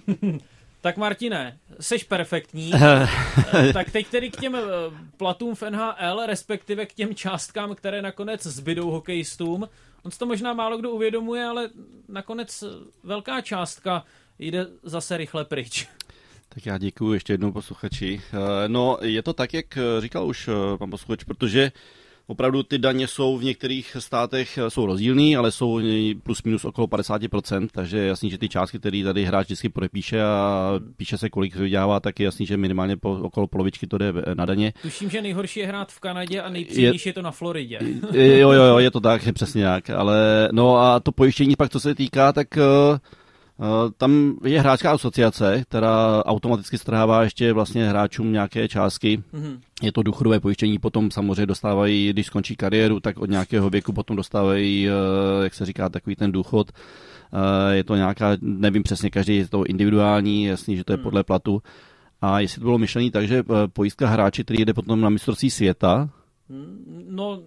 tak 0.80 0.96
Martine, 0.96 1.58
seš 1.80 2.04
perfektní. 2.04 2.72
Eh, 3.54 3.72
tak 3.72 3.90
teď 3.90 4.06
tedy 4.06 4.30
k 4.30 4.36
těm 4.36 4.54
eh, 4.54 4.60
platům 5.16 5.54
v 5.54 5.62
NHL, 5.62 6.26
respektive 6.26 6.86
k 6.86 6.92
těm 6.92 7.14
částkám, 7.14 7.74
které 7.74 8.02
nakonec 8.02 8.42
zbydou 8.42 8.90
hokejistům. 8.90 9.68
On 10.02 10.10
si 10.10 10.18
to 10.18 10.26
možná 10.26 10.52
málo 10.52 10.78
kdo 10.78 10.90
uvědomuje, 10.90 11.44
ale 11.44 11.68
nakonec 12.08 12.62
eh, 12.62 12.66
velká 13.04 13.40
částka 13.40 14.04
jde 14.40 14.66
zase 14.82 15.16
rychle 15.16 15.44
pryč. 15.44 15.88
Tak 16.54 16.66
já 16.66 16.78
děkuji 16.78 17.12
ještě 17.12 17.32
jednou 17.32 17.52
posluchači. 17.52 18.20
Eh, 18.32 18.68
No, 18.68 18.98
je 19.02 19.22
to 19.22 19.32
tak, 19.32 19.54
jak 19.54 19.76
eh, 19.76 20.00
říkal 20.00 20.26
už 20.26 20.48
eh, 20.48 20.78
pan 20.78 20.90
posluchač, 20.90 21.24
protože 21.24 21.72
opravdu 22.26 22.62
ty 22.62 22.78
daně 22.78 23.08
jsou 23.08 23.38
v 23.38 23.44
některých 23.44 23.96
státech 23.98 24.58
jsou 24.68 24.86
rozdílný, 24.86 25.36
ale 25.36 25.50
jsou 25.50 25.80
plus 26.22 26.42
minus 26.42 26.64
okolo 26.64 26.86
50%, 26.86 27.68
takže 27.72 27.98
je 27.98 28.06
jasný, 28.06 28.30
že 28.30 28.38
ty 28.38 28.48
částky, 28.48 28.78
které 28.78 29.04
tady 29.04 29.24
hráč 29.24 29.46
vždycky 29.46 29.68
podepíše 29.68 30.22
a 30.22 30.72
píše 30.96 31.18
se, 31.18 31.30
kolik 31.30 31.56
vydělává, 31.56 32.00
tak 32.00 32.20
je 32.20 32.24
jasný, 32.24 32.46
že 32.46 32.56
minimálně 32.56 32.96
po, 32.96 33.12
okolo 33.12 33.46
polovičky 33.46 33.86
to 33.86 33.98
jde 33.98 34.12
na 34.34 34.44
daně. 34.44 34.72
Tuším, 34.82 35.10
že 35.10 35.22
nejhorší 35.22 35.60
je 35.60 35.66
hrát 35.66 35.92
v 35.92 36.00
Kanadě 36.00 36.42
a 36.42 36.48
nejpříjemnější 36.48 37.08
je 37.08 37.12
to 37.12 37.22
na 37.22 37.30
Floridě. 37.30 37.78
Jo, 38.12 38.52
jo, 38.52 38.64
jo, 38.64 38.78
je 38.78 38.90
to 38.90 39.00
tak, 39.00 39.26
je 39.26 39.32
přesně 39.32 39.64
jak. 39.64 39.90
Ale 39.90 40.48
no 40.52 40.76
a 40.76 41.00
to 41.00 41.12
pojištění 41.12 41.56
pak, 41.56 41.72
co 41.72 41.80
se 41.80 41.94
týká, 41.94 42.32
tak 42.32 42.48
uh, 42.56 42.98
tam 43.96 44.36
je 44.44 44.60
hráčská 44.60 44.92
asociace, 44.92 45.62
která 45.68 46.24
automaticky 46.24 46.78
strhává 46.78 47.22
ještě 47.22 47.52
vlastně 47.52 47.88
hráčům 47.88 48.32
nějaké 48.32 48.68
částky. 48.68 49.22
Mhm. 49.32 49.60
Je 49.82 49.92
to 49.92 50.02
důchodové 50.02 50.40
pojištění, 50.40 50.78
potom 50.78 51.10
samozřejmě 51.10 51.46
dostávají, 51.46 52.10
když 52.12 52.26
skončí 52.26 52.56
kariéru, 52.56 53.00
tak 53.00 53.18
od 53.18 53.30
nějakého 53.30 53.70
věku 53.70 53.92
potom 53.92 54.16
dostávají, 54.16 54.88
uh, 54.88 55.44
jak 55.44 55.54
se 55.54 55.66
říká, 55.66 55.88
takový 55.88 56.16
ten 56.16 56.32
důchod. 56.32 56.72
Uh, 57.32 57.72
je 57.72 57.84
to 57.84 57.96
nějaká, 57.96 58.36
nevím 58.40 58.82
přesně, 58.82 59.10
každý 59.10 59.36
je 59.36 59.48
to 59.48 59.64
individuální, 59.64 60.44
jasný, 60.44 60.76
že 60.76 60.84
to 60.84 60.92
je 60.92 60.96
Hmm. 60.96 61.04
podle 61.04 61.24
platu. 61.24 61.62
A 62.22 62.40
jestli 62.40 62.60
to 62.60 62.64
bylo 62.64 62.78
myšlené 62.78 63.10
tak, 63.10 63.28
že 63.28 63.38
eh, 63.38 63.68
pojistka 63.72 64.06
hráči, 64.06 64.44
který 64.44 64.64
jde 64.64 64.74
potom 64.74 65.00
na 65.00 65.08
mistrovství 65.08 65.50
světa, 65.50 66.08
No, 67.08 67.42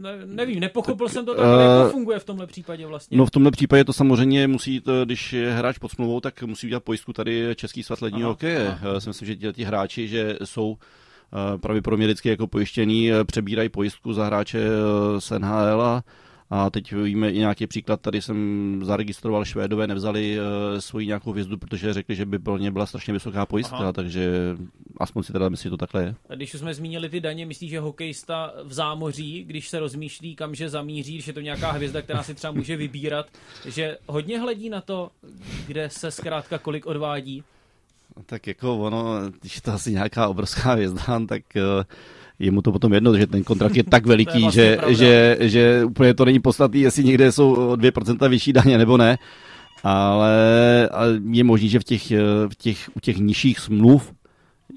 ne, 0.00 0.18
nevím, 0.24 0.60
nepochopil 0.60 1.08
jsem 1.08 1.24
to 1.24 1.34
tak, 1.34 1.44
Eh, 1.44 1.48
ale 1.48 1.62
jak 1.62 1.84
to 1.86 1.90
funguje 1.90 2.18
v 2.18 2.24
tomhle 2.24 2.46
případě 2.46 2.86
vlastně. 2.86 3.18
No 3.18 3.26
v 3.26 3.30
tomhle 3.30 3.50
případě 3.50 3.84
to 3.84 3.92
samozřejmě 3.92 4.48
musí, 4.48 4.80
to, 4.80 5.04
když 5.04 5.32
je 5.32 5.52
hráč 5.52 5.78
pod 5.78 5.90
smlouvou, 5.90 6.20
tak 6.20 6.42
musí 6.42 6.66
udělat 6.66 6.84
pojistku 6.84 7.12
tady 7.12 7.46
Český 7.56 7.82
svaz 7.82 8.00
ledního 8.00 8.28
hokeje. 8.28 8.78
Já 8.94 9.00
si 9.00 9.08
myslím, 9.08 9.28
že 9.28 9.52
ti, 9.52 9.64
hráči, 9.64 10.08
že 10.08 10.36
jsou 10.44 10.76
eh, 10.76 11.58
pravděpodobně 11.58 12.06
vždycky 12.06 12.28
jako 12.28 12.46
pojištění, 12.46 13.12
eh, 13.12 13.24
přebírají 13.24 13.68
pojistku 13.68 14.12
za 14.12 14.26
hráče 14.26 14.58
eh, 14.58 15.20
z 15.20 15.30
NHL 15.38 15.82
a, 15.82 16.02
a 16.50 16.70
teď 16.70 16.92
víme 16.92 17.30
i 17.30 17.38
nějaký 17.38 17.66
příklad, 17.66 18.00
tady 18.00 18.22
jsem 18.22 18.80
zaregistroval, 18.84 19.44
Švédové 19.44 19.86
nevzali 19.86 20.38
uh, 20.38 20.44
svoji 20.78 21.06
nějakou 21.06 21.32
hvězdu, 21.32 21.58
protože 21.58 21.92
řekli, 21.92 22.16
že 22.16 22.26
by 22.26 22.38
pro 22.38 22.58
ně 22.58 22.70
byla 22.70 22.86
strašně 22.86 23.12
vysoká 23.12 23.46
pojistka, 23.46 23.76
Aha. 23.76 23.92
takže 23.92 24.30
aspoň 25.00 25.22
si 25.22 25.32
teda 25.32 25.48
myslí, 25.48 25.62
že 25.62 25.70
to 25.70 25.76
takhle 25.76 26.02
je. 26.02 26.14
Když 26.36 26.54
už 26.54 26.60
jsme 26.60 26.74
zmínili 26.74 27.08
ty 27.08 27.20
daně, 27.20 27.46
myslíš, 27.46 27.70
že 27.70 27.80
hokejista 27.80 28.52
v 28.64 28.72
zámoří, 28.72 29.44
když 29.44 29.68
se 29.68 29.78
rozmýšlí, 29.78 30.36
kam 30.36 30.54
že 30.54 30.68
zamíří, 30.68 31.22
je 31.26 31.32
to 31.32 31.40
nějaká 31.40 31.70
hvězda, 31.70 32.02
která 32.02 32.22
si 32.22 32.34
třeba 32.34 32.52
může 32.52 32.76
vybírat, 32.76 33.26
že 33.66 33.98
hodně 34.06 34.40
hledí 34.40 34.68
na 34.68 34.80
to, 34.80 35.10
kde 35.66 35.90
se 35.90 36.10
zkrátka 36.10 36.58
kolik 36.58 36.86
odvádí. 36.86 37.42
Tak 38.26 38.46
jako 38.46 38.78
ono, 38.78 39.30
když 39.40 39.54
je 39.54 39.62
to 39.62 39.72
asi 39.72 39.92
nějaká 39.92 40.28
obrovská 40.28 40.72
hvězda, 40.72 41.20
tak 41.28 41.42
uh, 41.56 41.84
je 42.38 42.50
mu 42.50 42.62
to 42.62 42.72
potom 42.72 42.92
jedno, 42.92 43.16
že 43.16 43.26
ten 43.26 43.44
kontrakt 43.44 43.76
je 43.76 43.84
tak 43.84 44.06
veliký, 44.12 44.40
vlastně 44.42 44.62
že, 44.62 44.76
pravda. 44.76 44.94
že, 44.94 45.36
že 45.40 45.84
úplně 45.84 46.14
to 46.14 46.24
není 46.24 46.40
podstatný, 46.40 46.80
jestli 46.80 47.04
někde 47.04 47.32
jsou 47.32 47.54
o 47.54 47.72
2% 47.76 48.28
vyšší 48.28 48.52
daně 48.52 48.78
nebo 48.78 48.96
ne. 48.96 49.18
Ale, 49.84 50.88
ale 50.92 51.20
je 51.30 51.44
možný, 51.44 51.68
že 51.68 51.78
v 51.78 51.84
těch, 51.84 52.10
v 52.48 52.54
těch, 52.58 52.90
u 52.94 53.00
těch 53.00 53.16
nižších 53.18 53.58
smluv 53.58 54.12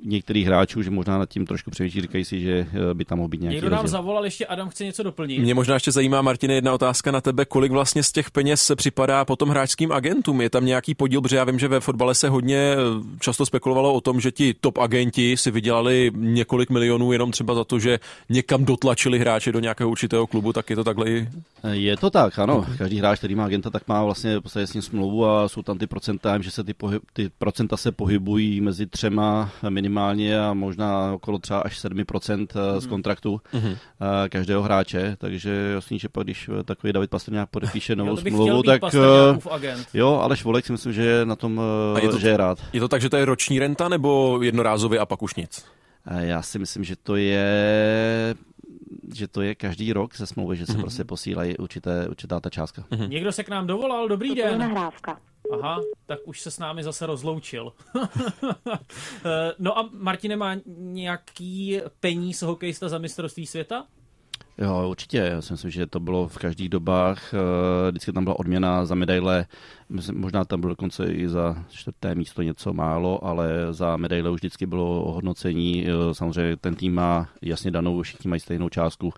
některých 0.06 0.46
hráčů, 0.46 0.82
že 0.82 0.90
možná 0.92 1.18
nad 1.18 1.30
tím 1.30 1.46
trošku 1.46 1.72
přemýšlí, 1.72 2.02
říkají 2.02 2.26
si, 2.26 2.42
že 2.42 2.68
eh, 2.92 2.94
by 2.94 3.06
tam 3.06 3.18
mohl 3.18 3.28
být 3.28 3.42
nějaký 3.42 3.56
Někdo 3.56 3.70
nám 3.70 3.82
rozdíl. 3.82 3.98
zavolal, 3.98 4.26
ještě 4.26 4.46
Adam 4.46 4.70
chce 4.70 4.86
něco 4.86 5.04
doplnit. 5.04 5.40
Mě 5.40 5.54
možná 5.54 5.74
ještě 5.74 5.92
zajímá, 5.92 6.22
Martine, 6.22 6.54
jedna 6.54 6.74
otázka 6.74 7.12
na 7.12 7.22
tebe. 7.22 7.46
Kolik 7.46 7.72
vlastně 7.72 8.04
z 8.04 8.12
těch 8.12 8.32
peněz 8.32 8.62
se 8.62 8.76
připadá 8.76 9.26
potom 9.26 9.50
hráčským 9.50 9.92
agentům? 9.92 10.42
Je 10.42 10.50
tam 10.50 10.66
nějaký 10.66 10.96
podíl, 10.96 11.22
protože 11.22 11.36
já 11.36 11.44
vím, 11.44 11.60
že 11.60 11.68
ve 11.68 11.80
fotbale 11.80 12.16
se 12.16 12.30
hodně 12.30 12.58
eh, 12.58 12.78
často 13.20 13.46
spekulovalo 13.46 13.94
o 13.94 14.02
tom, 14.02 14.20
že 14.22 14.32
ti 14.32 14.56
top 14.62 14.78
agenti 14.78 15.38
si 15.38 15.52
vydělali 15.52 16.12
několik 16.16 16.70
milionů 16.70 17.12
jenom 17.12 17.32
třeba 17.32 17.54
za 17.56 17.64
to, 17.64 17.80
že 17.80 18.00
někam 18.30 18.66
dotlačili 18.66 19.20
hráče 19.20 19.52
do 19.52 19.60
nějakého 19.60 19.90
určitého 19.90 20.28
klubu, 20.28 20.54
tak 20.54 20.70
je 20.70 20.76
to 20.76 20.84
takhle 20.84 21.10
i 21.10 21.28
Je 21.72 21.98
to 21.98 22.10
tak, 22.10 22.40
ano. 22.40 22.66
Každý 22.78 22.98
hráč, 23.00 23.18
který 23.18 23.36
má 23.36 23.46
agenta, 23.46 23.70
tak 23.70 23.88
má 23.88 24.04
vlastně 24.04 24.38
v 24.38 24.42
podstatě 24.42 24.68
s 24.68 24.74
ním 24.74 24.82
smlouvu 24.82 25.26
a 25.26 25.50
jsou 25.50 25.62
tam 25.62 25.78
ty 25.78 25.88
procenta, 25.88 26.42
že 26.42 26.52
se 26.52 26.64
ty, 26.64 26.74
pohyb, 26.74 27.02
ty 27.14 27.30
procenta 27.40 27.78
se 27.78 27.92
pohybují 27.92 28.62
mezi 28.62 28.86
třema 28.88 29.52
minimálně 29.70 29.89
a 29.98 30.54
možná 30.54 31.14
okolo 31.14 31.40
třeba 31.40 31.60
až 31.60 31.80
7% 31.86 32.48
z 32.80 32.86
kontraktu 32.86 33.42
Mhm. 33.54 33.76
eh, 34.26 34.30
každého 34.30 34.62
hráče, 34.64 35.16
takže 35.20 35.72
jasný, 35.74 36.00
že 36.00 36.10
pak 36.10 36.24
když 36.24 36.50
eh, 36.60 36.64
takový 36.64 36.94
David 36.94 37.10
Pastrňák 37.10 37.50
podepíše 37.50 37.94
Jo, 37.98 37.98
novou 37.98 38.22
bych 38.22 38.34
smlouvu, 38.34 38.64
tak 38.64 38.82
eh, 38.94 39.76
jo, 39.94 40.20
ale 40.24 40.38
Švolek 40.38 40.66
si 40.66 40.72
myslím, 40.72 40.94
že 40.94 41.04
je 41.06 41.26
na 41.26 41.36
tom, 41.36 41.62
eh, 41.96 42.00
A 42.00 42.04
je 42.04 42.10
to- 42.10 42.20
že 42.20 42.28
je 42.30 42.38
rád. 42.38 42.58
Je 42.74 42.80
to 42.80 42.88
tak, 42.88 43.02
že 43.02 43.10
to 43.10 43.18
je 43.18 43.26
roční 43.26 43.60
renta 43.60 43.90
nebo 43.90 44.40
jednorázově 44.42 45.00
a 45.00 45.06
pak 45.06 45.22
už 45.22 45.36
nic? 45.36 45.66
Eh, 46.08 46.26
Já 46.26 46.42
si 46.42 46.60
myslím, 46.60 46.84
že 46.84 46.96
to 47.04 47.16
je 47.16 48.36
že 49.14 49.28
to 49.28 49.42
je 49.42 49.56
každý 49.56 49.94
rok 49.94 50.16
ze 50.18 50.28
smlouvy, 50.28 50.58
že 50.58 50.66
se 50.66 50.72
Mhm. 50.74 50.82
prostě 50.82 51.04
posílají 51.04 51.58
určité, 51.58 52.08
určitá 52.10 52.40
ta 52.40 52.50
částka. 52.50 52.84
Někdo 53.08 53.32
se 53.32 53.44
k 53.44 53.50
nám 53.50 53.68
dovolal, 53.68 54.08
dobrý 54.08 54.30
je 54.36 54.44
den. 54.50 54.60
nahrávka. 54.60 55.20
Aha, 55.54 55.82
tak 56.06 56.20
už 56.26 56.42
se 56.42 56.52
s 56.52 56.60
námi 56.60 56.84
zase 56.84 57.06
rozloučil. 57.06 57.74
Eh, 59.26 59.54
no 59.60 59.78
a 59.78 59.90
Martine 59.94 60.36
má 60.36 60.56
nějaký 60.76 61.80
peníz 62.00 62.42
hokejista 62.42 62.90
za 62.90 62.98
mistrovství 62.98 63.46
světa? 63.46 63.86
Jo, 64.62 64.90
určitě. 64.90 65.18
Já 65.18 65.42
si 65.42 65.54
myslím, 65.54 65.72
že 65.72 65.88
to 65.88 66.00
bylo 66.00 66.28
v 66.28 66.38
každých 66.38 66.70
dobách. 66.70 67.34
eh, 67.34 67.38
Vždycky 67.92 68.12
tam 68.14 68.24
byla 68.24 68.40
odměna 68.40 68.86
za 68.86 68.96
medaile. 68.96 69.46
Myslím, 69.90 70.20
možná 70.22 70.46
tam 70.46 70.60
bylo 70.62 70.70
dokonce 70.70 71.06
i 71.12 71.28
za 71.28 71.64
čtvrté 71.70 72.16
místo 72.16 72.42
něco 72.42 72.74
málo, 72.74 73.26
ale 73.26 73.50
za 73.72 73.98
medaile 73.98 74.30
už 74.30 74.40
vždycky 74.40 74.66
bylo 74.66 75.04
ohodnocení. 75.04 75.88
Eh, 75.88 76.14
Samozřejmě 76.14 76.58
ten 76.58 76.76
tým 76.76 76.94
má 76.96 77.30
jasně 77.42 77.72
danou, 77.72 78.02
všichni 78.02 78.30
mají 78.30 78.40
stejnou 78.40 78.70
částku. 78.70 79.14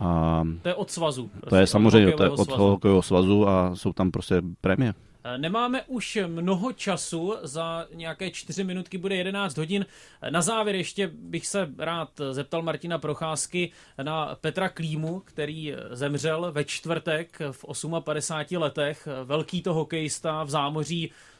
A 0.00 0.42
To 0.62 0.68
je 0.68 0.74
od 0.74 0.90
svazu. 0.90 1.22
to 1.34 1.40
prostě, 1.40 1.56
je 1.56 1.62
od 1.62 1.66
samozřejmě 1.66 2.12
to 2.12 2.22
je 2.22 2.30
od 2.30 2.44
svazu. 2.44 2.62
hokejového 2.62 3.02
svazu 3.02 3.48
a 3.48 3.74
jsou 3.76 3.92
tam 3.92 4.10
prostě 4.10 4.42
prémie. 4.60 4.94
Eh, 5.24 5.38
Nemáme 5.38 5.82
už 5.86 6.18
mnoho 6.26 6.72
času, 6.72 7.34
za 7.42 7.86
nějaké 7.94 8.30
čtyři 8.30 8.64
minutky 8.64 8.98
bude 8.98 9.16
11 9.16 9.56
hodin. 9.58 9.86
Eh, 10.22 10.30
Na 10.30 10.42
závěr 10.42 10.76
ještě 10.76 11.10
bych 11.14 11.46
se 11.46 11.70
rád 11.78 12.10
zeptal 12.30 12.62
Martina 12.62 12.98
Procházky 12.98 13.72
na 14.02 14.34
Petra 14.40 14.68
Klímu, 14.68 15.20
který 15.20 15.74
zemřel 15.90 16.52
ve 16.52 16.64
čtvrtek 16.64 17.38
v 17.52 17.64
58 18.04 18.56
letech. 18.56 19.08
Eh, 19.10 19.24
Velký 19.24 19.62
to 19.62 19.74
hokejista 19.74 20.42
v 20.44 20.50
zámoří, 20.50 21.10
eh, 21.10 21.37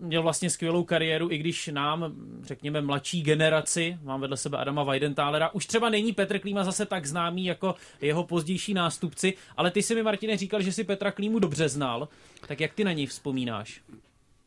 měl 0.00 0.22
vlastně 0.22 0.50
skvělou 0.50 0.84
kariéru, 0.84 1.30
i 1.30 1.38
když 1.38 1.70
nám, 1.72 2.12
řekněme, 2.42 2.80
mladší 2.80 3.22
generaci, 3.22 3.98
mám 4.02 4.20
vedle 4.20 4.36
sebe 4.36 4.58
Adama 4.58 4.84
Weidenthalera, 4.84 5.54
už 5.54 5.66
třeba 5.66 5.88
není 5.88 6.12
Petr 6.12 6.38
Klíma 6.38 6.64
zase 6.64 6.86
tak 6.86 7.06
známý 7.06 7.44
jako 7.44 7.74
jeho 8.00 8.24
pozdější 8.24 8.74
nástupci, 8.74 9.34
ale 9.56 9.70
ty 9.70 9.82
si 9.82 9.94
mi, 9.94 10.02
Martine, 10.02 10.36
říkal, 10.36 10.62
že 10.62 10.72
si 10.72 10.84
Petra 10.84 11.10
Klímu 11.10 11.38
dobře 11.38 11.68
znal, 11.68 12.08
tak 12.46 12.60
jak 12.60 12.74
ty 12.74 12.84
na 12.84 12.92
něj 12.92 13.06
vzpomínáš? 13.06 13.80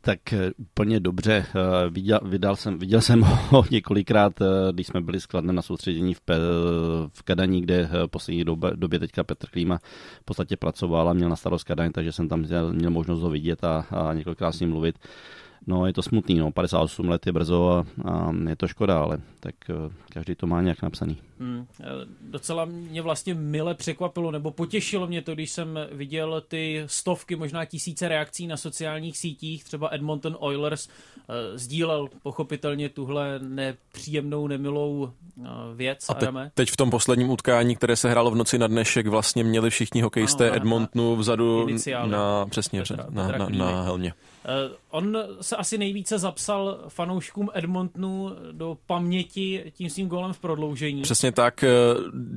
Tak 0.04 0.32
eh, 0.32 0.50
úplně 0.58 1.00
dobře. 1.00 1.46
Eh, 1.48 1.90
viděl, 1.90 2.20
viděl, 2.24 2.56
jsem, 2.56 2.78
viděl 2.78 3.00
jsem 3.00 3.20
ho 3.48 3.64
několikrát, 3.70 4.40
eh, 4.40 4.72
když 4.72 4.86
jsme 4.86 5.00
byli 5.00 5.20
skladné 5.20 5.52
na 5.52 5.62
soustředění 5.62 6.14
v, 6.14 6.20
Pe, 6.20 6.34
v 7.12 7.22
Kadaní, 7.22 7.60
kde 7.60 7.90
poslední 8.06 8.44
době, 8.44 8.70
době 8.74 8.98
teďka 8.98 9.24
Petr 9.24 9.46
Klíma 9.46 9.78
v 10.20 10.24
podstatě 10.24 10.56
pracoval 10.56 11.08
a 11.08 11.12
měl 11.12 11.28
na 11.28 11.36
starost 11.36 11.64
Kadaň, 11.64 11.92
takže 11.92 12.12
jsem 12.12 12.28
tam 12.28 12.40
měl, 12.40 12.72
měl 12.72 12.90
možnost 12.90 13.20
ho 13.20 13.30
vidět 13.30 13.64
a, 13.64 13.86
a 13.90 14.12
několikrát 14.12 14.52
s 14.52 14.60
ním 14.60 14.70
mluvit. 14.70 14.98
No, 15.66 15.86
je 15.86 15.92
to 15.92 16.02
smutný, 16.02 16.38
no, 16.38 16.50
58 16.50 17.08
let 17.08 17.26
je 17.26 17.32
brzo 17.32 17.70
a, 17.70 17.84
a 18.10 18.32
je 18.48 18.56
to 18.56 18.68
škoda, 18.68 19.02
ale 19.02 19.18
tak 19.40 19.54
každý 20.12 20.34
to 20.34 20.46
má 20.46 20.62
nějak 20.62 20.82
napsaný. 20.82 21.16
Hmm, 21.40 21.66
docela 22.20 22.64
mě 22.64 23.02
vlastně 23.02 23.34
mile 23.34 23.74
překvapilo, 23.74 24.30
nebo 24.30 24.50
potěšilo 24.50 25.06
mě 25.06 25.22
to, 25.22 25.34
když 25.34 25.50
jsem 25.50 25.78
viděl 25.92 26.42
ty 26.48 26.82
stovky, 26.86 27.36
možná 27.36 27.64
tisíce 27.64 28.08
reakcí 28.08 28.46
na 28.46 28.56
sociálních 28.56 29.18
sítích, 29.18 29.64
třeba 29.64 29.88
Edmonton 29.92 30.36
Oilers 30.40 30.86
uh, 30.86 31.34
sdílel 31.54 32.08
pochopitelně 32.22 32.88
tuhle 32.88 33.38
nepříjemnou, 33.38 34.46
nemilou 34.46 35.12
věc. 35.74 36.04
A 36.08 36.14
te, 36.14 36.50
teď 36.54 36.70
v 36.70 36.76
tom 36.76 36.90
posledním 36.90 37.30
utkání, 37.30 37.76
které 37.76 37.96
se 37.96 38.10
hrálo 38.10 38.30
v 38.30 38.34
noci 38.34 38.58
na 38.58 38.66
dnešek, 38.66 39.06
vlastně 39.06 39.44
měli 39.44 39.70
všichni 39.70 40.02
hokejisté 40.02 40.46
ano, 40.50 40.56
Edmontonu 40.56 41.16
vzadu 41.16 41.68
na, 42.06 42.46
přesně, 42.46 42.80
Petra, 42.80 43.06
na, 43.10 43.26
Petra 43.26 43.38
na, 43.38 43.48
na, 43.48 43.72
na 43.72 43.82
helmě. 43.82 44.14
Uh, 44.68 44.76
on 44.92 45.18
se 45.40 45.56
asi 45.56 45.78
nejvíce 45.78 46.18
zapsal 46.18 46.78
fanouškům 46.88 47.50
Edmontonu 47.54 48.30
do 48.52 48.78
paměti 48.86 49.72
tím 49.74 49.90
svým 49.90 50.08
golem 50.08 50.32
v 50.32 50.38
prodloužení. 50.38 51.02
Přesně 51.02 51.32
tak. 51.32 51.64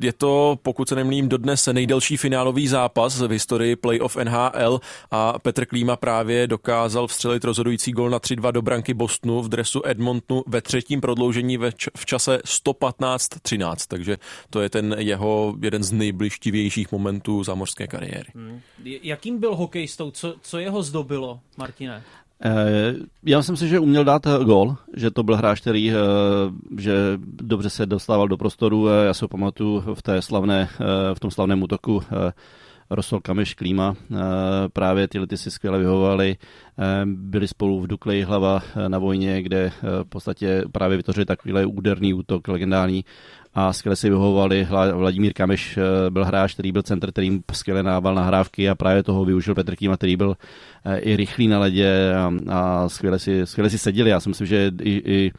Je 0.01 0.13
to, 0.13 0.59
pokud 0.61 0.89
se 0.89 0.95
nemlím, 0.95 1.29
dodnes 1.29 1.67
nejdelší 1.67 2.17
finálový 2.17 2.67
zápas 2.67 3.21
v 3.21 3.31
historii 3.31 3.75
playoff 3.75 4.15
NHL 4.15 4.79
a 5.11 5.39
Petr 5.39 5.65
Klíma 5.65 5.95
právě 5.95 6.47
dokázal 6.47 7.07
vstřelit 7.07 7.43
rozhodující 7.43 7.91
gol 7.91 8.09
na 8.09 8.19
3-2 8.19 8.51
do 8.51 8.61
branky 8.61 8.93
Bostonu 8.93 9.41
v 9.41 9.49
dresu 9.49 9.81
Edmontonu 9.85 10.43
ve 10.47 10.61
třetím 10.61 11.01
prodloužení 11.01 11.57
v 11.97 12.05
čase 12.05 12.37
115-13, 12.37 13.75
takže 13.87 14.17
to 14.49 14.61
je 14.61 14.69
ten 14.69 14.95
jeho 14.97 15.55
jeden 15.61 15.83
z 15.83 15.91
nejbližtivějších 15.91 16.91
momentů 16.91 17.43
zámořské 17.43 17.87
kariéry. 17.87 18.29
Hmm. 18.35 18.61
Jakým 18.83 19.39
byl 19.39 19.55
hokejistou? 19.55 20.11
Co, 20.11 20.35
co 20.41 20.57
jeho 20.57 20.83
zdobilo, 20.83 21.39
Martine? 21.57 22.03
Eh, 22.43 22.93
já 23.23 23.41
jsem 23.41 23.57
si, 23.57 23.67
že 23.67 23.79
uměl 23.79 24.03
dát 24.03 24.27
eh, 24.27 24.43
gol, 24.43 24.75
že 24.95 25.11
to 25.11 25.23
byl 25.23 25.35
hráč, 25.35 25.61
který 25.61 25.91
eh, 25.91 25.95
že 26.77 26.93
dobře 27.41 27.69
se 27.69 27.85
dostával 27.85 28.27
do 28.27 28.37
prostoru. 28.37 28.87
Já 28.87 29.13
si 29.13 29.23
ho 29.23 29.29
pamatuju 29.29 29.83
v, 29.93 30.01
té 30.01 30.21
slavné, 30.21 30.69
v 31.13 31.19
tom 31.19 31.31
slavném 31.31 31.63
útoku 31.63 32.03
Rosol 32.89 33.19
Kameš 33.19 33.53
Klíma. 33.53 33.95
Právě 34.73 35.07
ty 35.07 35.37
si 35.37 35.51
skvěle 35.51 35.79
vyhovovali. 35.79 36.37
Byli 37.05 37.47
spolu 37.47 37.81
v 37.81 37.87
Dukleji 37.87 38.23
hlava 38.23 38.61
na 38.87 38.99
vojně, 38.99 39.41
kde 39.41 39.71
v 40.03 40.09
podstatě 40.09 40.63
právě 40.71 40.97
vytvořili 40.97 41.25
takovýhle 41.25 41.65
úderný 41.65 42.13
útok 42.13 42.47
legendární 42.47 43.05
a 43.55 43.73
skvěle 43.73 43.95
si 43.95 44.09
vyhovovali. 44.09 44.67
Vladimír 44.93 45.33
Kameš 45.33 45.77
eh, 45.77 46.09
byl 46.09 46.25
hráč, 46.25 46.53
který 46.53 46.71
byl 46.71 46.81
center, 46.81 47.11
který 47.11 47.39
skvěle 47.51 47.83
nával 47.83 48.15
nahrávky 48.15 48.69
a 48.69 48.75
právě 48.75 49.03
toho 49.03 49.25
využil 49.25 49.55
Petr 49.55 49.75
Kýma, 49.75 49.97
který 49.97 50.15
byl 50.15 50.35
eh, 50.85 50.97
i 50.97 51.15
rychlý 51.15 51.47
na 51.47 51.59
ledě 51.59 52.13
a, 52.15 52.33
a 52.49 52.89
skvěle, 52.89 53.19
si, 53.19 53.45
skvěle 53.45 53.69
si 53.69 53.77
seděli. 53.77 54.09
Já 54.09 54.19
si 54.19 54.29
myslím, 54.29 54.47
že 54.47 54.71
i, 54.81 54.91
i 54.91 55.31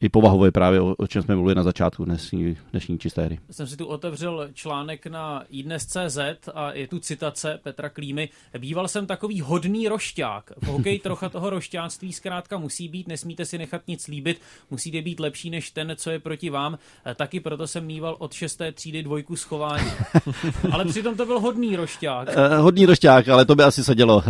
i 0.00 0.08
povahově 0.08 0.52
právě, 0.52 0.80
o, 0.80 0.94
o 0.98 1.06
čem 1.06 1.22
jsme 1.22 1.34
mluvili 1.34 1.54
na 1.54 1.62
začátku 1.62 2.04
dnešní, 2.04 2.56
dnešní 2.70 2.98
čisté 2.98 3.24
hry. 3.24 3.38
Jsem 3.50 3.66
si 3.66 3.76
tu 3.76 3.86
otevřel 3.86 4.48
článek 4.52 5.06
na 5.06 5.44
iDnes.cz 5.50 6.18
a 6.54 6.72
je 6.72 6.86
tu 6.88 6.98
citace 6.98 7.60
Petra 7.62 7.88
Klímy. 7.88 8.28
Býval 8.58 8.88
jsem 8.88 9.06
takový 9.06 9.40
hodný 9.40 9.88
rošťák. 9.88 10.52
V 10.62 10.66
hokeji 10.66 10.98
trocha 10.98 11.28
toho 11.28 11.50
rošťáctví 11.50 12.12
zkrátka 12.12 12.58
musí 12.58 12.88
být, 12.88 13.08
nesmíte 13.08 13.44
si 13.44 13.58
nechat 13.58 13.82
nic 13.88 14.08
líbit, 14.08 14.40
musíte 14.70 15.02
být 15.02 15.20
lepší 15.20 15.50
než 15.50 15.70
ten, 15.70 15.92
co 15.96 16.10
je 16.10 16.18
proti 16.18 16.50
vám. 16.50 16.78
Taky 17.14 17.40
proto 17.40 17.66
jsem 17.66 17.86
mýval 17.86 18.16
od 18.18 18.32
šesté 18.32 18.72
třídy 18.72 19.02
dvojku 19.02 19.36
schování. 19.36 19.90
ale 20.72 20.84
přitom 20.84 21.16
to 21.16 21.26
byl 21.26 21.40
hodný 21.40 21.76
rošťák. 21.76 22.28
Uh, 22.28 22.56
hodný 22.58 22.86
rošťák, 22.86 23.28
ale 23.28 23.44
to 23.44 23.54
by 23.54 23.62
asi 23.62 23.84
sedělo. 23.84 24.16
Uh, 24.16 24.22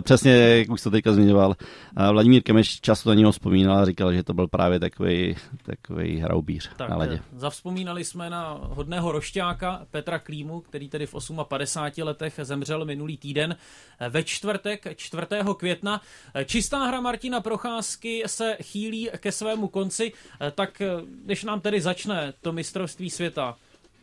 přesně, 0.00 0.32
jak 0.32 0.70
už 0.70 0.82
to 0.82 0.90
teďka 0.90 1.12
zmiňoval. 1.12 1.48
Uh, 1.48 2.08
Vladimír 2.10 2.42
Kemeš 2.42 2.80
často 2.80 3.08
na 3.08 3.14
něho 3.14 3.32
vzpomínal 3.32 3.76
a 3.76 3.84
říkal, 3.84 4.12
že 4.12 4.22
to 4.22 4.34
byl 4.34 4.48
právě 4.48 4.80
takový 4.80 5.11
takový, 5.12 5.36
takový 5.62 6.20
hraubíř 6.20 6.70
tak, 6.76 6.90
na 6.90 6.96
ledě. 6.96 7.14
Eh, 7.14 7.38
zavzpomínali 7.38 8.04
jsme 8.04 8.30
na 8.30 8.58
hodného 8.62 9.12
rošťáka 9.12 9.86
Petra 9.90 10.18
Klímu, 10.18 10.60
který 10.60 10.88
tedy 10.88 11.06
v 11.06 11.14
58 11.48 12.02
letech 12.02 12.40
zemřel 12.42 12.84
minulý 12.84 13.16
týden. 13.16 13.56
Eh, 14.00 14.08
ve 14.08 14.24
čtvrtek, 14.24 14.96
4. 14.96 15.54
května, 15.54 16.00
eh, 16.34 16.44
čistá 16.44 16.84
hra 16.84 17.00
Martina 17.00 17.40
Procházky 17.40 18.22
se 18.26 18.56
chýlí 18.62 19.10
ke 19.16 19.32
svému 19.32 19.68
konci, 19.68 20.12
tak 20.54 20.82
když 21.24 21.44
nám 21.44 21.60
tedy 21.60 21.80
začne 21.80 22.32
to 22.40 22.52
mistrovství 22.52 23.10
světa, 23.10 23.56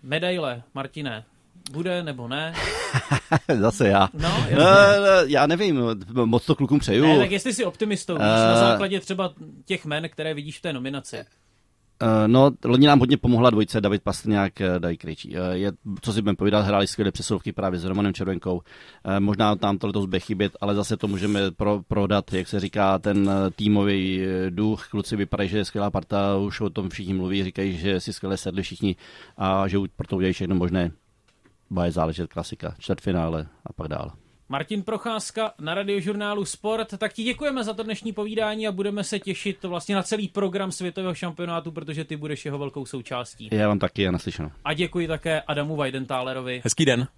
medaile, 0.03 0.63
Martine, 0.73 1.25
bude 1.71 2.03
nebo 2.03 2.27
ne? 2.27 2.53
Zase 3.59 3.87
já. 3.87 4.09
No, 4.13 4.29
uh, 4.51 4.57
já 5.25 5.47
nevím, 5.47 5.81
moc 6.13 6.45
to 6.45 6.55
klukům 6.55 6.79
přeju. 6.79 7.03
Ne, 7.03 7.17
tak 7.17 7.31
jestli 7.31 7.53
si 7.53 7.65
optimistou, 7.65 8.13
uh, 8.13 8.19
na 8.21 8.55
základě 8.55 8.99
třeba 8.99 9.33
těch 9.65 9.85
men, 9.85 10.09
které 10.09 10.33
vidíš 10.33 10.59
v 10.59 10.61
té 10.61 10.73
nominaci. 10.73 11.17
Uh, 12.03 12.27
no, 12.27 12.51
loni 12.65 12.87
nám 12.87 12.99
hodně 12.99 13.17
pomohla 13.17 13.49
dvojice 13.49 13.81
David 13.81 14.03
Pastrňák, 14.03 14.53
Daj 14.79 14.97
Krejčí. 14.97 15.37
Uh, 15.37 15.45
je, 15.51 15.71
co 16.01 16.13
si 16.13 16.21
budeme 16.21 16.35
povídat, 16.35 16.65
hráli 16.65 16.87
skvělé 16.87 17.11
přesilovky 17.11 17.53
právě 17.53 17.79
s 17.79 17.85
Romanem 17.85 18.13
Červenkou. 18.13 18.55
Uh, 18.55 18.61
možná 19.19 19.55
tam 19.55 19.77
to 19.77 19.87
letos 19.87 20.05
bude 20.05 20.19
chybět, 20.19 20.57
ale 20.61 20.75
zase 20.75 20.97
to 20.97 21.07
můžeme 21.07 21.51
pro, 21.51 21.81
prodat, 21.87 22.33
jak 22.33 22.47
se 22.47 22.59
říká, 22.59 22.99
ten 22.99 23.31
týmový 23.55 24.21
duch. 24.49 24.87
Kluci 24.91 25.15
vypadají, 25.15 25.49
že 25.49 25.57
je 25.57 25.65
skvělá 25.65 25.91
parta, 25.91 26.37
už 26.37 26.61
o 26.61 26.69
tom 26.69 26.89
všichni 26.89 27.13
mluví, 27.13 27.43
říkají, 27.43 27.77
že 27.77 27.99
si 27.99 28.13
skvěle 28.13 28.37
sedli 28.37 28.63
všichni 28.63 28.95
a 29.37 29.67
že 29.67 29.77
pro 29.95 30.07
to 30.07 30.15
udělají 30.15 30.33
všechno 30.33 30.55
možné 30.55 30.91
bude 31.69 31.91
záležet 31.91 32.33
klasika, 32.33 32.75
čtvrtfinále 32.79 33.47
a 33.65 33.73
pak 33.73 33.87
dál. 33.87 34.11
Martin 34.51 34.83
Procházka 34.83 35.53
na 35.59 35.73
radiožurnálu 35.73 36.45
Sport. 36.45 36.97
Tak 36.97 37.13
ti 37.13 37.23
děkujeme 37.23 37.63
za 37.63 37.73
to 37.73 37.83
dnešní 37.83 38.13
povídání 38.13 38.67
a 38.67 38.71
budeme 38.71 39.03
se 39.03 39.19
těšit 39.19 39.63
vlastně 39.63 39.95
na 39.95 40.03
celý 40.03 40.27
program 40.27 40.71
světového 40.71 41.13
šampionátu, 41.15 41.71
protože 41.71 42.03
ty 42.05 42.15
budeš 42.15 42.45
jeho 42.45 42.57
velkou 42.57 42.85
součástí. 42.85 43.49
Já 43.51 43.67
vám 43.67 43.79
taky 43.79 44.07
a 44.07 44.11
naslyšenou. 44.11 44.51
A 44.65 44.73
děkuji 44.73 45.07
také 45.07 45.41
Adamu 45.41 45.75
Weidentálerovi. 45.75 46.61
Hezký 46.63 46.85
den. 46.85 47.07